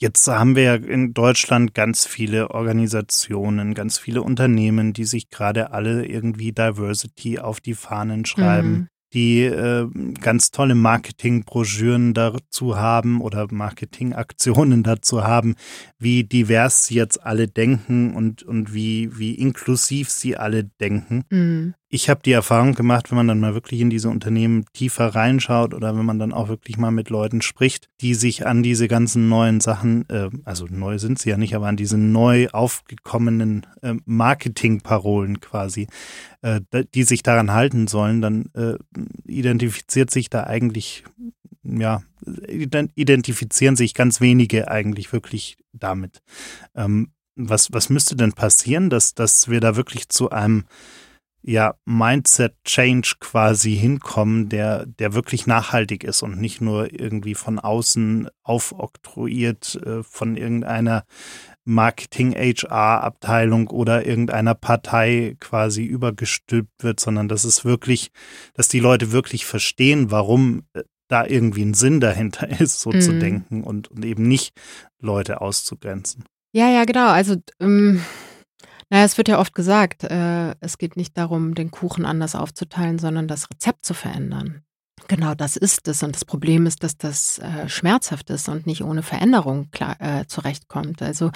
Jetzt 0.01 0.27
haben 0.27 0.55
wir 0.55 0.63
ja 0.63 0.75
in 0.75 1.13
Deutschland 1.13 1.73
ganz 1.73 2.05
viele 2.05 2.51
Organisationen, 2.51 3.73
ganz 3.73 3.97
viele 3.97 4.21
Unternehmen, 4.21 4.93
die 4.93 5.03
sich 5.03 5.29
gerade 5.29 5.71
alle 5.71 6.05
irgendwie 6.05 6.53
Diversity 6.53 7.39
auf 7.39 7.59
die 7.59 7.73
Fahnen 7.73 8.25
schreiben. 8.25 8.71
Mhm 8.71 8.87
die 9.13 9.41
äh, 9.41 9.87
ganz 10.21 10.51
tolle 10.51 10.75
Marketingbroschüren 10.75 12.13
dazu 12.13 12.77
haben 12.77 13.21
oder 13.21 13.47
Marketingaktionen 13.49 14.83
dazu 14.83 15.23
haben, 15.23 15.55
wie 15.97 16.23
divers 16.23 16.85
sie 16.85 16.95
jetzt 16.95 17.23
alle 17.23 17.47
denken 17.47 18.13
und, 18.15 18.43
und 18.43 18.73
wie, 18.73 19.17
wie 19.17 19.33
inklusiv 19.33 20.09
sie 20.09 20.37
alle 20.37 20.63
denken. 20.63 21.23
Mhm 21.29 21.73
ich 21.91 22.07
habe 22.07 22.21
die 22.23 22.31
Erfahrung 22.31 22.75
gemacht, 22.75 23.09
wenn 23.09 23.15
man 23.15 23.27
dann 23.27 23.39
mal 23.39 23.55
wirklich 23.55 23.81
in 23.81 23.89
diese 23.89 24.09
Unternehmen 24.09 24.65
tiefer 24.73 25.07
reinschaut 25.15 25.73
oder 25.73 25.97
wenn 25.97 26.05
man 26.05 26.19
dann 26.19 26.33
auch 26.33 26.47
wirklich 26.47 26.77
mal 26.77 26.91
mit 26.91 27.09
Leuten 27.09 27.41
spricht, 27.41 27.89
die 27.99 28.13
sich 28.13 28.45
an 28.45 28.61
diese 28.61 28.87
ganzen 28.87 29.27
neuen 29.27 29.59
Sachen, 29.59 30.07
äh, 30.09 30.29
also 30.45 30.67
neu 30.69 30.99
sind 30.99 31.17
sie 31.17 31.31
ja 31.31 31.37
nicht, 31.37 31.55
aber 31.55 31.67
an 31.67 31.77
diese 31.77 31.97
neu 31.97 32.47
aufgekommenen 32.49 33.65
äh, 33.81 33.95
Marketingparolen 34.05 35.41
quasi, 35.41 35.87
äh, 36.43 36.61
die 36.93 37.03
sich 37.03 37.23
daran 37.23 37.51
halten 37.51 37.87
sollen, 37.87 38.21
dann 38.21 38.45
äh, 38.53 38.75
identifiziert 39.25 40.11
sich 40.11 40.29
da 40.29 40.43
eigentlich, 40.43 41.03
ja, 41.63 42.03
identifizieren 42.95 43.75
sich 43.75 43.95
ganz 43.95 44.21
wenige 44.21 44.69
eigentlich 44.69 45.11
wirklich 45.11 45.57
damit. 45.73 46.21
Ähm, 46.75 47.13
was, 47.35 47.71
was 47.71 47.89
müsste 47.89 48.15
denn 48.15 48.33
passieren, 48.33 48.89
dass, 48.89 49.15
dass 49.15 49.49
wir 49.49 49.61
da 49.61 49.75
wirklich 49.75 50.09
zu 50.09 50.29
einem 50.29 50.65
ja, 51.41 51.75
Mindset-Change 51.85 53.15
quasi 53.19 53.75
hinkommen, 53.75 54.49
der, 54.49 54.85
der 54.85 55.13
wirklich 55.13 55.47
nachhaltig 55.47 56.03
ist 56.03 56.21
und 56.21 56.39
nicht 56.39 56.59
nur 56.59 56.93
irgendwie 56.93 57.33
von 57.33 57.59
außen 57.59 58.29
aufoktroyiert 58.43 59.75
äh, 59.85 60.03
von 60.03 60.35
irgendeiner 60.35 61.05
Marketing-HR-Abteilung 61.63 63.67
oder 63.67 64.05
irgendeiner 64.05 64.55
Partei 64.55 65.37
quasi 65.39 65.85
übergestülpt 65.85 66.83
wird, 66.83 66.99
sondern 66.99 67.29
dass 67.29 67.45
es 67.45 67.63
wirklich, 67.63 68.11
dass 68.53 68.67
die 68.67 68.79
Leute 68.79 69.11
wirklich 69.11 69.45
verstehen, 69.45 70.11
warum 70.11 70.63
äh, 70.73 70.83
da 71.07 71.25
irgendwie 71.25 71.63
ein 71.63 71.73
Sinn 71.73 71.99
dahinter 71.99 72.49
ist, 72.59 72.81
so 72.81 72.91
mhm. 72.91 73.01
zu 73.01 73.19
denken 73.19 73.63
und, 73.63 73.89
und 73.89 74.03
eben 74.03 74.27
nicht 74.27 74.53
Leute 74.99 75.41
auszugrenzen. 75.41 76.25
Ja, 76.51 76.69
ja, 76.69 76.83
genau. 76.85 77.09
Also 77.09 77.35
ähm, 77.59 78.01
naja, 78.89 79.05
es 79.05 79.17
wird 79.17 79.27
ja 79.27 79.39
oft 79.39 79.53
gesagt, 79.53 80.03
äh, 80.03 80.55
es 80.59 80.77
geht 80.77 80.97
nicht 80.97 81.17
darum, 81.17 81.53
den 81.53 81.71
Kuchen 81.71 82.05
anders 82.05 82.35
aufzuteilen, 82.35 82.97
sondern 82.97 83.27
das 83.27 83.49
Rezept 83.49 83.85
zu 83.85 83.93
verändern. 83.93 84.63
Genau 85.07 85.33
das 85.33 85.55
ist 85.55 85.87
es. 85.87 86.03
Und 86.03 86.15
das 86.15 86.25
Problem 86.25 86.65
ist, 86.65 86.83
dass 86.83 86.97
das 86.97 87.39
äh, 87.39 87.69
schmerzhaft 87.69 88.29
ist 88.29 88.49
und 88.49 88.67
nicht 88.67 88.83
ohne 88.83 89.03
Veränderung 89.03 89.69
klar, 89.71 89.95
äh, 89.99 90.25
zurechtkommt. 90.27 91.01
Also, 91.01 91.31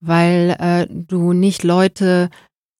weil 0.00 0.56
äh, 0.58 0.86
du 0.88 1.32
nicht 1.32 1.64
Leute, 1.64 2.30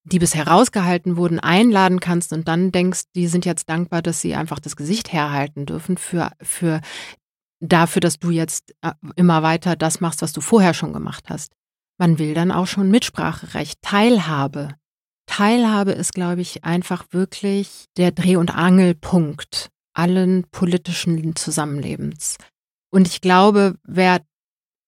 die 0.05 0.19
bisher 0.19 0.47
rausgehalten 0.47 1.17
wurden, 1.17 1.41
einladen 1.41 2.01
kannst 2.01 2.33
und 2.33 2.49
dann 2.49 2.73
denkst, 2.73 3.03
die 3.15 3.27
sind 3.27 3.45
jetzt 3.45 3.69
dankbar, 3.69 4.03
dass 4.03 4.21
sie 4.21 4.35
einfach 4.35 4.59
das 4.59 4.77
Gesicht 4.77 5.13
herhalten 5.13 5.67
dürfen 5.67 5.97
für, 5.97 6.31
für 6.41 6.81
dafür, 7.61 8.01
dass 8.01 8.19
du 8.19 8.31
jetzt 8.31 8.75
äh, 8.83 8.93
immer 9.17 9.43
weiter 9.43 9.77
das 9.77 10.01
machst, 10.01 10.23
was 10.23 10.33
du 10.33 10.41
vorher 10.41 10.75
schon 10.75 10.93
gemacht 10.93 11.25
hast. 11.29 11.53
Man 11.99 12.19
will 12.19 12.33
dann 12.33 12.53
auch 12.53 12.67
schon 12.67 12.91
Mitspracherecht, 12.91 13.83
Teilhabe. 13.83 14.75
Teilhabe 15.27 15.93
ist, 15.93 16.15
glaube 16.15 16.41
ich, 16.41 16.65
einfach 16.65 17.07
wirklich 17.11 17.87
der 17.97 18.13
Dreh- 18.13 18.37
und 18.37 18.55
Angelpunkt 18.55 19.69
allen 19.95 20.45
politischen 20.53 21.35
Zusammenlebens. 21.35 22.37
Und 22.91 23.09
ich 23.09 23.21
glaube, 23.21 23.75
wer 23.83 24.21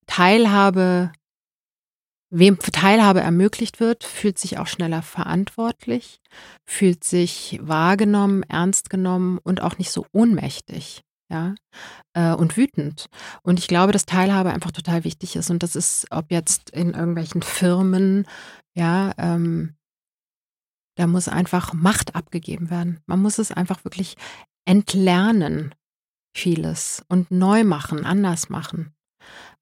Teilhabe, 0.07 1.13
wem 2.31 2.59
Teilhabe 2.61 3.21
ermöglicht 3.21 3.81
wird, 3.81 4.05
fühlt 4.05 4.39
sich 4.39 4.59
auch 4.59 4.69
schneller 4.69 5.03
verantwortlich, 5.03 6.21
fühlt 6.65 7.03
sich 7.03 7.59
wahrgenommen, 7.61 8.45
ernst 8.45 8.89
genommen 8.89 9.39
und 9.43 9.61
auch 9.61 9.79
nicht 9.79 9.91
so 9.91 10.07
ohnmächtig 10.13 11.03
ja, 11.31 11.55
äh, 12.14 12.35
und 12.35 12.57
wütend. 12.57 13.07
Und 13.43 13.59
ich 13.59 13.68
glaube, 13.68 13.93
dass 13.93 14.05
Teilhabe 14.05 14.53
einfach 14.53 14.72
total 14.72 15.05
wichtig 15.05 15.37
ist. 15.37 15.51
Und 15.51 15.62
das 15.62 15.76
ist, 15.76 16.07
ob 16.11 16.31
jetzt 16.31 16.70
in 16.70 16.93
irgendwelchen 16.93 17.43
Firmen, 17.43 18.26
ja, 18.74 19.12
ähm, 19.16 19.76
da 20.97 21.07
muss 21.07 21.28
einfach 21.28 21.72
Macht 21.72 22.14
abgegeben 22.14 22.68
werden. 22.68 23.01
Man 23.07 23.22
muss 23.22 23.39
es 23.39 23.53
einfach 23.53 23.85
wirklich 23.85 24.16
entlernen, 24.66 25.74
vieles 26.37 27.05
und 27.09 27.31
neu 27.31 27.64
machen, 27.64 28.05
anders 28.05 28.49
machen. 28.51 28.93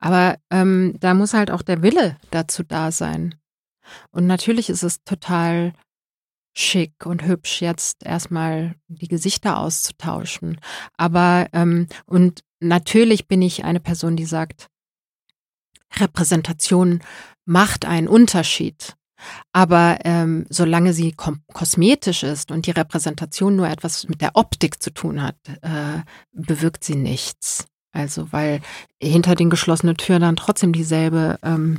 Aber 0.00 0.38
ähm, 0.50 0.96
da 1.00 1.14
muss 1.14 1.34
halt 1.34 1.50
auch 1.50 1.62
der 1.62 1.82
Wille 1.82 2.16
dazu 2.30 2.62
da 2.62 2.90
sein. 2.90 3.34
Und 4.10 4.26
natürlich 4.26 4.70
ist 4.70 4.82
es 4.82 5.02
total 5.04 5.72
schick 6.58 7.06
und 7.06 7.24
hübsch, 7.24 7.62
jetzt 7.62 8.04
erstmal 8.04 8.74
die 8.88 9.08
Gesichter 9.08 9.58
auszutauschen. 9.58 10.60
Aber, 10.96 11.48
ähm, 11.52 11.86
und 12.06 12.42
natürlich 12.60 13.28
bin 13.28 13.42
ich 13.42 13.64
eine 13.64 13.80
Person, 13.80 14.16
die 14.16 14.24
sagt, 14.24 14.68
Repräsentation 15.96 17.00
macht 17.44 17.84
einen 17.84 18.08
Unterschied. 18.08 18.96
Aber 19.52 19.98
ähm, 20.04 20.46
solange 20.48 20.92
sie 20.92 21.12
kosmetisch 21.12 22.22
ist 22.22 22.50
und 22.50 22.66
die 22.66 22.72
Repräsentation 22.72 23.56
nur 23.56 23.68
etwas 23.68 24.08
mit 24.08 24.20
der 24.20 24.32
Optik 24.34 24.82
zu 24.82 24.92
tun 24.92 25.22
hat, 25.22 25.36
äh, 25.62 26.02
bewirkt 26.32 26.84
sie 26.84 26.94
nichts. 26.94 27.66
Also 27.92 28.32
weil 28.32 28.60
hinter 29.02 29.34
den 29.34 29.50
geschlossenen 29.50 29.96
Türen 29.96 30.20
dann 30.20 30.36
trotzdem 30.36 30.72
dieselbe 30.72 31.38
ähm, 31.42 31.78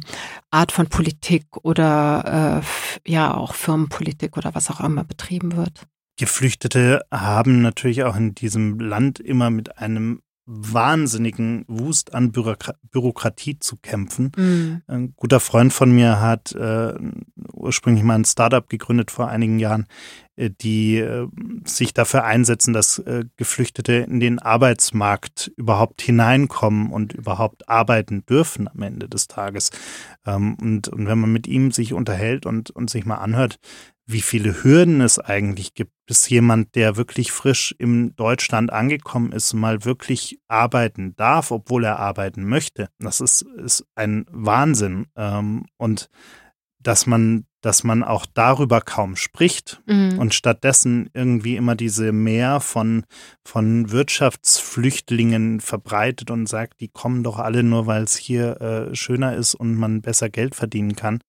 Art 0.52 0.72
von 0.72 0.88
Politik 0.88 1.46
oder 1.62 2.62
äh, 3.06 3.10
ja 3.12 3.34
auch 3.34 3.54
Firmenpolitik 3.54 4.38
oder 4.38 4.56
was 4.56 4.70
auch 4.72 4.80
immer 4.80 5.04
betrieben 5.04 5.56
wird. 5.56 5.88
Geflüchtete 6.18 7.06
haben 7.12 7.62
natürlich 7.62 8.04
auch 8.04 8.16
in 8.16 8.36
diesem 8.36 8.80
Land 8.80 9.20
immer 9.20 9.50
mit 9.50 9.78
einem 9.78 10.22
wahnsinnigen 10.52 11.64
Wust 11.68 12.16
an 12.16 12.32
Bürokra 12.32 12.74
Bürokratie 12.90 13.60
zu 13.60 13.78
kämpfen. 13.78 14.32
Mhm. 14.36 14.82
Ein 14.88 15.14
guter 15.16 15.40
Freund 15.40 15.72
von 15.72 15.92
mir 15.92 16.20
hat 16.20 16.54
äh, 16.54 16.96
ursprünglich 17.54 18.04
mal 18.04 18.16
ein 18.16 18.26
Startup 18.26 18.68
gegründet 18.68 19.12
vor 19.12 19.28
einigen 19.28 19.60
Jahren, 19.60 19.86
äh, 20.36 20.50
die 20.50 20.98
äh, 20.98 21.28
sich 21.66 21.94
dafür 21.94 22.24
einsetzen, 22.24 22.74
dass 22.74 22.98
äh, 22.98 23.26
Geflüchtete 23.38 23.94
in 23.94 24.20
den 24.20 24.40
Arbeitsmarkt 24.40 25.52
überhaupt 25.56 26.02
hineinkommen 26.02 26.92
und 26.92 27.14
überhaupt 27.14 27.70
arbeiten 27.70 28.26
dürfen 28.26 28.68
am 28.68 28.82
Ende 28.82 29.08
des 29.08 29.28
Tages. 29.28 29.70
Ähm, 30.26 30.56
und, 30.60 30.88
und 30.88 31.06
wenn 31.06 31.20
man 31.20 31.32
mit 31.32 31.46
ihm 31.46 31.72
sich 31.72 31.94
unterhält 31.94 32.48
und, 32.48 32.72
und 32.72 32.90
sich 32.90 33.06
mal 33.06 33.18
anhört, 33.18 33.60
wie 34.12 34.22
viele 34.22 34.64
Hürden 34.64 35.02
es 35.02 35.20
eigentlich 35.20 35.76
gibt, 35.76 35.92
bis 36.08 36.28
jemand, 36.30 36.74
der 36.74 36.98
wirklich 36.98 37.32
frisch 37.32 37.76
in 37.78 38.16
Deutschland 38.16 38.74
angekommen 38.74 39.32
ist, 39.32 39.54
mal 39.54 39.86
wirklich 39.86 40.40
arbeiten 40.48 41.16
darf, 41.16 41.52
obwohl 41.52 41.84
er 41.84 42.00
arbeiten 42.00 42.44
möchte. 42.44 42.90
Das 42.98 43.22
ist, 43.22 43.44
ist 43.44 43.86
ein 43.94 44.26
Wahnsinn. 44.32 45.06
Ähm, 45.16 45.68
und 45.78 46.10
dass 46.80 47.06
man, 47.06 47.46
dass 47.62 47.84
man 47.84 48.04
auch 48.04 48.26
darüber 48.26 48.82
kaum 48.82 49.16
spricht 49.16 49.80
mhm. 49.86 50.18
und 50.18 50.34
stattdessen 50.34 51.12
irgendwie 51.14 51.56
immer 51.56 51.76
diese 51.76 52.12
Mehr 52.12 52.62
von, 52.62 53.06
von 53.46 53.92
Wirtschaftsflüchtlingen 53.92 55.60
verbreitet 55.60 56.32
und 56.32 56.48
sagt, 56.48 56.80
die 56.80 56.88
kommen 56.88 57.22
doch 57.24 57.38
alle 57.38 57.62
nur, 57.62 57.86
weil 57.86 58.04
es 58.04 58.16
hier 58.16 58.60
äh, 58.60 58.96
schöner 58.96 59.36
ist 59.36 59.54
und 59.54 59.76
man 59.76 60.02
besser 60.02 60.30
Geld 60.30 60.56
verdienen 60.56 60.96
kann. 60.96 61.20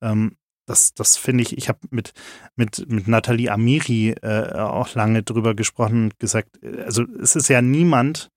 Ähm, 0.00 0.36
das, 0.70 0.94
das 0.94 1.16
finde 1.16 1.42
ich, 1.42 1.58
ich 1.58 1.68
habe 1.68 1.80
mit, 1.90 2.12
mit, 2.56 2.88
mit 2.88 3.08
Nathalie 3.08 3.50
Amiri 3.50 4.10
äh, 4.22 4.52
auch 4.54 4.94
lange 4.94 5.22
drüber 5.22 5.54
gesprochen 5.54 6.04
und 6.04 6.18
gesagt, 6.18 6.58
also 6.84 7.04
es 7.20 7.36
ist 7.36 7.48
ja 7.48 7.60
niemand, 7.60 8.30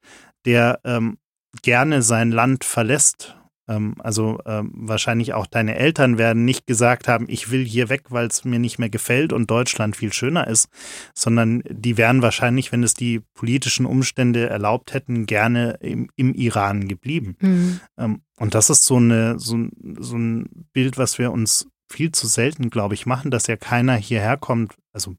der 0.45 0.79
ähm, 0.84 1.17
gerne 1.61 2.01
sein 2.01 2.31
Land 2.31 2.63
verlässt 2.63 3.36
ähm, 3.67 3.95
also 3.99 4.39
ähm, 4.45 4.71
wahrscheinlich 4.75 5.34
auch 5.34 5.47
deine 5.47 5.75
Eltern 5.75 6.17
werden 6.17 6.45
nicht 6.45 6.67
gesagt 6.67 7.07
haben, 7.07 7.25
ich 7.29 7.51
will 7.51 7.65
hier 7.65 7.89
weg, 7.89 8.05
weil 8.09 8.27
es 8.27 8.43
mir 8.43 8.59
nicht 8.59 8.79
mehr 8.79 8.89
gefällt 8.89 9.31
und 9.31 9.49
Deutschland 9.49 9.95
viel 9.95 10.11
schöner 10.11 10.47
ist, 10.47 10.67
sondern 11.13 11.63
die 11.69 11.97
wären 11.97 12.21
wahrscheinlich, 12.21 12.71
wenn 12.71 12.84
es 12.84 12.93
die 12.93 13.21
politischen 13.34 13.86
Umstände 13.86 14.49
erlaubt 14.49 14.93
hätten, 14.93 15.25
gerne 15.25 15.77
im, 15.79 16.09
im 16.15 16.34
Iran 16.34 16.88
geblieben. 16.88 17.36
Mhm. 17.39 17.79
Ähm, 17.97 18.21
und 18.38 18.55
das 18.55 18.69
ist 18.69 18.84
so, 18.84 18.97
eine, 18.97 19.39
so, 19.39 19.57
so 19.99 20.17
ein 20.17 20.49
Bild, 20.73 20.97
was 20.97 21.17
wir 21.17 21.31
uns 21.31 21.67
viel 21.94 22.12
zu 22.12 22.28
selten, 22.28 22.70
glaube 22.70 22.94
ich, 22.96 23.06
machen, 23.06 23.32
dass 23.32 23.48
ja 23.48 23.56
keiner 23.56 23.96
hierher 23.96 24.38
kommt. 24.38 24.76
Also 24.91 25.16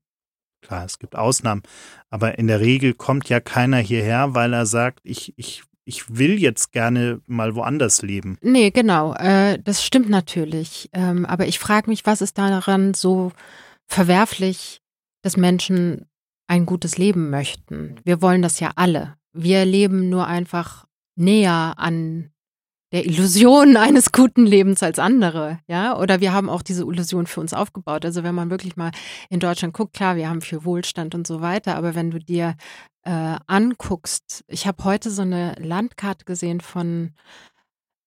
klar, 0.60 0.84
es 0.84 0.98
gibt 0.98 1.16
Ausnahmen, 1.16 1.62
aber 2.10 2.38
in 2.38 2.46
der 2.46 2.60
Regel 2.60 2.94
kommt 2.94 3.28
ja 3.28 3.40
keiner 3.40 3.78
hierher, 3.78 4.34
weil 4.34 4.52
er 4.52 4.66
sagt, 4.66 5.00
ich, 5.02 5.32
ich 5.36 5.64
ich 5.86 6.16
will 6.16 6.40
jetzt 6.40 6.72
gerne 6.72 7.20
mal 7.26 7.54
woanders 7.54 8.02
leben. 8.02 8.38
Nee, 8.40 8.70
genau. 8.70 9.14
Äh, 9.14 9.58
das 9.62 9.84
stimmt 9.84 10.08
natürlich. 10.08 10.88
Ähm, 10.92 11.26
aber 11.26 11.46
ich 11.46 11.58
frage 11.58 11.90
mich, 11.90 12.06
was 12.06 12.22
ist 12.22 12.38
daran 12.38 12.94
so 12.94 13.32
verwerflich, 13.86 14.80
dass 15.22 15.36
Menschen 15.36 16.06
ein 16.46 16.66
gutes 16.66 16.96
Leben 16.96 17.30
möchten? 17.30 17.96
Wir 18.04 18.22
wollen 18.22 18.42
das 18.42 18.60
ja 18.60 18.72
alle. 18.76 19.16
Wir 19.32 19.64
leben 19.64 20.08
nur 20.08 20.26
einfach 20.26 20.86
näher 21.16 21.74
an 21.76 22.30
der 22.92 23.06
Illusion 23.06 23.76
eines 23.76 24.12
guten 24.12 24.46
Lebens 24.46 24.82
als 24.82 24.98
andere, 24.98 25.58
ja, 25.66 25.98
oder 25.98 26.20
wir 26.20 26.32
haben 26.32 26.48
auch 26.48 26.62
diese 26.62 26.82
Illusion 26.82 27.26
für 27.26 27.40
uns 27.40 27.52
aufgebaut. 27.52 28.04
Also 28.04 28.22
wenn 28.22 28.34
man 28.34 28.50
wirklich 28.50 28.76
mal 28.76 28.92
in 29.30 29.40
Deutschland 29.40 29.74
guckt, 29.74 29.94
klar, 29.94 30.16
wir 30.16 30.28
haben 30.28 30.40
viel 30.40 30.64
Wohlstand 30.64 31.14
und 31.14 31.26
so 31.26 31.40
weiter, 31.40 31.76
aber 31.76 31.94
wenn 31.94 32.10
du 32.10 32.18
dir 32.18 32.56
äh, 33.04 33.36
anguckst, 33.46 34.44
ich 34.48 34.66
habe 34.66 34.84
heute 34.84 35.10
so 35.10 35.22
eine 35.22 35.54
Landkarte 35.58 36.24
gesehen 36.24 36.60
von 36.60 37.14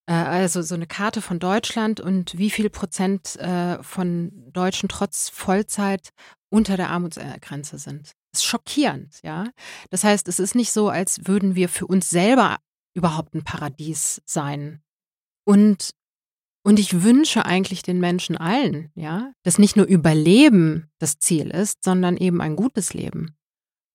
äh, 0.07 0.13
also 0.13 0.61
so 0.61 0.75
eine 0.75 0.88
Karte 0.88 1.21
von 1.21 1.39
Deutschland 1.39 1.99
und 1.99 2.38
wie 2.38 2.49
viel 2.49 2.69
Prozent 2.69 3.36
äh, 3.38 3.82
von 3.84 4.32
Deutschen 4.51 4.89
trotz 4.89 5.30
Vollzeit 5.30 6.09
unter 6.49 6.78
der 6.78 6.89
Armutsgrenze 6.89 7.78
sind. 7.78 8.13
Das 8.32 8.41
ist 8.41 8.45
schockierend, 8.45 9.21
ja. 9.23 9.45
Das 9.89 10.03
heißt, 10.03 10.28
es 10.28 10.39
ist 10.39 10.55
nicht 10.55 10.71
so, 10.71 10.89
als 10.89 11.28
würden 11.28 11.55
wir 11.55 11.69
für 11.69 11.88
uns 11.88 12.09
selber 12.09 12.57
überhaupt 12.97 13.33
ein 13.35 13.43
Paradies 13.43 14.21
sein. 14.25 14.81
Und, 15.45 15.91
und 16.63 16.79
ich 16.79 17.03
wünsche 17.03 17.45
eigentlich 17.45 17.83
den 17.83 17.99
Menschen 17.99 18.35
allen, 18.35 18.91
ja, 18.95 19.31
dass 19.43 19.59
nicht 19.59 19.77
nur 19.77 19.85
Überleben 19.85 20.89
das 20.99 21.19
Ziel 21.19 21.51
ist, 21.51 21.83
sondern 21.83 22.17
eben 22.17 22.41
ein 22.41 22.55
gutes 22.55 22.93
Leben. 22.93 23.37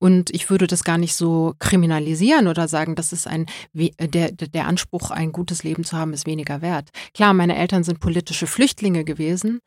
Und 0.00 0.30
ich 0.30 0.50
würde 0.50 0.66
das 0.66 0.82
gar 0.82 0.98
nicht 0.98 1.14
so 1.14 1.54
kriminalisieren 1.58 2.48
oder 2.48 2.66
sagen, 2.66 2.96
das 2.96 3.12
ist 3.12 3.28
ein, 3.28 3.46
der, 3.72 4.32
der 4.32 4.66
Anspruch, 4.66 5.10
ein 5.10 5.30
gutes 5.30 5.62
Leben 5.62 5.84
zu 5.84 5.96
haben, 5.96 6.12
ist 6.12 6.26
weniger 6.26 6.60
wert. 6.60 6.90
Klar, 7.14 7.34
meine 7.34 7.56
Eltern 7.56 7.84
sind 7.84 8.00
politische 8.00 8.48
Flüchtlinge 8.48 9.04
gewesen. 9.04 9.60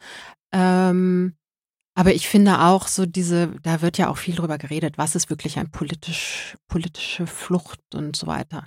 Ähm, 0.52 1.36
aber 1.98 2.14
ich 2.14 2.28
finde 2.28 2.60
auch 2.60 2.88
so 2.88 3.06
diese, 3.06 3.48
da 3.64 3.82
wird 3.82 3.98
ja 3.98 4.10
auch 4.10 4.18
viel 4.18 4.36
drüber 4.36 4.58
geredet, 4.58 4.98
was 4.98 5.16
ist 5.16 5.30
wirklich 5.30 5.58
ein 5.58 5.72
politisch, 5.72 6.58
politische 6.68 7.26
Flucht 7.26 7.80
und 7.94 8.16
so 8.18 8.28
weiter. 8.28 8.66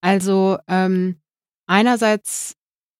Also 0.00 0.58
ähm, 0.66 1.20
einerseits, 1.66 2.56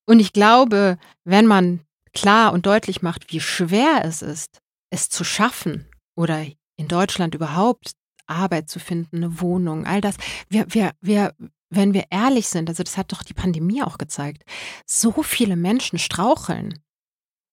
und 0.07 0.21
ich 0.21 0.33
glaube, 0.33 0.97
wenn 1.25 1.47
man 1.47 1.81
klar 2.13 2.53
und 2.53 2.67
deutlich 2.67 3.03
macht, 3.03 3.33
wie 3.33 3.41
schwer 3.41 4.03
es 4.05 4.23
ist, 4.23 4.61
es 4.91 5.09
zu 5.09 5.25
schaffen 5.25 5.87
oder 6.17 6.47
in 6.77 6.87
Deutschland 6.87 7.35
überhaupt 7.35 7.93
Arbeit 8.27 8.71
zu 8.71 8.79
finden, 8.79 9.17
eine 9.17 9.41
Wohnung, 9.41 9.87
all 9.87 10.01
das. 10.01 10.17
Wir, 10.49 10.67
wir, 10.69 10.93
wir, 11.01 11.35
wenn 11.69 11.95
wir 11.95 12.05
ehrlich 12.11 12.47
sind, 12.49 12.69
also 12.69 12.85
das 12.85 12.97
hat 12.97 13.13
doch 13.13 13.25
die 13.25 13.35
Pandemie 13.35 13.83
auch 13.83 13.99
gezeigt, 13.99 14.45
so 14.87 15.23
viele 15.23 15.57
Menschen 15.57 15.99
straucheln. 15.99 16.79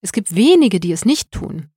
Es 0.04 0.12
gibt 0.14 0.36
wenige, 0.36 0.80
die 0.80 0.92
es 0.92 1.04
nicht 1.04 1.32
tun. 1.32 1.72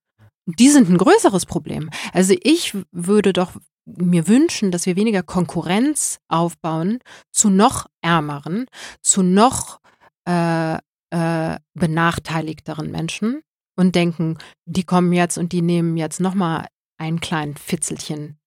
Die 0.47 0.69
sind 0.69 0.91
ein 0.91 0.99
größeres 0.99 1.47
Problem. 1.47 1.91
Also 2.13 2.35
ich 2.43 2.77
würde 2.93 3.33
doch 3.33 3.53
mir 3.87 4.29
wünschen, 4.29 4.71
dass 4.71 4.87
wir 4.87 4.97
weniger 4.97 5.23
Konkurrenz 5.23 6.19
aufbauen 6.29 6.99
zu 7.31 7.51
noch 7.51 7.87
ärmeren, 8.01 8.67
zu 9.03 9.23
noch 9.23 9.81
äh, 10.27 10.77
äh, 11.11 11.59
benachteiligteren 11.75 12.91
Menschen 12.91 13.43
und 13.77 13.95
denken, 13.95 14.39
die 14.65 14.85
kommen 14.85 15.13
jetzt 15.13 15.39
und 15.39 15.53
die 15.53 15.63
nehmen 15.63 15.97
jetzt 15.97 16.21
nochmal 16.21 16.67
einen 16.99 17.21
kleinen 17.21 17.57
Fitzelchen 17.57 18.39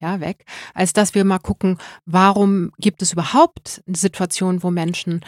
ja, 0.00 0.20
weg, 0.20 0.44
als 0.72 0.92
dass 0.94 1.14
wir 1.14 1.24
mal 1.24 1.38
gucken, 1.38 1.78
warum 2.06 2.72
gibt 2.78 3.02
es 3.02 3.12
überhaupt 3.12 3.82
Situationen, 3.86 4.62
wo 4.62 4.70
Menschen 4.70 5.24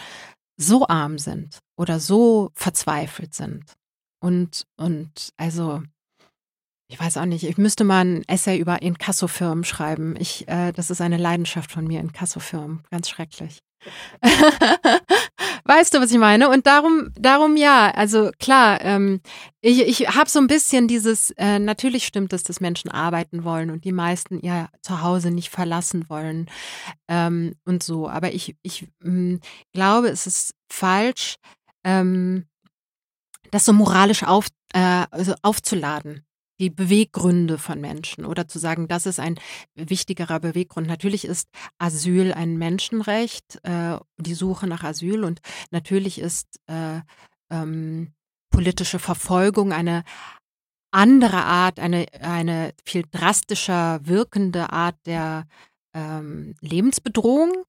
so 0.57 0.87
arm 0.87 1.19
sind 1.19 1.59
oder 1.77 1.99
so 1.99 2.51
verzweifelt 2.55 3.33
sind. 3.33 3.73
Und, 4.19 4.65
und 4.77 5.29
also 5.37 5.83
ich 6.93 6.99
weiß 6.99 7.17
auch 7.17 7.25
nicht, 7.25 7.43
ich 7.43 7.57
müsste 7.57 7.83
mal 7.83 8.05
ein 8.05 8.23
Essay 8.27 8.55
über 8.59 8.83
Inkassofirmen 8.83 9.63
schreiben. 9.63 10.15
Ich, 10.19 10.47
äh, 10.47 10.71
das 10.73 10.91
ist 10.91 11.01
eine 11.01 11.17
Leidenschaft 11.17 11.71
von 11.71 11.87
mir, 11.87 11.99
Inkassofirmen. 11.99 12.83
Ganz 12.91 13.09
schrecklich. 13.09 13.63
weißt 15.65 15.95
du, 15.95 16.01
was 16.01 16.11
ich 16.11 16.19
meine? 16.19 16.49
Und 16.49 16.67
darum, 16.67 17.09
darum 17.15 17.57
ja, 17.57 17.89
also 17.89 18.29
klar, 18.37 18.79
ähm, 18.81 19.21
ich, 19.59 19.81
ich 19.81 20.09
habe 20.15 20.29
so 20.29 20.37
ein 20.37 20.45
bisschen 20.45 20.87
dieses, 20.87 21.31
äh, 21.31 21.57
natürlich 21.57 22.05
stimmt 22.05 22.31
es, 22.31 22.43
dass 22.43 22.61
Menschen 22.61 22.91
arbeiten 22.91 23.43
wollen 23.43 23.71
und 23.71 23.85
die 23.85 23.91
meisten 23.91 24.39
ihr 24.39 24.69
Zuhause 24.83 25.31
nicht 25.31 25.49
verlassen 25.49 26.07
wollen 26.09 26.47
ähm, 27.07 27.55
und 27.65 27.81
so. 27.81 28.07
Aber 28.07 28.35
ich, 28.35 28.55
ich 28.61 28.87
ähm, 29.03 29.39
glaube, 29.73 30.09
es 30.09 30.27
ist 30.27 30.53
falsch, 30.71 31.37
ähm, 31.83 32.45
das 33.49 33.65
so 33.65 33.73
moralisch 33.73 34.21
auf, 34.21 34.45
äh, 34.75 35.07
also 35.09 35.33
aufzuladen 35.41 36.23
die 36.59 36.69
Beweggründe 36.69 37.57
von 37.57 37.81
Menschen 37.81 38.25
oder 38.25 38.47
zu 38.47 38.59
sagen, 38.59 38.87
das 38.87 39.05
ist 39.05 39.19
ein 39.19 39.39
wichtigerer 39.75 40.39
Beweggrund. 40.39 40.87
Natürlich 40.87 41.25
ist 41.25 41.49
Asyl 41.77 42.33
ein 42.33 42.57
Menschenrecht, 42.57 43.59
äh, 43.63 43.97
die 44.17 44.33
Suche 44.35 44.67
nach 44.67 44.83
Asyl 44.83 45.23
und 45.23 45.41
natürlich 45.71 46.19
ist 46.19 46.59
äh, 46.67 47.01
ähm, 47.51 48.13
politische 48.51 48.99
Verfolgung 48.99 49.73
eine 49.73 50.03
andere 50.91 51.43
Art, 51.43 51.79
eine, 51.79 52.05
eine 52.21 52.73
viel 52.85 53.03
drastischer 53.09 53.99
wirkende 54.03 54.71
Art 54.71 54.95
der 55.07 55.47
ähm, 55.95 56.55
Lebensbedrohung. 56.61 57.63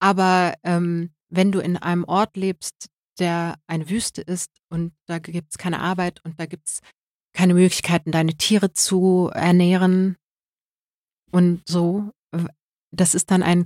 Aber 0.00 0.54
ähm, 0.62 1.14
wenn 1.30 1.50
du 1.50 1.60
in 1.60 1.78
einem 1.78 2.04
Ort 2.04 2.36
lebst, 2.36 2.90
der 3.18 3.56
eine 3.66 3.88
Wüste 3.88 4.20
ist 4.20 4.50
und 4.68 4.92
da 5.06 5.18
gibt 5.18 5.52
es 5.52 5.58
keine 5.58 5.80
Arbeit 5.80 6.20
und 6.24 6.38
da 6.38 6.46
gibt 6.46 6.68
es 6.68 6.80
keine 7.32 7.54
Möglichkeiten, 7.54 8.12
deine 8.12 8.34
Tiere 8.34 8.72
zu 8.72 9.30
ernähren 9.32 10.16
und 11.30 11.62
so. 11.66 12.10
Das 12.90 13.14
ist 13.14 13.30
dann 13.30 13.42
ein, 13.42 13.64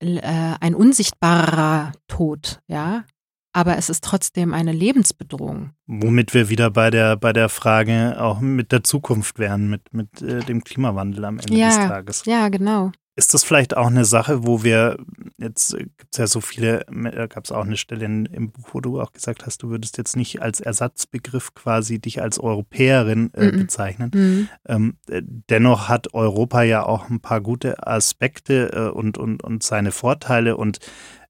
äh, 0.00 0.54
ein 0.60 0.74
unsichtbarer 0.74 1.92
Tod, 2.08 2.60
ja. 2.66 3.04
Aber 3.52 3.78
es 3.78 3.88
ist 3.88 4.04
trotzdem 4.04 4.52
eine 4.52 4.72
Lebensbedrohung. 4.72 5.70
Womit 5.86 6.34
wir 6.34 6.50
wieder 6.50 6.70
bei 6.70 6.90
der, 6.90 7.16
bei 7.16 7.32
der 7.32 7.48
Frage 7.48 8.20
auch 8.20 8.40
mit 8.40 8.70
der 8.70 8.84
Zukunft 8.84 9.38
wären, 9.38 9.70
mit, 9.70 9.94
mit 9.94 10.20
äh, 10.20 10.40
dem 10.40 10.62
Klimawandel 10.62 11.24
am 11.24 11.38
Ende 11.38 11.54
ja, 11.54 11.68
des 11.68 11.76
Tages. 11.76 12.22
Ja, 12.26 12.50
genau. 12.50 12.92
Ist 13.16 13.32
das 13.32 13.44
vielleicht 13.44 13.76
auch 13.76 13.86
eine 13.86 14.04
Sache, 14.04 14.46
wo 14.46 14.62
wir, 14.62 14.98
jetzt 15.38 15.76
gibt 15.76 16.08
es 16.12 16.18
ja 16.18 16.26
so 16.26 16.42
viele, 16.42 16.84
da 16.90 17.26
gab 17.26 17.44
es 17.44 17.52
auch 17.52 17.64
eine 17.64 17.78
Stelle 17.78 18.04
in, 18.04 18.26
im 18.26 18.50
Buch, 18.50 18.68
wo 18.72 18.80
du 18.80 19.00
auch 19.00 19.14
gesagt 19.14 19.46
hast, 19.46 19.62
du 19.62 19.70
würdest 19.70 19.96
jetzt 19.96 20.16
nicht 20.16 20.42
als 20.42 20.60
Ersatzbegriff 20.60 21.54
quasi 21.54 21.98
dich 21.98 22.20
als 22.20 22.38
Europäerin 22.38 23.30
äh, 23.32 23.50
bezeichnen. 23.52 24.10
Mhm. 24.14 24.48
Ähm, 24.68 24.96
dennoch 25.08 25.88
hat 25.88 26.12
Europa 26.12 26.62
ja 26.62 26.84
auch 26.84 27.08
ein 27.08 27.20
paar 27.20 27.40
gute 27.40 27.86
Aspekte 27.86 28.72
äh, 28.72 28.90
und, 28.90 29.16
und, 29.16 29.42
und 29.42 29.62
seine 29.62 29.92
Vorteile 29.92 30.58
und 30.58 30.78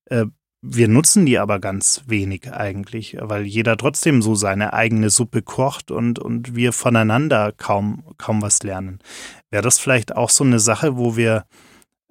äh, 0.07 0.27
wir 0.69 0.89
nutzen 0.89 1.27
die 1.27 1.39
aber 1.39 1.61
ganz 1.61 2.03
wenig 2.07 2.53
eigentlich, 2.53 3.17
weil 3.21 3.45
jeder 3.45 3.77
trotzdem 3.77 4.21
so 4.23 4.35
seine 4.35 4.73
eigene 4.73 5.11
Suppe 5.11 5.43
kocht 5.43 5.93
und, 5.93 6.19
und 6.19 6.57
wir 6.57 6.73
voneinander 6.73 7.53
kaum, 7.53 8.03
kaum 8.19 8.43
was 8.43 8.65
lernen. 8.65 8.99
Wäre 9.51 9.63
das 9.63 9.79
vielleicht 9.79 10.17
auch 10.17 10.31
so 10.31 10.43
eine 10.43 10.59
Sache, 10.59 10.97
wo 10.97 11.17
wir 11.17 11.45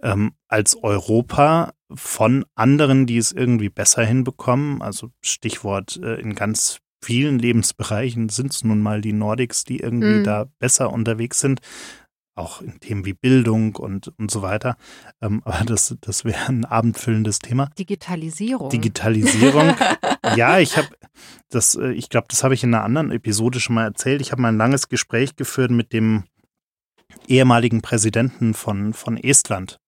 ähm, 0.05 0.33
als 0.47 0.81
Europa 0.81 1.73
von 1.93 2.45
anderen, 2.55 3.07
die 3.07 3.17
es 3.17 3.31
irgendwie 3.31 3.69
besser 3.69 4.05
hinbekommen. 4.05 4.81
Also 4.81 5.11
Stichwort 5.21 5.99
äh, 6.01 6.15
in 6.21 6.35
ganz 6.35 6.79
vielen 7.03 7.39
Lebensbereichen 7.39 8.29
sind 8.29 8.53
es 8.53 8.63
nun 8.63 8.81
mal 8.81 9.01
die 9.01 9.13
Nordics, 9.13 9.63
die 9.63 9.79
irgendwie 9.79 10.19
mhm. 10.19 10.23
da 10.23 10.45
besser 10.59 10.93
unterwegs 10.93 11.39
sind. 11.39 11.59
Auch 12.37 12.61
in 12.61 12.79
Themen 12.81 13.05
wie 13.05 13.13
Bildung 13.13 13.77
und, 13.77 14.11
und 14.19 14.29
so 14.29 14.41
weiter. 14.41 14.75
Ähm, 15.21 15.41
aber 15.45 15.63
das, 15.65 15.95
das 16.01 16.25
wäre 16.25 16.47
ein 16.49 16.65
abendfüllendes 16.65 17.39
Thema. 17.39 17.69
Digitalisierung. 17.79 18.69
Digitalisierung. 18.69 19.73
ja, 20.35 20.59
ich 20.59 20.77
habe 20.77 20.89
das, 21.49 21.75
äh, 21.75 21.91
ich 21.93 22.09
glaube, 22.09 22.27
das 22.29 22.43
habe 22.43 22.53
ich 22.53 22.63
in 22.63 22.73
einer 22.73 22.83
anderen 22.83 23.11
Episode 23.11 23.59
schon 23.59 23.75
mal 23.75 23.85
erzählt. 23.85 24.21
Ich 24.21 24.31
habe 24.31 24.41
mal 24.41 24.49
ein 24.49 24.57
langes 24.57 24.89
Gespräch 24.89 25.35
geführt 25.35 25.71
mit 25.71 25.93
dem 25.93 26.25
ehemaligen 27.27 27.81
Präsidenten 27.81 28.53
von, 28.53 28.93
von 28.93 29.17
Estland. 29.17 29.79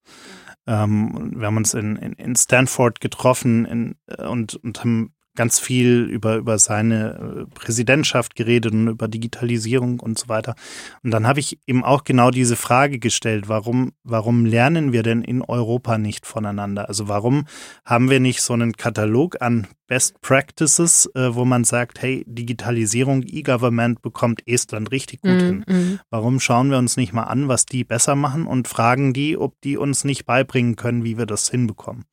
Ähm, 0.66 1.34
wir 1.36 1.48
haben 1.48 1.58
uns 1.58 1.74
in, 1.74 1.96
in, 1.96 2.14
in 2.14 2.36
Stanford 2.36 3.00
getroffen 3.00 3.66
in, 3.66 3.96
äh, 4.08 4.26
und, 4.26 4.56
und 4.56 4.80
haben 4.82 5.14
ganz 5.38 5.60
viel 5.60 6.04
über, 6.04 6.36
über 6.36 6.60
seine 6.60 7.46
äh, 7.48 7.56
Präsidentschaft 7.56 8.36
geredet 8.36 8.74
und 8.74 8.90
über 8.90 9.08
Digitalisierung 9.08 10.02
und 10.02 10.20
so 10.20 10.28
weiter. 10.28 10.56
Und 11.04 11.12
dann 11.12 11.26
habe 11.26 11.40
ich 11.40 11.60
ihm 11.66 11.86
auch 11.86 12.04
genau 12.04 12.32
diese 12.32 12.58
Frage 12.58 13.00
gestellt, 13.00 13.48
warum, 13.48 13.94
warum 14.04 14.46
lernen 14.46 14.92
wir 14.92 15.04
denn 15.04 15.22
in 15.22 15.42
Europa 15.42 15.98
nicht 15.98 16.26
voneinander? 16.26 16.90
Also 16.90 17.08
warum 17.08 17.46
haben 17.86 18.10
wir 18.10 18.20
nicht 18.20 18.42
so 18.42 18.52
einen 18.52 18.74
Katalog 18.74 19.42
an 19.42 19.68
Best 19.88 20.20
Practices, 20.22 21.10
äh, 21.16 21.34
wo 21.34 21.46
man 21.46 21.64
sagt, 21.64 22.02
hey, 22.02 22.26
Digitalisierung, 22.28 23.24
E-Government 23.26 24.02
bekommt 24.02 24.46
Estland 24.46 24.92
richtig 24.92 25.22
gut 25.22 25.32
mm, 25.32 25.40
hin. 25.40 25.66
Mm. 25.66 26.00
Warum 26.10 26.42
schauen 26.42 26.70
wir 26.70 26.78
uns 26.78 26.98
nicht 26.98 27.14
mal 27.14 27.24
an, 27.24 27.48
was 27.48 27.66
die 27.66 27.86
besser 27.86 28.16
machen 28.16 28.48
und 28.48 28.68
fragen 28.68 29.14
die, 29.14 29.38
ob 29.38 29.60
die 29.62 29.78
uns 29.78 30.04
nicht 30.04 30.26
beibringen 30.26 30.76
können, 30.76 31.06
wie 31.06 31.18
wir 31.18 31.26
das 31.26 31.50
hinbekommen? 31.50 32.04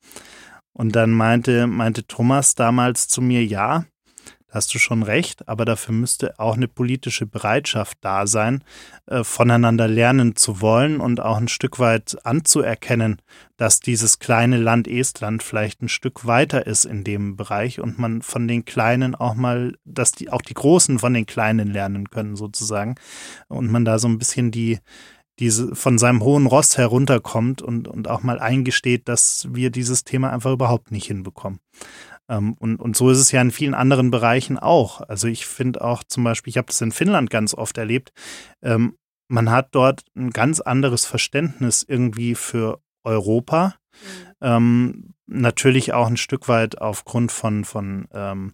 Und 0.77 0.95
dann 0.95 1.11
meinte, 1.11 1.67
meinte 1.67 2.05
Thomas 2.05 2.53
damals 2.53 3.07
zu 3.07 3.21
mir, 3.21 3.45
ja, 3.45 3.85
hast 4.55 4.73
du 4.73 4.79
schon 4.79 5.03
recht, 5.03 5.47
aber 5.47 5.65
dafür 5.65 5.93
müsste 5.93 6.39
auch 6.39 6.55
eine 6.55 6.67
politische 6.67 7.25
Bereitschaft 7.25 7.97
da 8.01 8.25
sein, 8.27 8.63
äh, 9.05 9.23
voneinander 9.23 9.87
lernen 9.87 10.35
zu 10.35 10.61
wollen 10.61 11.01
und 11.01 11.19
auch 11.19 11.37
ein 11.37 11.49
Stück 11.49 11.77
weit 11.79 12.17
anzuerkennen, 12.25 13.21
dass 13.57 13.79
dieses 13.79 14.19
kleine 14.19 14.57
Land 14.57 14.87
Estland 14.87 15.43
vielleicht 15.43 15.81
ein 15.81 15.89
Stück 15.89 16.25
weiter 16.25 16.67
ist 16.67 16.85
in 16.85 17.03
dem 17.03 17.35
Bereich 17.35 17.81
und 17.81 17.99
man 17.99 18.21
von 18.21 18.47
den 18.47 18.65
Kleinen 18.65 19.13
auch 19.13 19.35
mal, 19.35 19.77
dass 19.83 20.13
die 20.13 20.29
auch 20.29 20.41
die 20.41 20.53
Großen 20.53 20.99
von 20.99 21.13
den 21.13 21.25
Kleinen 21.25 21.71
lernen 21.71 22.09
können 22.09 22.35
sozusagen. 22.35 22.95
Und 23.47 23.71
man 23.71 23.85
da 23.85 23.99
so 23.99 24.07
ein 24.07 24.17
bisschen 24.17 24.51
die 24.51 24.79
diese 25.39 25.75
von 25.75 25.97
seinem 25.97 26.23
hohen 26.23 26.45
Ross 26.45 26.77
herunterkommt 26.77 27.61
und, 27.61 27.87
und 27.87 28.07
auch 28.07 28.23
mal 28.23 28.39
eingesteht, 28.39 29.07
dass 29.07 29.47
wir 29.51 29.69
dieses 29.69 30.03
Thema 30.03 30.31
einfach 30.31 30.51
überhaupt 30.51 30.91
nicht 30.91 31.07
hinbekommen. 31.07 31.59
Ähm, 32.29 32.53
und, 32.53 32.77
und 32.79 32.95
so 32.95 33.09
ist 33.09 33.19
es 33.19 33.31
ja 33.31 33.41
in 33.41 33.51
vielen 33.51 33.73
anderen 33.73 34.11
Bereichen 34.11 34.57
auch. 34.57 35.01
Also 35.01 35.27
ich 35.27 35.45
finde 35.45 35.83
auch 35.83 36.03
zum 36.03 36.23
Beispiel, 36.23 36.51
ich 36.51 36.57
habe 36.57 36.67
das 36.67 36.81
in 36.81 36.91
Finnland 36.91 37.29
ganz 37.29 37.53
oft 37.53 37.77
erlebt, 37.77 38.11
ähm, 38.61 38.95
man 39.27 39.49
hat 39.49 39.69
dort 39.71 40.03
ein 40.15 40.29
ganz 40.29 40.61
anderes 40.61 41.05
Verständnis 41.05 41.83
irgendwie 41.87 42.35
für 42.35 42.79
Europa. 43.03 43.75
Mhm. 43.91 44.35
Ähm, 44.41 45.13
natürlich 45.27 45.93
auch 45.93 46.07
ein 46.07 46.17
Stück 46.17 46.47
weit 46.47 46.79
aufgrund 46.79 47.31
von, 47.31 47.65
von 47.65 48.07
ähm, 48.13 48.53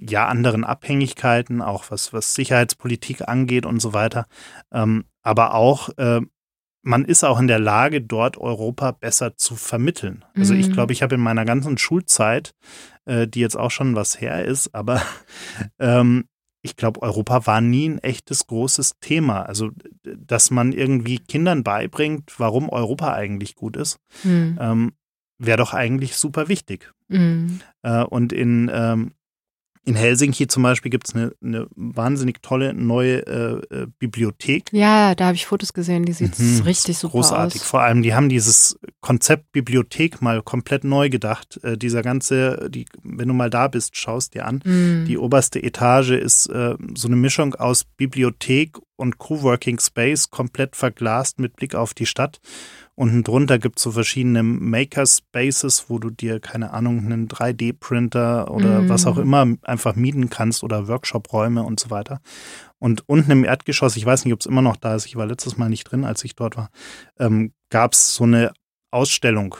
ja, 0.00 0.26
anderen 0.28 0.64
Abhängigkeiten, 0.64 1.62
auch 1.62 1.90
was, 1.90 2.12
was 2.12 2.34
Sicherheitspolitik 2.34 3.26
angeht 3.26 3.66
und 3.66 3.80
so 3.80 3.92
weiter. 3.92 4.26
Ähm, 4.72 5.04
aber 5.28 5.52
auch, 5.52 5.90
äh, 5.98 6.22
man 6.82 7.04
ist 7.04 7.22
auch 7.22 7.38
in 7.38 7.48
der 7.48 7.58
Lage, 7.58 8.00
dort 8.00 8.38
Europa 8.38 8.92
besser 8.92 9.36
zu 9.36 9.56
vermitteln. 9.56 10.24
Also 10.34 10.54
ich 10.54 10.68
mhm. 10.68 10.72
glaube, 10.72 10.94
ich 10.94 11.02
habe 11.02 11.16
in 11.16 11.20
meiner 11.20 11.44
ganzen 11.44 11.76
Schulzeit, 11.76 12.54
äh, 13.04 13.28
die 13.28 13.40
jetzt 13.40 13.56
auch 13.56 13.70
schon 13.70 13.94
was 13.94 14.22
her 14.22 14.42
ist, 14.46 14.74
aber 14.74 15.02
ähm, 15.78 16.28
ich 16.62 16.76
glaube, 16.76 17.02
Europa 17.02 17.46
war 17.46 17.60
nie 17.60 17.90
ein 17.90 17.98
echtes 17.98 18.46
großes 18.46 19.00
Thema. 19.00 19.42
Also, 19.42 19.70
dass 20.02 20.50
man 20.50 20.72
irgendwie 20.72 21.18
Kindern 21.18 21.62
beibringt, 21.62 22.32
warum 22.38 22.70
Europa 22.70 23.12
eigentlich 23.12 23.54
gut 23.54 23.76
ist, 23.76 23.98
mhm. 24.24 24.58
ähm, 24.58 24.92
wäre 25.36 25.58
doch 25.58 25.74
eigentlich 25.74 26.16
super 26.16 26.48
wichtig. 26.48 26.90
Mhm. 27.08 27.60
Äh, 27.82 28.02
und 28.02 28.32
in, 28.32 28.70
ähm, 28.72 29.12
in 29.88 29.96
Helsinki 29.96 30.46
zum 30.46 30.62
Beispiel 30.62 30.90
gibt 30.90 31.08
es 31.08 31.14
eine, 31.14 31.32
eine, 31.42 31.66
wahnsinnig 31.74 32.42
tolle 32.42 32.74
neue 32.74 33.26
äh, 33.26 33.74
äh, 33.74 33.86
Bibliothek. 33.98 34.70
Ja, 34.72 35.14
da 35.14 35.26
habe 35.26 35.36
ich 35.36 35.46
Fotos 35.46 35.72
gesehen, 35.72 36.04
die 36.04 36.12
sieht 36.12 36.38
mhm, 36.38 36.60
richtig 36.60 36.98
super 36.98 37.12
großartig. 37.12 37.36
aus. 37.36 37.52
Großartig. 37.52 37.62
Vor 37.62 37.80
allem, 37.80 38.02
die 38.02 38.14
haben 38.14 38.28
dieses 38.28 38.78
Konzept 39.00 39.50
Bibliothek 39.52 40.20
mal 40.20 40.42
komplett 40.42 40.84
neu 40.84 41.08
gedacht. 41.08 41.58
Äh, 41.62 41.78
dieser 41.78 42.02
ganze, 42.02 42.68
die, 42.70 42.84
wenn 43.02 43.28
du 43.28 43.34
mal 43.34 43.48
da 43.48 43.68
bist, 43.68 43.96
schaust 43.96 44.34
dir 44.34 44.46
an. 44.46 44.60
Mhm. 44.64 45.06
Die 45.06 45.16
oberste 45.16 45.62
Etage 45.62 46.10
ist 46.10 46.48
äh, 46.48 46.74
so 46.94 47.08
eine 47.08 47.16
Mischung 47.16 47.54
aus 47.54 47.84
Bibliothek 47.84 48.76
und 48.96 49.16
Coworking 49.16 49.78
Space, 49.78 50.30
komplett 50.30 50.76
verglast 50.76 51.38
mit 51.38 51.56
Blick 51.56 51.74
auf 51.74 51.94
die 51.94 52.06
Stadt. 52.06 52.40
Unten 52.98 53.22
drunter 53.22 53.60
gibt 53.60 53.78
es 53.78 53.84
so 53.84 53.92
verschiedene 53.92 54.42
Makerspaces, 54.42 55.84
wo 55.88 56.00
du 56.00 56.10
dir, 56.10 56.40
keine 56.40 56.72
Ahnung, 56.72 56.98
einen 56.98 57.28
3D-Printer 57.28 58.50
oder 58.50 58.82
mm. 58.82 58.88
was 58.88 59.06
auch 59.06 59.18
immer 59.18 59.46
einfach 59.62 59.94
mieten 59.94 60.30
kannst 60.30 60.64
oder 60.64 60.88
Workshop-Räume 60.88 61.62
und 61.62 61.78
so 61.78 61.90
weiter. 61.90 62.20
Und 62.80 63.08
unten 63.08 63.30
im 63.30 63.44
Erdgeschoss, 63.44 63.96
ich 63.96 64.04
weiß 64.04 64.24
nicht, 64.24 64.34
ob 64.34 64.40
es 64.40 64.46
immer 64.46 64.62
noch 64.62 64.74
da 64.74 64.96
ist, 64.96 65.06
ich 65.06 65.14
war 65.14 65.26
letztes 65.26 65.56
Mal 65.56 65.68
nicht 65.68 65.84
drin, 65.84 66.04
als 66.04 66.24
ich 66.24 66.34
dort 66.34 66.56
war, 66.56 66.70
ähm, 67.20 67.52
gab 67.70 67.92
es 67.92 68.16
so 68.16 68.24
eine 68.24 68.52
Ausstellung 68.90 69.54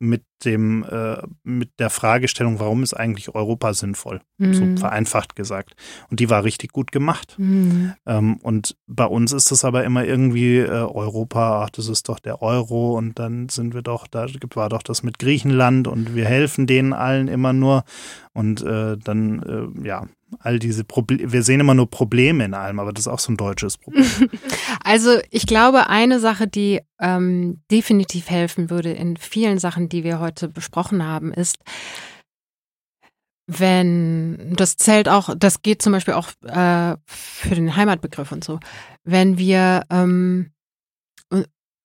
mit 0.00 0.24
dem, 0.44 0.82
äh, 0.84 1.18
mit 1.44 1.78
der 1.78 1.90
Fragestellung, 1.90 2.58
warum 2.58 2.82
ist 2.82 2.94
eigentlich 2.94 3.34
Europa 3.34 3.74
sinnvoll? 3.74 4.22
Mhm. 4.38 4.54
So 4.54 4.76
vereinfacht 4.76 5.36
gesagt. 5.36 5.74
Und 6.10 6.20
die 6.20 6.30
war 6.30 6.42
richtig 6.42 6.72
gut 6.72 6.90
gemacht. 6.90 7.34
Mhm. 7.38 7.92
Ähm, 8.06 8.38
und 8.38 8.76
bei 8.86 9.04
uns 9.04 9.32
ist 9.32 9.50
es 9.52 9.62
aber 9.62 9.84
immer 9.84 10.04
irgendwie 10.04 10.56
äh, 10.56 10.68
Europa, 10.68 11.62
ach, 11.62 11.70
das 11.70 11.88
ist 11.88 12.08
doch 12.08 12.18
der 12.18 12.40
Euro 12.40 12.96
und 12.96 13.18
dann 13.18 13.50
sind 13.50 13.74
wir 13.74 13.82
doch, 13.82 14.06
da 14.06 14.26
war 14.54 14.70
doch 14.70 14.82
das 14.82 15.02
mit 15.02 15.18
Griechenland 15.18 15.86
und 15.86 16.14
wir 16.14 16.24
helfen 16.24 16.66
denen 16.66 16.94
allen 16.94 17.28
immer 17.28 17.52
nur. 17.52 17.84
Und 18.32 18.62
äh, 18.62 18.96
dann, 18.96 19.42
äh, 19.82 19.86
ja, 19.86 20.06
all 20.38 20.58
diese 20.58 20.84
Probleme, 20.84 21.32
wir 21.32 21.42
sehen 21.42 21.60
immer 21.60 21.74
nur 21.74 21.90
Probleme 21.90 22.44
in 22.44 22.54
allem, 22.54 22.78
aber 22.78 22.92
das 22.92 23.06
ist 23.06 23.12
auch 23.12 23.18
so 23.18 23.32
ein 23.32 23.36
deutsches 23.36 23.78
Problem. 23.78 24.06
Also 24.82 25.18
ich 25.30 25.46
glaube, 25.46 25.88
eine 25.88 26.20
Sache, 26.20 26.46
die 26.46 26.80
ähm, 27.00 27.62
definitiv 27.70 28.30
helfen 28.30 28.70
würde 28.70 28.92
in 28.92 29.16
vielen 29.16 29.58
Sachen, 29.58 29.88
die 29.88 30.04
wir 30.04 30.20
heute 30.20 30.48
besprochen 30.48 31.04
haben, 31.04 31.32
ist, 31.32 31.58
wenn, 33.46 34.54
das 34.56 34.76
zählt 34.76 35.08
auch, 35.08 35.34
das 35.36 35.62
geht 35.62 35.82
zum 35.82 35.92
Beispiel 35.92 36.14
auch 36.14 36.28
äh, 36.42 36.96
für 37.06 37.54
den 37.54 37.76
Heimatbegriff 37.76 38.32
und 38.32 38.44
so, 38.44 38.60
wenn 39.04 39.38
wir, 39.38 39.84
ähm, 39.90 40.52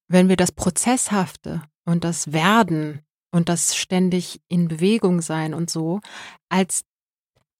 wenn 0.08 0.30
wir 0.30 0.36
das 0.36 0.52
Prozesshafte 0.52 1.64
und 1.86 2.04
das 2.04 2.32
Werden 2.32 3.02
und 3.32 3.50
das 3.50 3.76
ständig 3.76 4.42
in 4.48 4.68
Bewegung 4.68 5.22
sein 5.22 5.54
und 5.54 5.70
so 5.70 6.02
als 6.50 6.84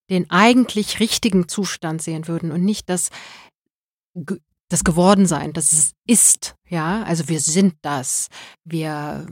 den 0.10 0.30
eigentlich 0.30 1.00
richtigen 1.00 1.48
Zustand 1.48 2.02
sehen 2.02 2.28
würden 2.28 2.52
und 2.52 2.64
nicht 2.64 2.90
das, 2.90 3.10
das 4.70 4.84
Gewordensein, 4.84 5.54
das 5.54 5.74
es 5.74 5.92
ist, 6.08 6.56
ja, 6.70 7.04
also 7.04 7.28
wir 7.28 7.40
sind 7.40 7.76
das, 7.82 8.30
wir, 8.64 9.26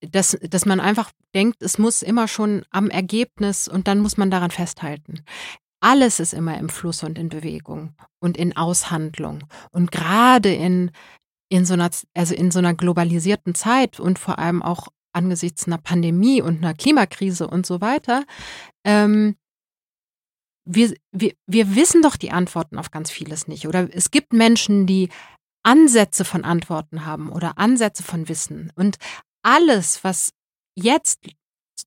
dass, 0.00 0.36
dass 0.42 0.66
man 0.66 0.80
einfach 0.80 1.10
denkt, 1.34 1.62
es 1.62 1.78
muss 1.78 2.02
immer 2.02 2.28
schon 2.28 2.64
am 2.70 2.90
Ergebnis 2.90 3.68
und 3.68 3.88
dann 3.88 4.00
muss 4.00 4.16
man 4.16 4.30
daran 4.30 4.50
festhalten. 4.50 5.24
Alles 5.80 6.20
ist 6.20 6.32
immer 6.32 6.58
im 6.58 6.68
Fluss 6.68 7.02
und 7.02 7.18
in 7.18 7.28
Bewegung 7.28 7.94
und 8.18 8.36
in 8.36 8.56
Aushandlung. 8.56 9.44
Und 9.70 9.92
gerade 9.92 10.52
in, 10.52 10.90
in 11.48 11.64
so 11.64 11.74
einer, 11.74 11.90
also 12.14 12.34
in 12.34 12.50
so 12.50 12.58
einer 12.58 12.74
globalisierten 12.74 13.54
Zeit 13.54 14.00
und 14.00 14.18
vor 14.18 14.38
allem 14.38 14.62
auch 14.62 14.88
angesichts 15.12 15.66
einer 15.66 15.78
Pandemie 15.78 16.42
und 16.42 16.58
einer 16.58 16.74
Klimakrise 16.74 17.46
und 17.46 17.66
so 17.66 17.80
weiter, 17.80 18.24
ähm, 18.84 19.36
wir, 20.66 20.94
wir, 21.12 21.32
wir 21.46 21.74
wissen 21.74 22.02
doch 22.02 22.16
die 22.16 22.32
Antworten 22.32 22.78
auf 22.78 22.90
ganz 22.90 23.10
vieles 23.10 23.48
nicht. 23.48 23.66
Oder 23.66 23.88
es 23.94 24.10
gibt 24.10 24.32
Menschen, 24.32 24.86
die 24.86 25.08
Ansätze 25.62 26.24
von 26.24 26.44
Antworten 26.44 27.06
haben 27.06 27.30
oder 27.30 27.58
Ansätze 27.58 28.02
von 28.02 28.28
Wissen. 28.28 28.72
Und 28.76 28.96
alles, 29.42 30.04
was 30.04 30.32
jetzt 30.74 31.20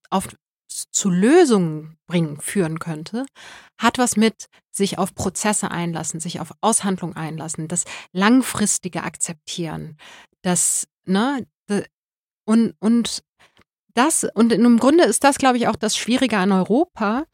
auf, 0.10 0.30
zu 0.68 1.10
Lösungen 1.10 1.98
bringen 2.08 2.40
führen 2.40 2.80
könnte, 2.80 3.26
hat 3.80 3.98
was 3.98 4.16
mit 4.16 4.48
sich 4.72 4.98
auf 4.98 5.14
Prozesse 5.14 5.72
einlassen, 5.72 6.20
sich 6.20 6.40
auf 6.40 6.52
Aushandlung 6.62 7.16
einlassen, 7.16 7.68
das 7.68 7.86
langfristige 8.12 9.04
Akzeptieren, 9.04 9.98
das, 10.42 10.88
ne, 11.06 11.46
und, 12.46 12.76
und 12.80 13.24
das, 13.94 14.26
und 14.34 14.54
im 14.54 14.80
Grunde 14.80 15.04
ist 15.04 15.24
das, 15.24 15.38
glaube 15.38 15.58
ich, 15.58 15.68
auch 15.68 15.76
das 15.76 15.98
Schwierige 15.98 16.38
an 16.38 16.52
Europa, 16.52 17.26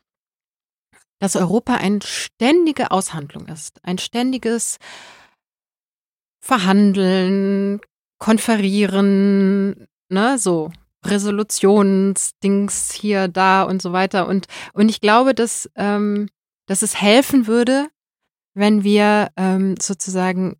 dass 1.20 1.36
Europa 1.36 1.76
eine 1.76 2.02
ständige 2.04 2.92
Aushandlung 2.92 3.48
ist, 3.48 3.84
ein 3.84 3.98
ständiges 3.98 4.78
Verhandeln, 6.42 7.80
Konferieren, 8.18 9.88
ne, 10.10 10.38
so 10.38 10.72
Resolutionsdings 11.06 12.92
hier, 12.92 13.28
da 13.28 13.64
und 13.64 13.82
so 13.82 13.94
weiter. 13.94 14.28
Und, 14.28 14.48
und 14.74 14.90
ich 14.90 15.02
glaube, 15.02 15.34
dass, 15.34 15.70
ähm, 15.76 16.30
dass 16.66 16.82
es 16.82 17.00
helfen 17.00 17.48
würde, 17.48 17.90
wenn 18.54 18.84
wir 18.84 19.32
ähm, 19.36 19.76
sozusagen 19.82 20.56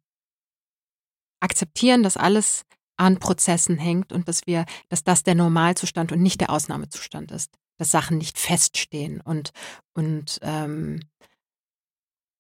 akzeptieren, 1.40 2.04
dass 2.04 2.18
alles 2.18 2.66
an 2.98 3.18
Prozessen 3.20 3.78
hängt 3.78 4.12
und 4.12 4.28
dass 4.28 4.46
wir, 4.48 4.66
dass 4.90 5.04
das 5.04 5.24
der 5.24 5.36
Normalzustand 5.36 6.12
und 6.12 6.22
nicht 6.22 6.42
der 6.42 6.50
Ausnahmezustand 6.50 7.32
ist. 7.32 7.52
Dass 7.78 7.92
Sachen 7.92 8.18
nicht 8.18 8.38
feststehen 8.38 9.22
und, 9.22 9.52
und, 9.94 10.40
ähm, 10.42 11.02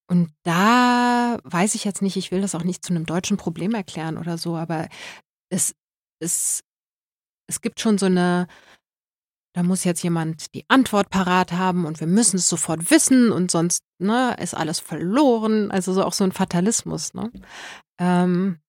und 0.08 0.32
da 0.44 1.40
weiß 1.44 1.76
ich 1.76 1.84
jetzt 1.84 2.02
nicht, 2.02 2.16
ich 2.16 2.32
will 2.32 2.42
das 2.42 2.56
auch 2.56 2.64
nicht 2.64 2.86
zu 2.86 2.94
einem 2.94 3.06
deutschen 3.06 3.38
Problem 3.38 3.74
erklären 3.74 4.18
oder 4.18 4.38
so, 4.38 4.56
aber 4.56 4.88
es, 5.50 5.76
es 6.22 6.62
es 7.48 7.62
gibt 7.62 7.80
schon 7.80 7.98
so 7.98 8.08
eine, 8.08 8.48
da 9.54 9.64
muss 9.64 9.84
jetzt 9.84 10.04
jemand 10.04 10.54
die 10.54 10.66
Antwort 10.68 11.10
parat 11.10 11.54
haben 11.54 11.86
und 11.86 12.00
wir 12.00 12.08
müssen 12.08 12.38
es 12.38 12.50
sofort 12.50 12.92
wissen 12.92 13.32
und 13.32 13.52
sonst 13.52 13.84
ne, 14.00 14.36
ist 14.40 14.54
alles 14.54 14.80
verloren. 14.80 15.72
Also 15.72 15.94
so 15.94 16.04
auch 16.04 16.14
so 16.14 16.24
ein 16.24 16.32
Fatalismus. 16.32 17.14
Ne? 17.14 17.32
Ähm, 18.00 18.60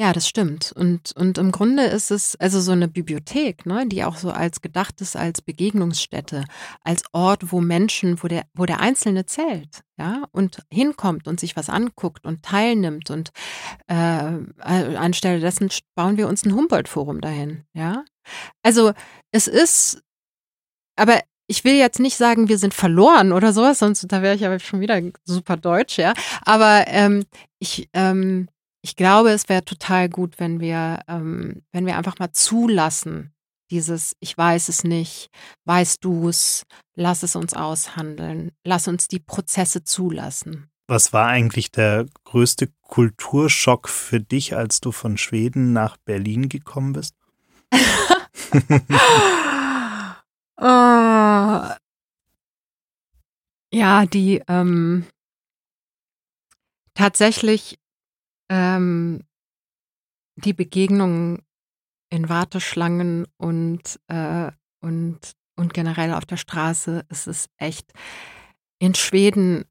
ja, 0.00 0.14
das 0.14 0.26
stimmt. 0.26 0.72
Und, 0.72 1.12
und 1.12 1.36
im 1.36 1.52
Grunde 1.52 1.84
ist 1.84 2.10
es 2.10 2.34
also 2.36 2.58
so 2.62 2.72
eine 2.72 2.88
Bibliothek, 2.88 3.66
ne, 3.66 3.86
die 3.86 4.02
auch 4.02 4.16
so 4.16 4.30
als 4.30 4.62
gedacht 4.62 4.98
ist 5.02 5.14
als 5.14 5.42
Begegnungsstätte, 5.42 6.46
als 6.82 7.02
Ort, 7.12 7.52
wo 7.52 7.60
Menschen, 7.60 8.22
wo 8.22 8.26
der, 8.26 8.44
wo 8.54 8.64
der 8.64 8.80
Einzelne 8.80 9.26
zählt, 9.26 9.82
ja, 9.98 10.24
und 10.32 10.62
hinkommt 10.72 11.28
und 11.28 11.38
sich 11.38 11.54
was 11.54 11.68
anguckt 11.68 12.24
und 12.24 12.42
teilnimmt. 12.42 13.10
Und 13.10 13.30
äh, 13.88 13.94
anstelle 14.64 15.38
dessen 15.38 15.68
bauen 15.94 16.16
wir 16.16 16.28
uns 16.28 16.46
ein 16.46 16.54
Humboldt-Forum 16.54 17.20
dahin, 17.20 17.64
ja. 17.74 18.02
Also 18.62 18.94
es 19.32 19.48
ist, 19.48 20.02
aber 20.96 21.20
ich 21.46 21.62
will 21.64 21.74
jetzt 21.74 22.00
nicht 22.00 22.16
sagen, 22.16 22.48
wir 22.48 22.56
sind 22.56 22.72
verloren 22.72 23.32
oder 23.32 23.52
sowas, 23.52 23.80
sonst 23.80 24.06
da 24.08 24.22
wäre 24.22 24.34
ich 24.34 24.46
aber 24.46 24.60
schon 24.60 24.80
wieder 24.80 24.98
super 25.26 25.58
deutsch, 25.58 25.98
ja. 25.98 26.14
Aber 26.46 26.86
ähm, 26.86 27.26
ich, 27.58 27.90
ähm, 27.92 28.48
ich 28.82 28.96
glaube, 28.96 29.30
es 29.30 29.48
wäre 29.48 29.64
total 29.64 30.08
gut, 30.08 30.38
wenn 30.38 30.60
wir, 30.60 31.00
ähm, 31.08 31.62
wenn 31.72 31.86
wir 31.86 31.96
einfach 31.96 32.18
mal 32.18 32.32
zulassen, 32.32 33.32
dieses 33.70 34.16
Ich 34.20 34.36
weiß 34.36 34.68
es 34.68 34.84
nicht, 34.84 35.28
weißt 35.64 36.04
du 36.04 36.28
es, 36.28 36.64
lass 36.94 37.22
es 37.22 37.36
uns 37.36 37.54
aushandeln, 37.54 38.50
lass 38.64 38.88
uns 38.88 39.06
die 39.06 39.20
Prozesse 39.20 39.84
zulassen. 39.84 40.70
Was 40.88 41.12
war 41.12 41.28
eigentlich 41.28 41.70
der 41.70 42.06
größte 42.24 42.68
Kulturschock 42.82 43.88
für 43.88 44.18
dich, 44.20 44.56
als 44.56 44.80
du 44.80 44.90
von 44.90 45.16
Schweden 45.18 45.72
nach 45.72 45.96
Berlin 45.98 46.48
gekommen 46.48 46.94
bist? 46.94 47.14
oh. 50.56 51.60
Ja, 53.72 54.04
die 54.06 54.42
ähm, 54.48 55.06
tatsächlich 56.94 57.78
ähm, 58.50 59.22
die 60.36 60.52
Begegnungen 60.52 61.42
in 62.10 62.28
Warteschlangen 62.28 63.26
und, 63.38 64.00
äh, 64.08 64.50
und, 64.82 65.32
und 65.56 65.74
generell 65.74 66.12
auf 66.12 66.26
der 66.26 66.36
Straße 66.36 67.04
ist 67.08 67.26
es 67.26 67.48
echt. 67.56 67.92
In 68.80 68.94
Schweden, 68.94 69.64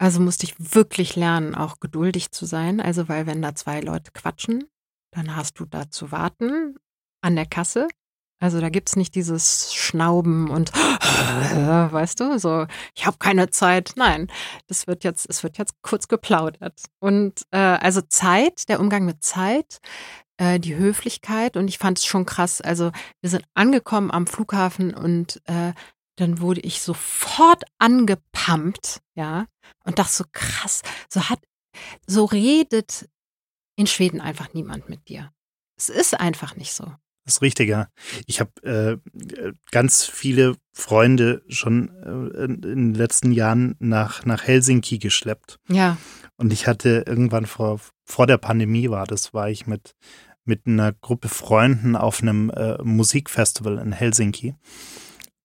also 0.00 0.20
musste 0.20 0.46
ich 0.46 0.74
wirklich 0.74 1.16
lernen, 1.16 1.54
auch 1.54 1.80
geduldig 1.80 2.30
zu 2.30 2.46
sein. 2.46 2.80
Also, 2.80 3.08
weil 3.08 3.26
wenn 3.26 3.42
da 3.42 3.54
zwei 3.54 3.80
Leute 3.80 4.12
quatschen, 4.12 4.64
dann 5.12 5.36
hast 5.36 5.58
du 5.58 5.66
da 5.66 5.90
zu 5.90 6.10
warten 6.12 6.76
an 7.22 7.36
der 7.36 7.46
Kasse 7.46 7.88
also 8.40 8.60
da 8.60 8.68
gibt's 8.68 8.96
nicht 8.96 9.14
dieses 9.14 9.74
Schnauben 9.74 10.48
und 10.48 10.72
weißt 10.74 12.20
du, 12.20 12.38
so, 12.38 12.66
ich 12.94 13.06
habe 13.06 13.18
keine 13.18 13.50
Zeit. 13.50 13.92
Nein, 13.96 14.30
das 14.68 14.86
wird 14.86 15.04
jetzt, 15.04 15.26
es 15.28 15.42
wird 15.42 15.58
jetzt 15.58 15.74
kurz 15.82 16.08
geplaudert. 16.08 16.80
Und 17.00 17.42
äh, 17.50 17.58
also 17.58 18.00
Zeit, 18.00 18.68
der 18.68 18.80
Umgang 18.80 19.04
mit 19.04 19.24
Zeit, 19.24 19.80
äh, 20.36 20.60
die 20.60 20.76
Höflichkeit 20.76 21.56
und 21.56 21.68
ich 21.68 21.78
fand 21.78 21.98
es 21.98 22.06
schon 22.06 22.26
krass. 22.26 22.60
Also 22.60 22.92
wir 23.20 23.30
sind 23.30 23.44
angekommen 23.54 24.10
am 24.10 24.26
Flughafen 24.26 24.94
und 24.94 25.42
äh, 25.46 25.72
dann 26.16 26.40
wurde 26.40 26.60
ich 26.60 26.80
sofort 26.80 27.64
angepumpt, 27.78 29.00
ja, 29.14 29.46
und 29.84 29.98
dachte 29.98 30.12
so 30.12 30.24
krass, 30.32 30.82
so 31.08 31.28
hat, 31.28 31.40
so 32.06 32.24
redet 32.24 33.08
in 33.76 33.86
Schweden 33.86 34.20
einfach 34.20 34.52
niemand 34.52 34.88
mit 34.88 35.08
dir. 35.08 35.32
Es 35.76 35.88
ist 35.88 36.18
einfach 36.18 36.56
nicht 36.56 36.72
so. 36.72 36.92
Das 37.28 37.34
ist 37.34 37.42
richtiger. 37.42 37.90
Ich 38.24 38.40
habe 38.40 38.62
äh, 38.62 39.52
ganz 39.70 40.06
viele 40.06 40.56
Freunde 40.72 41.42
schon 41.48 41.90
äh, 42.02 42.44
in 42.44 42.62
den 42.62 42.94
letzten 42.94 43.32
Jahren 43.32 43.76
nach, 43.80 44.24
nach 44.24 44.44
Helsinki 44.44 44.96
geschleppt. 44.98 45.58
Ja. 45.68 45.98
Und 46.38 46.54
ich 46.54 46.66
hatte 46.66 47.04
irgendwann 47.06 47.44
vor, 47.44 47.80
vor 48.06 48.26
der 48.26 48.38
Pandemie 48.38 48.88
war 48.88 49.06
das, 49.06 49.34
war 49.34 49.50
ich 49.50 49.66
mit, 49.66 49.94
mit 50.46 50.66
einer 50.66 50.94
Gruppe 50.94 51.28
Freunden 51.28 51.96
auf 51.96 52.22
einem 52.22 52.48
äh, 52.48 52.82
Musikfestival 52.82 53.76
in 53.76 53.92
Helsinki. 53.92 54.54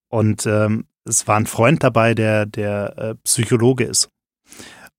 Und 0.08 0.46
ähm, 0.46 0.86
es 1.04 1.28
war 1.28 1.36
ein 1.36 1.48
Freund 1.48 1.84
dabei, 1.84 2.16
der, 2.16 2.46
der 2.46 2.98
äh, 2.98 3.16
Psychologe 3.26 3.84
ist. 3.84 4.10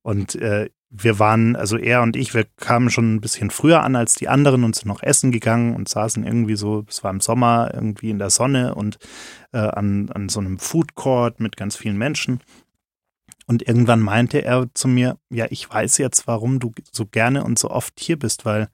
Und 0.02 0.34
äh, 0.34 0.68
wir 0.96 1.18
waren, 1.18 1.56
also 1.56 1.76
er 1.76 2.02
und 2.02 2.14
ich, 2.14 2.34
wir 2.34 2.44
kamen 2.56 2.88
schon 2.88 3.16
ein 3.16 3.20
bisschen 3.20 3.50
früher 3.50 3.82
an 3.82 3.96
als 3.96 4.14
die 4.14 4.28
anderen 4.28 4.62
und 4.62 4.76
sind 4.76 4.86
noch 4.86 5.02
essen 5.02 5.32
gegangen 5.32 5.74
und 5.74 5.88
saßen 5.88 6.24
irgendwie 6.24 6.54
so, 6.54 6.84
es 6.88 7.02
war 7.02 7.10
im 7.10 7.20
Sommer, 7.20 7.72
irgendwie 7.74 8.10
in 8.10 8.20
der 8.20 8.30
Sonne 8.30 8.76
und 8.76 8.98
äh, 9.52 9.58
an, 9.58 10.08
an 10.10 10.28
so 10.28 10.38
einem 10.38 10.58
Food 10.58 10.94
Court 10.94 11.40
mit 11.40 11.56
ganz 11.56 11.76
vielen 11.76 11.98
Menschen. 11.98 12.40
Und 13.46 13.66
irgendwann 13.66 14.00
meinte 14.00 14.44
er 14.44 14.68
zu 14.72 14.86
mir, 14.86 15.18
ja, 15.30 15.46
ich 15.50 15.68
weiß 15.68 15.98
jetzt, 15.98 16.28
warum 16.28 16.60
du 16.60 16.72
so 16.92 17.06
gerne 17.06 17.42
und 17.42 17.58
so 17.58 17.70
oft 17.70 17.98
hier 17.98 18.18
bist, 18.18 18.44
weil 18.44 18.68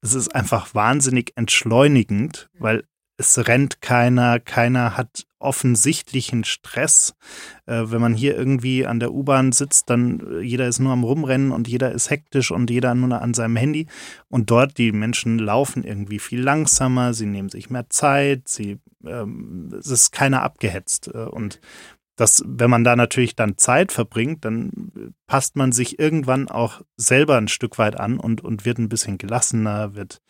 es 0.00 0.14
ist 0.14 0.34
einfach 0.34 0.74
wahnsinnig 0.74 1.32
entschleunigend, 1.36 2.48
weil 2.58 2.84
es 3.20 3.46
rennt 3.46 3.82
keiner, 3.82 4.40
keiner 4.40 4.96
hat 4.96 5.26
offensichtlichen 5.38 6.44
Stress. 6.44 7.14
Äh, 7.66 7.84
wenn 7.86 8.00
man 8.00 8.14
hier 8.14 8.36
irgendwie 8.36 8.86
an 8.86 8.98
der 8.98 9.12
U-Bahn 9.12 9.52
sitzt, 9.52 9.90
dann 9.90 10.20
äh, 10.20 10.40
jeder 10.40 10.66
ist 10.66 10.80
nur 10.80 10.92
am 10.92 11.04
Rumrennen 11.04 11.52
und 11.52 11.68
jeder 11.68 11.92
ist 11.92 12.10
hektisch 12.10 12.50
und 12.50 12.70
jeder 12.70 12.94
nur 12.94 13.20
an 13.20 13.34
seinem 13.34 13.56
Handy. 13.56 13.86
Und 14.28 14.50
dort 14.50 14.78
die 14.78 14.92
Menschen 14.92 15.38
laufen 15.38 15.84
irgendwie 15.84 16.18
viel 16.18 16.40
langsamer, 16.40 17.12
sie 17.12 17.26
nehmen 17.26 17.50
sich 17.50 17.68
mehr 17.68 17.90
Zeit, 17.90 18.48
sie, 18.48 18.78
ähm, 19.04 19.70
es 19.78 19.88
ist 19.88 20.12
keiner 20.12 20.42
abgehetzt. 20.42 21.10
Äh, 21.14 21.24
und 21.24 21.60
dass, 22.16 22.42
wenn 22.46 22.68
man 22.68 22.84
da 22.84 22.96
natürlich 22.96 23.34
dann 23.34 23.56
Zeit 23.56 23.92
verbringt, 23.92 24.44
dann 24.44 25.14
passt 25.26 25.56
man 25.56 25.72
sich 25.72 25.98
irgendwann 25.98 26.48
auch 26.48 26.82
selber 26.98 27.38
ein 27.38 27.48
Stück 27.48 27.78
weit 27.78 27.98
an 27.98 28.18
und, 28.18 28.42
und 28.42 28.66
wird 28.66 28.78
ein 28.78 28.90
bisschen 28.90 29.16
gelassener, 29.16 29.94
wird 29.94 30.20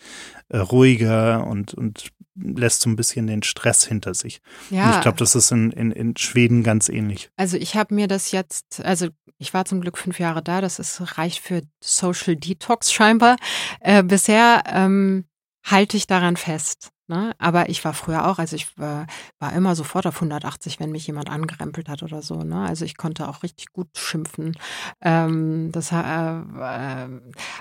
äh, 0.50 0.58
ruhiger 0.58 1.46
und, 1.46 1.74
und 1.74 2.12
lässt 2.42 2.82
so 2.82 2.90
ein 2.90 2.96
bisschen 2.96 3.26
den 3.26 3.42
Stress 3.42 3.84
hinter 3.84 4.14
sich. 4.14 4.40
Ja. 4.70 4.86
Und 4.86 4.96
ich 4.96 5.00
glaube, 5.00 5.18
das 5.18 5.34
ist 5.34 5.50
in, 5.50 5.70
in, 5.72 5.90
in 5.90 6.16
Schweden 6.16 6.62
ganz 6.62 6.88
ähnlich. 6.88 7.30
Also 7.36 7.56
ich 7.56 7.76
habe 7.76 7.94
mir 7.94 8.08
das 8.08 8.32
jetzt, 8.32 8.82
also 8.84 9.08
ich 9.38 9.54
war 9.54 9.64
zum 9.64 9.80
Glück 9.80 9.98
fünf 9.98 10.18
Jahre 10.18 10.42
da, 10.42 10.60
das 10.60 10.78
ist 10.78 11.18
reicht 11.18 11.40
für 11.40 11.62
Social 11.82 12.36
Detox 12.36 12.92
scheinbar. 12.92 13.36
Äh, 13.80 14.02
bisher 14.02 14.62
ähm, 14.66 15.24
halte 15.64 15.96
ich 15.96 16.06
daran 16.06 16.36
fest. 16.36 16.90
Ne? 17.10 17.34
Aber 17.38 17.68
ich 17.68 17.84
war 17.84 17.92
früher 17.92 18.28
auch, 18.28 18.38
also 18.38 18.54
ich 18.54 18.78
war, 18.78 19.06
war, 19.40 19.52
immer 19.52 19.74
sofort 19.74 20.06
auf 20.06 20.14
180, 20.14 20.78
wenn 20.78 20.92
mich 20.92 21.08
jemand 21.08 21.28
angerempelt 21.28 21.88
hat 21.88 22.04
oder 22.04 22.22
so. 22.22 22.44
Ne? 22.44 22.60
Also 22.60 22.84
ich 22.84 22.96
konnte 22.96 23.28
auch 23.28 23.42
richtig 23.42 23.72
gut 23.72 23.88
schimpfen. 23.96 24.56
Ähm, 25.00 25.72
das, 25.72 25.90
äh, 25.90 25.96
äh, 25.96 27.08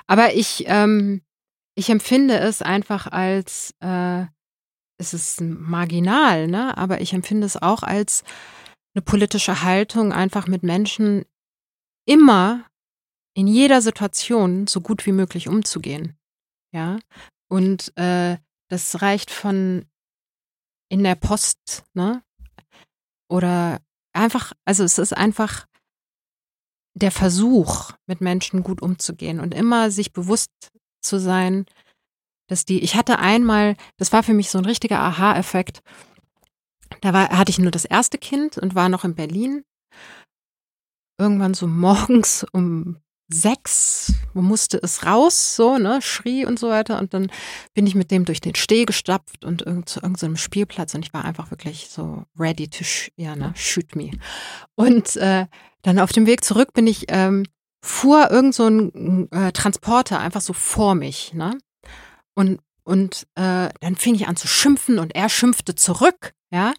aber 0.05 0.33
ich, 0.35 0.65
ähm, 0.67 1.23
ich 1.73 1.89
empfinde 1.89 2.37
es 2.37 2.61
einfach 2.61 3.07
als 3.07 3.73
äh, 3.79 4.25
es 4.99 5.13
ist 5.13 5.41
marginal, 5.41 6.47
ne? 6.47 6.77
aber 6.77 7.01
ich 7.01 7.13
empfinde 7.13 7.47
es 7.47 7.57
auch 7.57 7.83
als 7.83 8.23
eine 8.93 9.01
politische 9.01 9.63
Haltung, 9.63 10.11
einfach 10.11 10.47
mit 10.47 10.61
Menschen 10.61 11.25
immer 12.05 12.65
in 13.33 13.47
jeder 13.47 13.81
Situation 13.81 14.67
so 14.67 14.81
gut 14.81 15.05
wie 15.05 15.11
möglich 15.11 15.47
umzugehen. 15.47 16.17
Ja. 16.73 16.99
Und 17.49 17.95
äh, 17.97 18.37
das 18.67 19.01
reicht 19.01 19.31
von 19.31 19.85
in 20.89 21.03
der 21.03 21.15
Post, 21.15 21.83
ne? 21.93 22.23
Oder 23.29 23.79
einfach, 24.11 24.53
also 24.65 24.83
es 24.83 24.97
ist 24.97 25.15
einfach 25.15 25.67
der 26.95 27.11
Versuch, 27.11 27.91
mit 28.07 28.21
Menschen 28.21 28.63
gut 28.63 28.81
umzugehen 28.81 29.39
und 29.39 29.53
immer 29.53 29.91
sich 29.91 30.11
bewusst 30.13 30.51
zu 31.01 31.19
sein, 31.19 31.65
dass 32.49 32.65
die, 32.65 32.83
ich 32.83 32.95
hatte 32.95 33.19
einmal, 33.19 33.75
das 33.97 34.11
war 34.11 34.23
für 34.23 34.33
mich 34.33 34.49
so 34.49 34.57
ein 34.57 34.65
richtiger 34.65 34.99
Aha-Effekt. 34.99 35.81
Da 37.01 37.13
war, 37.13 37.29
hatte 37.29 37.51
ich 37.51 37.59
nur 37.59 37.71
das 37.71 37.85
erste 37.85 38.17
Kind 38.17 38.57
und 38.57 38.75
war 38.75 38.89
noch 38.89 39.05
in 39.05 39.15
Berlin. 39.15 39.63
Irgendwann 41.17 41.53
so 41.53 41.67
morgens 41.67 42.45
um 42.51 42.97
sechs 43.31 44.11
musste 44.33 44.81
es 44.81 45.05
raus, 45.05 45.55
so, 45.55 45.77
ne, 45.77 46.01
schrie 46.01 46.45
und 46.45 46.57
so 46.57 46.69
weiter. 46.69 46.99
Und 46.99 47.13
dann 47.13 47.31
bin 47.75 47.85
ich 47.85 47.93
mit 47.93 48.09
dem 48.09 48.25
durch 48.25 48.41
den 48.41 48.55
Steh 48.55 48.85
gestapft 48.85 49.45
und 49.45 49.61
irgend, 49.61 49.87
zu 49.87 50.01
irgendeinem 50.01 50.35
Spielplatz 50.35 50.95
und 50.95 51.05
ich 51.05 51.13
war 51.13 51.25
einfach 51.25 51.51
wirklich 51.51 51.89
so 51.89 52.23
ready 52.39 52.67
to, 52.67 52.83
ja, 53.17 53.35
ne, 53.35 53.53
shoot 53.55 53.95
me. 53.95 54.11
Und 54.73 55.15
äh, 55.17 55.45
dann 55.83 55.99
auf 55.99 56.11
dem 56.11 56.25
Weg 56.25 56.43
zurück 56.43 56.73
bin 56.73 56.87
ich, 56.87 57.05
ähm, 57.09 57.45
fuhr 57.85 58.31
irgend 58.31 58.55
so 58.55 58.67
ein 58.67 59.31
äh, 59.31 59.51
Transporter 59.51 60.19
einfach 60.19 60.41
so 60.41 60.53
vor 60.53 60.95
mich, 60.95 61.33
ne? 61.33 61.55
Und, 62.39 62.61
und 62.85 63.27
äh, 63.35 63.67
dann 63.81 63.97
fing 63.97 64.15
ich 64.15 64.29
an 64.29 64.37
zu 64.37 64.47
schimpfen 64.47 64.97
und 64.97 65.13
er 65.13 65.27
schimpfte 65.27 65.75
zurück, 65.75 66.33
ja. 66.51 66.73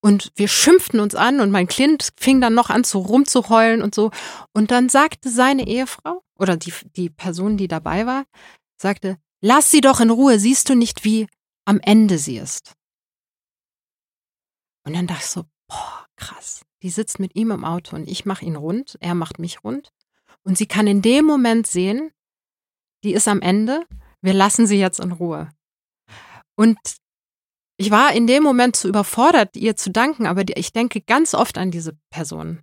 Und 0.00 0.30
wir 0.36 0.46
schimpften 0.46 1.00
uns 1.00 1.16
an 1.16 1.40
und 1.40 1.50
mein 1.50 1.66
Kind 1.66 2.10
fing 2.16 2.40
dann 2.40 2.54
noch 2.54 2.70
an 2.70 2.84
zu 2.84 3.00
rumzuheulen 3.00 3.82
und 3.82 3.96
so. 3.96 4.12
Und 4.52 4.70
dann 4.70 4.88
sagte 4.88 5.28
seine 5.28 5.66
Ehefrau 5.66 6.22
oder 6.38 6.56
die, 6.56 6.72
die 6.94 7.10
Person, 7.10 7.56
die 7.56 7.66
dabei 7.66 8.06
war, 8.06 8.26
sagte, 8.76 9.18
lass 9.40 9.72
sie 9.72 9.80
doch 9.80 9.98
in 9.98 10.10
Ruhe, 10.10 10.38
siehst 10.38 10.68
du 10.68 10.76
nicht, 10.76 11.02
wie 11.02 11.26
am 11.64 11.80
Ende 11.80 12.16
sie 12.16 12.38
ist. 12.38 12.74
Und 14.84 14.94
dann 14.94 15.08
dachte 15.08 15.22
ich 15.22 15.30
so, 15.30 15.44
boah, 15.66 16.06
krass. 16.14 16.62
Die 16.84 16.90
sitzt 16.90 17.18
mit 17.18 17.34
ihm 17.34 17.50
im 17.50 17.64
Auto 17.64 17.96
und 17.96 18.08
ich 18.08 18.24
mache 18.24 18.44
ihn 18.44 18.54
rund, 18.54 18.98
er 19.00 19.16
macht 19.16 19.40
mich 19.40 19.64
rund. 19.64 19.90
Und 20.44 20.56
sie 20.56 20.66
kann 20.66 20.86
in 20.86 21.02
dem 21.02 21.24
Moment 21.24 21.66
sehen, 21.66 22.12
die 23.02 23.14
ist 23.14 23.26
am 23.26 23.40
Ende, 23.40 23.84
wir 24.22 24.32
lassen 24.32 24.66
sie 24.66 24.78
jetzt 24.78 25.00
in 25.00 25.12
Ruhe. 25.12 25.50
Und 26.56 26.78
ich 27.76 27.90
war 27.90 28.12
in 28.12 28.26
dem 28.26 28.42
Moment 28.42 28.76
zu 28.76 28.88
überfordert, 28.88 29.56
ihr 29.56 29.76
zu 29.76 29.90
danken, 29.90 30.26
aber 30.26 30.44
ich 30.56 30.72
denke 30.72 31.00
ganz 31.00 31.34
oft 31.34 31.58
an 31.58 31.70
diese 31.70 31.96
Person 32.10 32.62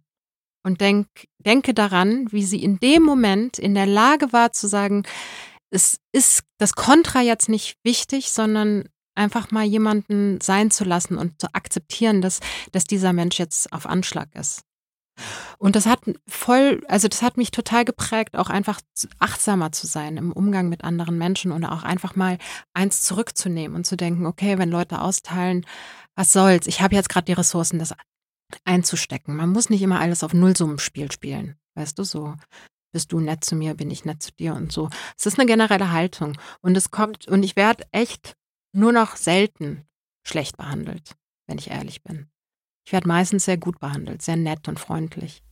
und 0.64 0.82
denk, 0.82 1.08
denke 1.40 1.74
daran, 1.74 2.32
wie 2.32 2.44
sie 2.44 2.64
in 2.64 2.80
dem 2.80 3.04
Moment 3.04 3.60
in 3.60 3.74
der 3.74 3.86
Lage 3.86 4.32
war 4.32 4.54
zu 4.54 4.68
sagen, 4.68 5.04
es 5.72 6.00
ist 6.12 6.44
das 6.58 6.74
Kontra 6.74 7.22
jetzt 7.22 7.50
nicht 7.50 7.78
wichtig, 7.84 8.32
sondern 8.32 8.88
einfach 9.16 9.52
mal 9.52 9.66
jemanden 9.66 10.40
sein 10.42 10.72
zu 10.72 10.86
lassen 10.86 11.18
und 11.18 11.42
zu 11.42 11.54
akzeptieren, 11.54 12.22
dass, 12.22 12.40
dass 12.72 12.86
dieser 12.86 13.14
Mensch 13.14 13.38
jetzt 13.38 13.72
auf 13.74 13.86
Anschlag 13.86 14.34
ist. 14.36 14.62
Und 15.58 15.76
das 15.76 15.86
hat 15.86 16.00
voll, 16.28 16.84
also 16.88 17.08
das 17.08 17.22
hat 17.22 17.38
mich 17.38 17.52
total 17.52 17.86
geprägt, 17.86 18.36
auch 18.36 18.50
einfach 18.50 18.82
achtsamer 19.20 19.72
zu 19.72 19.88
sein 19.88 20.18
im 20.18 20.32
Umgang 20.32 20.70
mit 20.70 20.84
anderen 20.84 21.18
Menschen 21.18 21.52
und 21.52 21.66
auch 21.66 21.84
einfach 21.84 22.16
mal 22.16 22.38
eins 22.74 23.02
zurückzunehmen 23.02 23.76
und 23.76 23.86
zu 23.86 23.98
denken, 23.98 24.26
okay, 24.26 24.58
wenn 24.58 24.70
Leute 24.70 25.02
austeilen, 25.02 25.66
was 26.16 26.32
soll's? 26.32 26.68
Ich 26.68 26.82
habe 26.82 26.96
jetzt 26.96 27.10
gerade 27.10 27.26
die 27.26 27.34
Ressourcen, 27.34 27.80
das 27.80 27.94
einzustecken. 28.66 29.36
Man 29.36 29.50
muss 29.50 29.70
nicht 29.70 29.82
immer 29.82 30.00
alles 30.00 30.24
auf 30.24 30.34
Nullsummenspiel 30.34 31.12
spielen, 31.12 31.58
weißt 31.76 31.98
du 31.98 32.04
so. 32.04 32.36
Bist 32.92 33.12
du 33.12 33.20
nett 33.20 33.44
zu 33.44 33.56
mir, 33.56 33.76
bin 33.76 33.92
ich 33.92 34.04
nett 34.06 34.24
zu 34.24 34.32
dir 34.32 34.56
und 34.56 34.72
so. 34.72 34.90
Es 35.18 35.28
ist 35.28 35.38
eine 35.38 35.46
generelle 35.46 35.92
Haltung 35.92 36.38
und 36.62 36.76
es 36.76 36.90
kommt 36.90 37.28
und 37.28 37.44
ich 37.44 37.56
werde 37.56 37.86
echt 37.92 38.36
nur 38.72 38.92
noch 38.92 39.16
selten 39.16 39.88
schlecht 40.24 40.58
behandelt, 40.58 41.16
wenn 41.48 41.60
ich 41.60 41.70
ehrlich 41.70 42.04
bin. 42.04 42.30
Ich 42.90 42.94
werde 42.94 43.08
meistens 43.08 43.46
sehr 43.46 43.58
gut 43.58 43.80
behandelt, 43.80 44.24
sehr 44.24 44.36
nett 44.36 44.68
und 44.68 44.80
freundlich. 44.80 45.44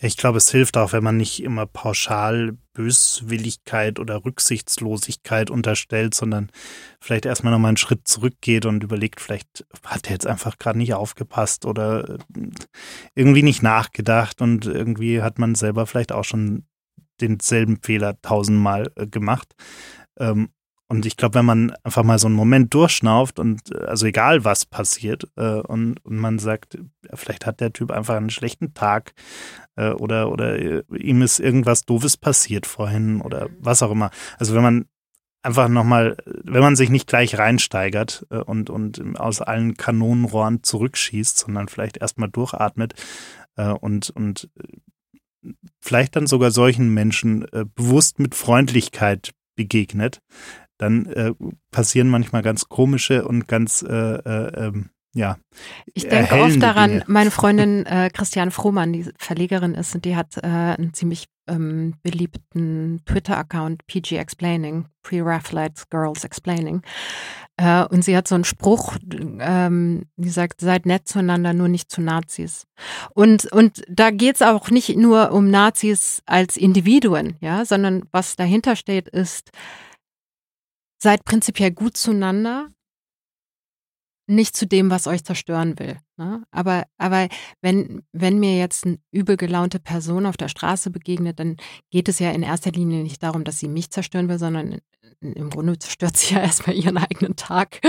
Ich 0.00 0.16
glaube, 0.16 0.38
es 0.38 0.52
hilft 0.52 0.76
auch, 0.76 0.92
wenn 0.92 1.02
man 1.02 1.16
nicht 1.16 1.42
immer 1.42 1.66
pauschal 1.66 2.56
Böswilligkeit 2.74 3.98
oder 3.98 4.24
Rücksichtslosigkeit 4.24 5.50
unterstellt, 5.50 6.14
sondern 6.14 6.52
vielleicht 7.00 7.26
erstmal 7.26 7.52
nochmal 7.52 7.70
einen 7.70 7.76
Schritt 7.76 8.06
zurückgeht 8.06 8.66
und 8.66 8.84
überlegt, 8.84 9.20
vielleicht 9.20 9.66
hat 9.84 10.06
er 10.06 10.12
jetzt 10.12 10.28
einfach 10.28 10.58
gerade 10.58 10.78
nicht 10.78 10.94
aufgepasst 10.94 11.66
oder 11.66 12.08
äh, 12.08 12.18
irgendwie 13.16 13.42
nicht 13.42 13.64
nachgedacht 13.64 14.40
und 14.42 14.64
irgendwie 14.66 15.22
hat 15.22 15.40
man 15.40 15.56
selber 15.56 15.88
vielleicht 15.88 16.12
auch 16.12 16.24
schon 16.24 16.66
denselben 17.20 17.80
Fehler 17.82 18.22
tausendmal 18.22 18.92
äh, 18.94 19.08
gemacht. 19.08 19.56
Ähm, 20.20 20.50
und 20.92 21.06
ich 21.06 21.16
glaube, 21.16 21.36
wenn 21.36 21.46
man 21.46 21.72
einfach 21.84 22.02
mal 22.02 22.18
so 22.18 22.26
einen 22.26 22.36
Moment 22.36 22.74
durchschnauft 22.74 23.38
und 23.38 23.74
äh, 23.74 23.78
also 23.86 24.04
egal 24.04 24.44
was 24.44 24.66
passiert 24.66 25.26
äh, 25.36 25.60
und, 25.60 26.04
und 26.04 26.18
man 26.18 26.38
sagt, 26.38 26.76
vielleicht 27.14 27.46
hat 27.46 27.60
der 27.60 27.72
Typ 27.72 27.90
einfach 27.90 28.14
einen 28.14 28.28
schlechten 28.28 28.74
Tag 28.74 29.14
äh, 29.76 29.92
oder, 29.92 30.30
oder 30.30 30.58
äh, 30.58 30.82
ihm 30.94 31.22
ist 31.22 31.40
irgendwas 31.40 31.86
Doofes 31.86 32.18
passiert 32.18 32.66
vorhin 32.66 33.22
oder 33.22 33.48
was 33.58 33.82
auch 33.82 33.90
immer. 33.90 34.10
Also 34.38 34.54
wenn 34.54 34.62
man 34.62 34.84
einfach 35.42 35.68
nochmal, 35.68 36.18
wenn 36.26 36.60
man 36.60 36.76
sich 36.76 36.90
nicht 36.90 37.06
gleich 37.06 37.38
reinsteigert 37.38 38.26
äh, 38.28 38.40
und, 38.40 38.68
und 38.68 39.18
aus 39.18 39.40
allen 39.40 39.78
Kanonenrohren 39.78 40.62
zurückschießt, 40.62 41.38
sondern 41.38 41.68
vielleicht 41.68 41.96
erstmal 41.96 42.28
durchatmet 42.28 42.92
äh, 43.56 43.70
und, 43.70 44.10
und 44.10 44.50
vielleicht 45.80 46.16
dann 46.16 46.26
sogar 46.26 46.50
solchen 46.50 46.92
Menschen 46.92 47.46
bewusst 47.74 48.20
mit 48.20 48.34
Freundlichkeit 48.34 49.32
begegnet, 49.56 50.20
dann 50.78 51.06
äh, 51.06 51.32
passieren 51.70 52.08
manchmal 52.08 52.42
ganz 52.42 52.68
komische 52.68 53.26
und 53.26 53.48
ganz 53.48 53.82
äh, 53.82 53.92
äh, 53.92 54.66
ähm, 54.66 54.90
ja. 55.14 55.36
Ich 55.92 56.08
denke 56.08 56.36
oft 56.36 56.62
daran, 56.62 56.90
Dinge. 56.90 57.04
meine 57.06 57.30
Freundin 57.30 57.84
äh, 57.84 58.08
Christiane 58.12 58.50
Frohmann, 58.50 58.92
die 58.92 59.06
Verlegerin 59.18 59.74
ist, 59.74 59.94
und 59.94 60.04
die 60.06 60.16
hat 60.16 60.38
äh, 60.38 60.46
einen 60.46 60.94
ziemlich 60.94 61.26
ähm, 61.48 61.94
beliebten 62.02 63.02
Twitter-Account, 63.04 63.86
PG 63.86 64.16
Explaining, 64.16 64.86
Pre-Raphaelites 65.02 65.90
Girls 65.90 66.24
Explaining. 66.24 66.82
Äh, 67.58 67.84
und 67.84 68.04
sie 68.04 68.16
hat 68.16 68.26
so 68.26 68.36
einen 68.36 68.44
Spruch, 68.44 68.96
ähm, 69.40 70.06
die 70.16 70.30
sagt, 70.30 70.60
seid 70.60 70.86
nett 70.86 71.06
zueinander, 71.06 71.52
nur 71.52 71.68
nicht 71.68 71.90
zu 71.90 72.00
Nazis. 72.00 72.66
Und, 73.12 73.46
und 73.52 73.82
da 73.88 74.10
geht 74.10 74.36
es 74.36 74.42
auch 74.42 74.70
nicht 74.70 74.96
nur 74.96 75.32
um 75.32 75.50
Nazis 75.50 76.22
als 76.24 76.56
Individuen, 76.56 77.36
ja, 77.40 77.66
sondern 77.66 78.04
was 78.12 78.36
dahinter 78.36 78.76
steht, 78.76 79.08
ist, 79.08 79.50
seid 81.02 81.24
prinzipiell 81.24 81.72
gut 81.72 81.96
zueinander, 81.96 82.68
nicht 84.28 84.56
zu 84.56 84.66
dem, 84.66 84.88
was 84.88 85.08
euch 85.08 85.24
zerstören 85.24 85.78
will. 85.80 85.98
Ne? 86.16 86.44
Aber, 86.52 86.84
aber 86.96 87.28
wenn, 87.60 88.02
wenn 88.12 88.38
mir 88.38 88.56
jetzt 88.56 88.86
eine 88.86 88.98
übel 89.10 89.36
gelaunte 89.36 89.80
Person 89.80 90.26
auf 90.26 90.36
der 90.36 90.48
Straße 90.48 90.90
begegnet, 90.90 91.40
dann 91.40 91.56
geht 91.90 92.08
es 92.08 92.20
ja 92.20 92.30
in 92.30 92.44
erster 92.44 92.70
Linie 92.70 93.02
nicht 93.02 93.22
darum, 93.22 93.42
dass 93.42 93.58
sie 93.58 93.68
mich 93.68 93.90
zerstören 93.90 94.28
will, 94.28 94.38
sondern 94.38 94.78
im 95.20 95.50
Grunde 95.50 95.76
zerstört 95.78 96.16
sie 96.16 96.34
ja 96.34 96.40
erstmal 96.42 96.76
ihren 96.76 96.98
eigenen 96.98 97.34
Tag 97.34 97.80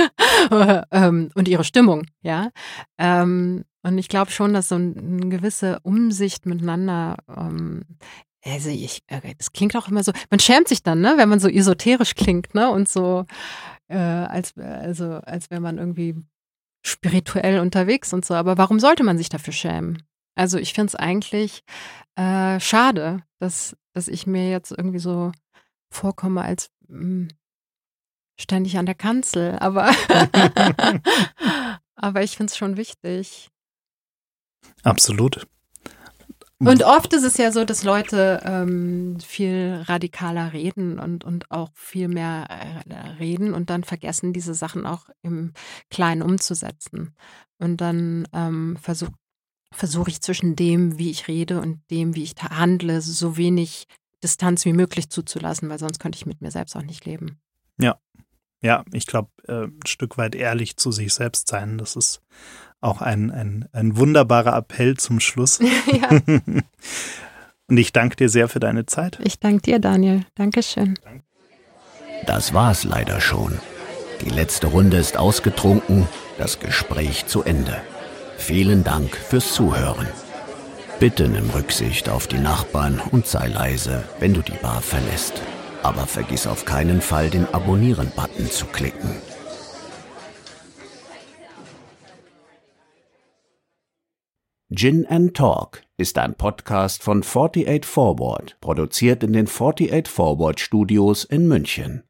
ähm, 0.91 1.30
und 1.36 1.47
ihre 1.47 1.64
Stimmung, 1.64 2.07
ja. 2.22 2.49
Ähm, 2.97 3.64
und 3.84 3.97
ich 3.97 4.07
glaube 4.07 4.32
schon, 4.32 4.53
dass 4.53 4.70
so 4.70 4.76
eine 4.76 5.30
gewisse 5.30 5.80
Umsicht 5.84 6.45
miteinander 6.45 7.18
ähm, 7.28 7.84
also 8.45 8.69
ich, 8.69 9.03
äh, 9.07 9.35
es 9.37 9.53
klingt 9.53 9.75
auch 9.75 9.87
immer 9.87 10.03
so, 10.03 10.11
man 10.29 10.39
schämt 10.39 10.67
sich 10.67 10.83
dann, 10.83 11.01
ne, 11.01 11.15
wenn 11.17 11.29
man 11.29 11.39
so 11.39 11.47
esoterisch 11.47 12.15
klingt, 12.15 12.53
ne, 12.55 12.69
und 12.69 12.89
so, 12.89 13.25
äh, 13.87 13.97
als, 13.97 14.57
also, 14.57 15.13
als 15.23 15.49
wäre 15.49 15.61
man 15.61 15.77
irgendwie 15.77 16.15
spirituell 16.85 17.59
unterwegs 17.59 18.13
und 18.13 18.25
so. 18.25 18.33
Aber 18.33 18.57
warum 18.57 18.79
sollte 18.79 19.03
man 19.03 19.17
sich 19.17 19.29
dafür 19.29 19.53
schämen? 19.53 20.03
Also 20.35 20.57
ich 20.57 20.73
finde 20.73 20.87
es 20.87 20.95
eigentlich 20.95 21.63
äh, 22.15 22.59
schade, 22.59 23.23
dass, 23.39 23.77
dass 23.93 24.07
ich 24.07 24.27
mir 24.27 24.49
jetzt 24.49 24.71
irgendwie 24.71 24.99
so 24.99 25.31
vorkomme, 25.91 26.41
als 26.41 26.69
mh, 26.87 26.99
hm, 26.99 27.27
ständig 28.39 28.77
an 28.77 28.85
der 28.85 28.95
Kanzel. 28.95 29.57
Aber, 29.59 29.91
aber 31.95 32.23
ich 32.23 32.35
finde 32.35 32.51
es 32.51 32.57
schon 32.57 32.77
wichtig. 32.77 33.49
Absolut. 34.83 35.47
Und 36.66 36.84
oft 36.84 37.14
ist 37.14 37.24
es 37.24 37.38
ja 37.38 37.51
so, 37.51 37.66
dass 37.66 37.84
Leute 37.84 38.41
ähm, 38.43 39.18
viel 39.20 39.84
radikaler 39.86 40.53
reden 40.53 40.99
und, 40.99 41.24
und 41.24 41.51
auch 41.51 41.70
viel 41.74 42.07
mehr 42.07 42.47
äh, 42.49 43.07
reden 43.20 43.53
und 43.53 43.70
dann 43.70 43.84
vergessen, 43.84 44.34
diese 44.34 44.53
Sachen 44.53 44.86
auch 44.86 45.09
im 45.22 45.53
Kleinen 45.89 46.22
umzusetzen. 46.22 47.16
Und 47.59 47.82
dann 47.82 48.28
ähm, 48.34 48.78
versuche 48.82 49.14
versuch 49.74 50.07
ich 50.07 50.22
zwischen 50.22 50.55
dem, 50.55 50.99
wie 50.99 51.09
ich 51.09 51.28
rede 51.28 51.59
und 51.59 51.82
dem, 51.89 52.16
wie 52.16 52.22
ich 52.22 52.36
handle, 52.36 53.01
so 53.01 53.38
wenig 53.38 53.88
Distanz 54.24 54.66
wie 54.66 54.74
möglich 54.74 55.09
zuzulassen, 55.09 55.68
weil 55.68 55.80
sonst 55.80 55.99
könnte 55.99 56.16
ich 56.18 56.28
mit 56.28 56.41
mir 56.41 56.51
selbst 56.51 56.76
auch 56.76 56.84
nicht 56.84 57.05
leben. 57.05 57.39
Ja, 57.80 57.97
ja, 58.64 58.84
ich 58.93 59.05
glaube, 59.05 59.30
äh, 59.47 59.66
ein 59.66 59.80
Stück 59.86 60.18
weit 60.18 60.36
ehrlich 60.36 60.78
zu 60.78 60.91
sich 60.91 61.14
selbst 61.14 61.47
sein, 61.49 61.78
das 61.78 61.95
ist 61.95 62.22
auch 62.82 63.01
ein, 63.01 63.30
ein, 63.30 63.70
ein 63.74 63.97
wunderbarer 63.97 64.55
Appell 64.57 64.97
zum 64.97 65.20
Schluss. 65.20 65.59
Ja. 65.91 66.09
Und 67.70 67.78
ich 67.78 67.93
danke 67.93 68.18
dir 68.18 68.30
sehr 68.30 68.49
für 68.49 68.59
deine 68.59 68.86
Zeit. 68.86 69.20
Ich 69.24 69.39
danke 69.39 69.61
dir, 69.61 69.80
Daniel. 69.80 70.26
Dankeschön. 70.36 70.99
Das 72.26 72.53
war's 72.53 72.84
leider 72.84 73.22
schon. 73.22 73.57
Die 74.22 74.30
letzte 74.30 74.68
Runde 74.68 74.97
ist 74.97 75.18
ausgetrunken, 75.18 76.07
das 76.38 76.59
Gespräch 76.59 77.26
zu 77.26 77.41
Ende. 77.43 77.82
Vielen 78.38 78.84
Dank 78.84 79.16
fürs 79.16 79.53
Zuhören. 79.53 80.07
Bitte 80.99 81.28
nimm 81.30 81.49
Rücksicht 81.49 82.09
auf 82.09 82.28
die 82.28 82.38
Nachbarn 82.38 83.01
und 83.11 83.28
sei 83.28 83.47
leise, 83.47 84.03
wenn 84.20 84.34
du 84.34 84.41
die 84.41 84.57
Bar 84.61 84.82
verlässt. 84.82 85.41
Aber 85.84 86.07
vergiss 86.07 86.47
auf 86.47 86.65
keinen 86.65 87.01
Fall, 87.01 87.29
den 87.29 87.45
Abonnieren-Button 87.53 88.49
zu 88.49 88.65
klicken. 88.67 89.21
Gin 94.71 95.05
and 95.05 95.36
Talk 95.36 95.84
ist 95.97 96.17
ein 96.17 96.34
Podcast 96.36 97.03
von 97.03 97.21
48 97.21 97.86
Forward, 97.86 98.57
produziert 98.59 99.23
in 99.23 99.34
den 99.34 99.47
48 99.47 100.07
Forward 100.07 100.59
Studios 100.59 101.25
in 101.25 101.47
München. 101.47 102.03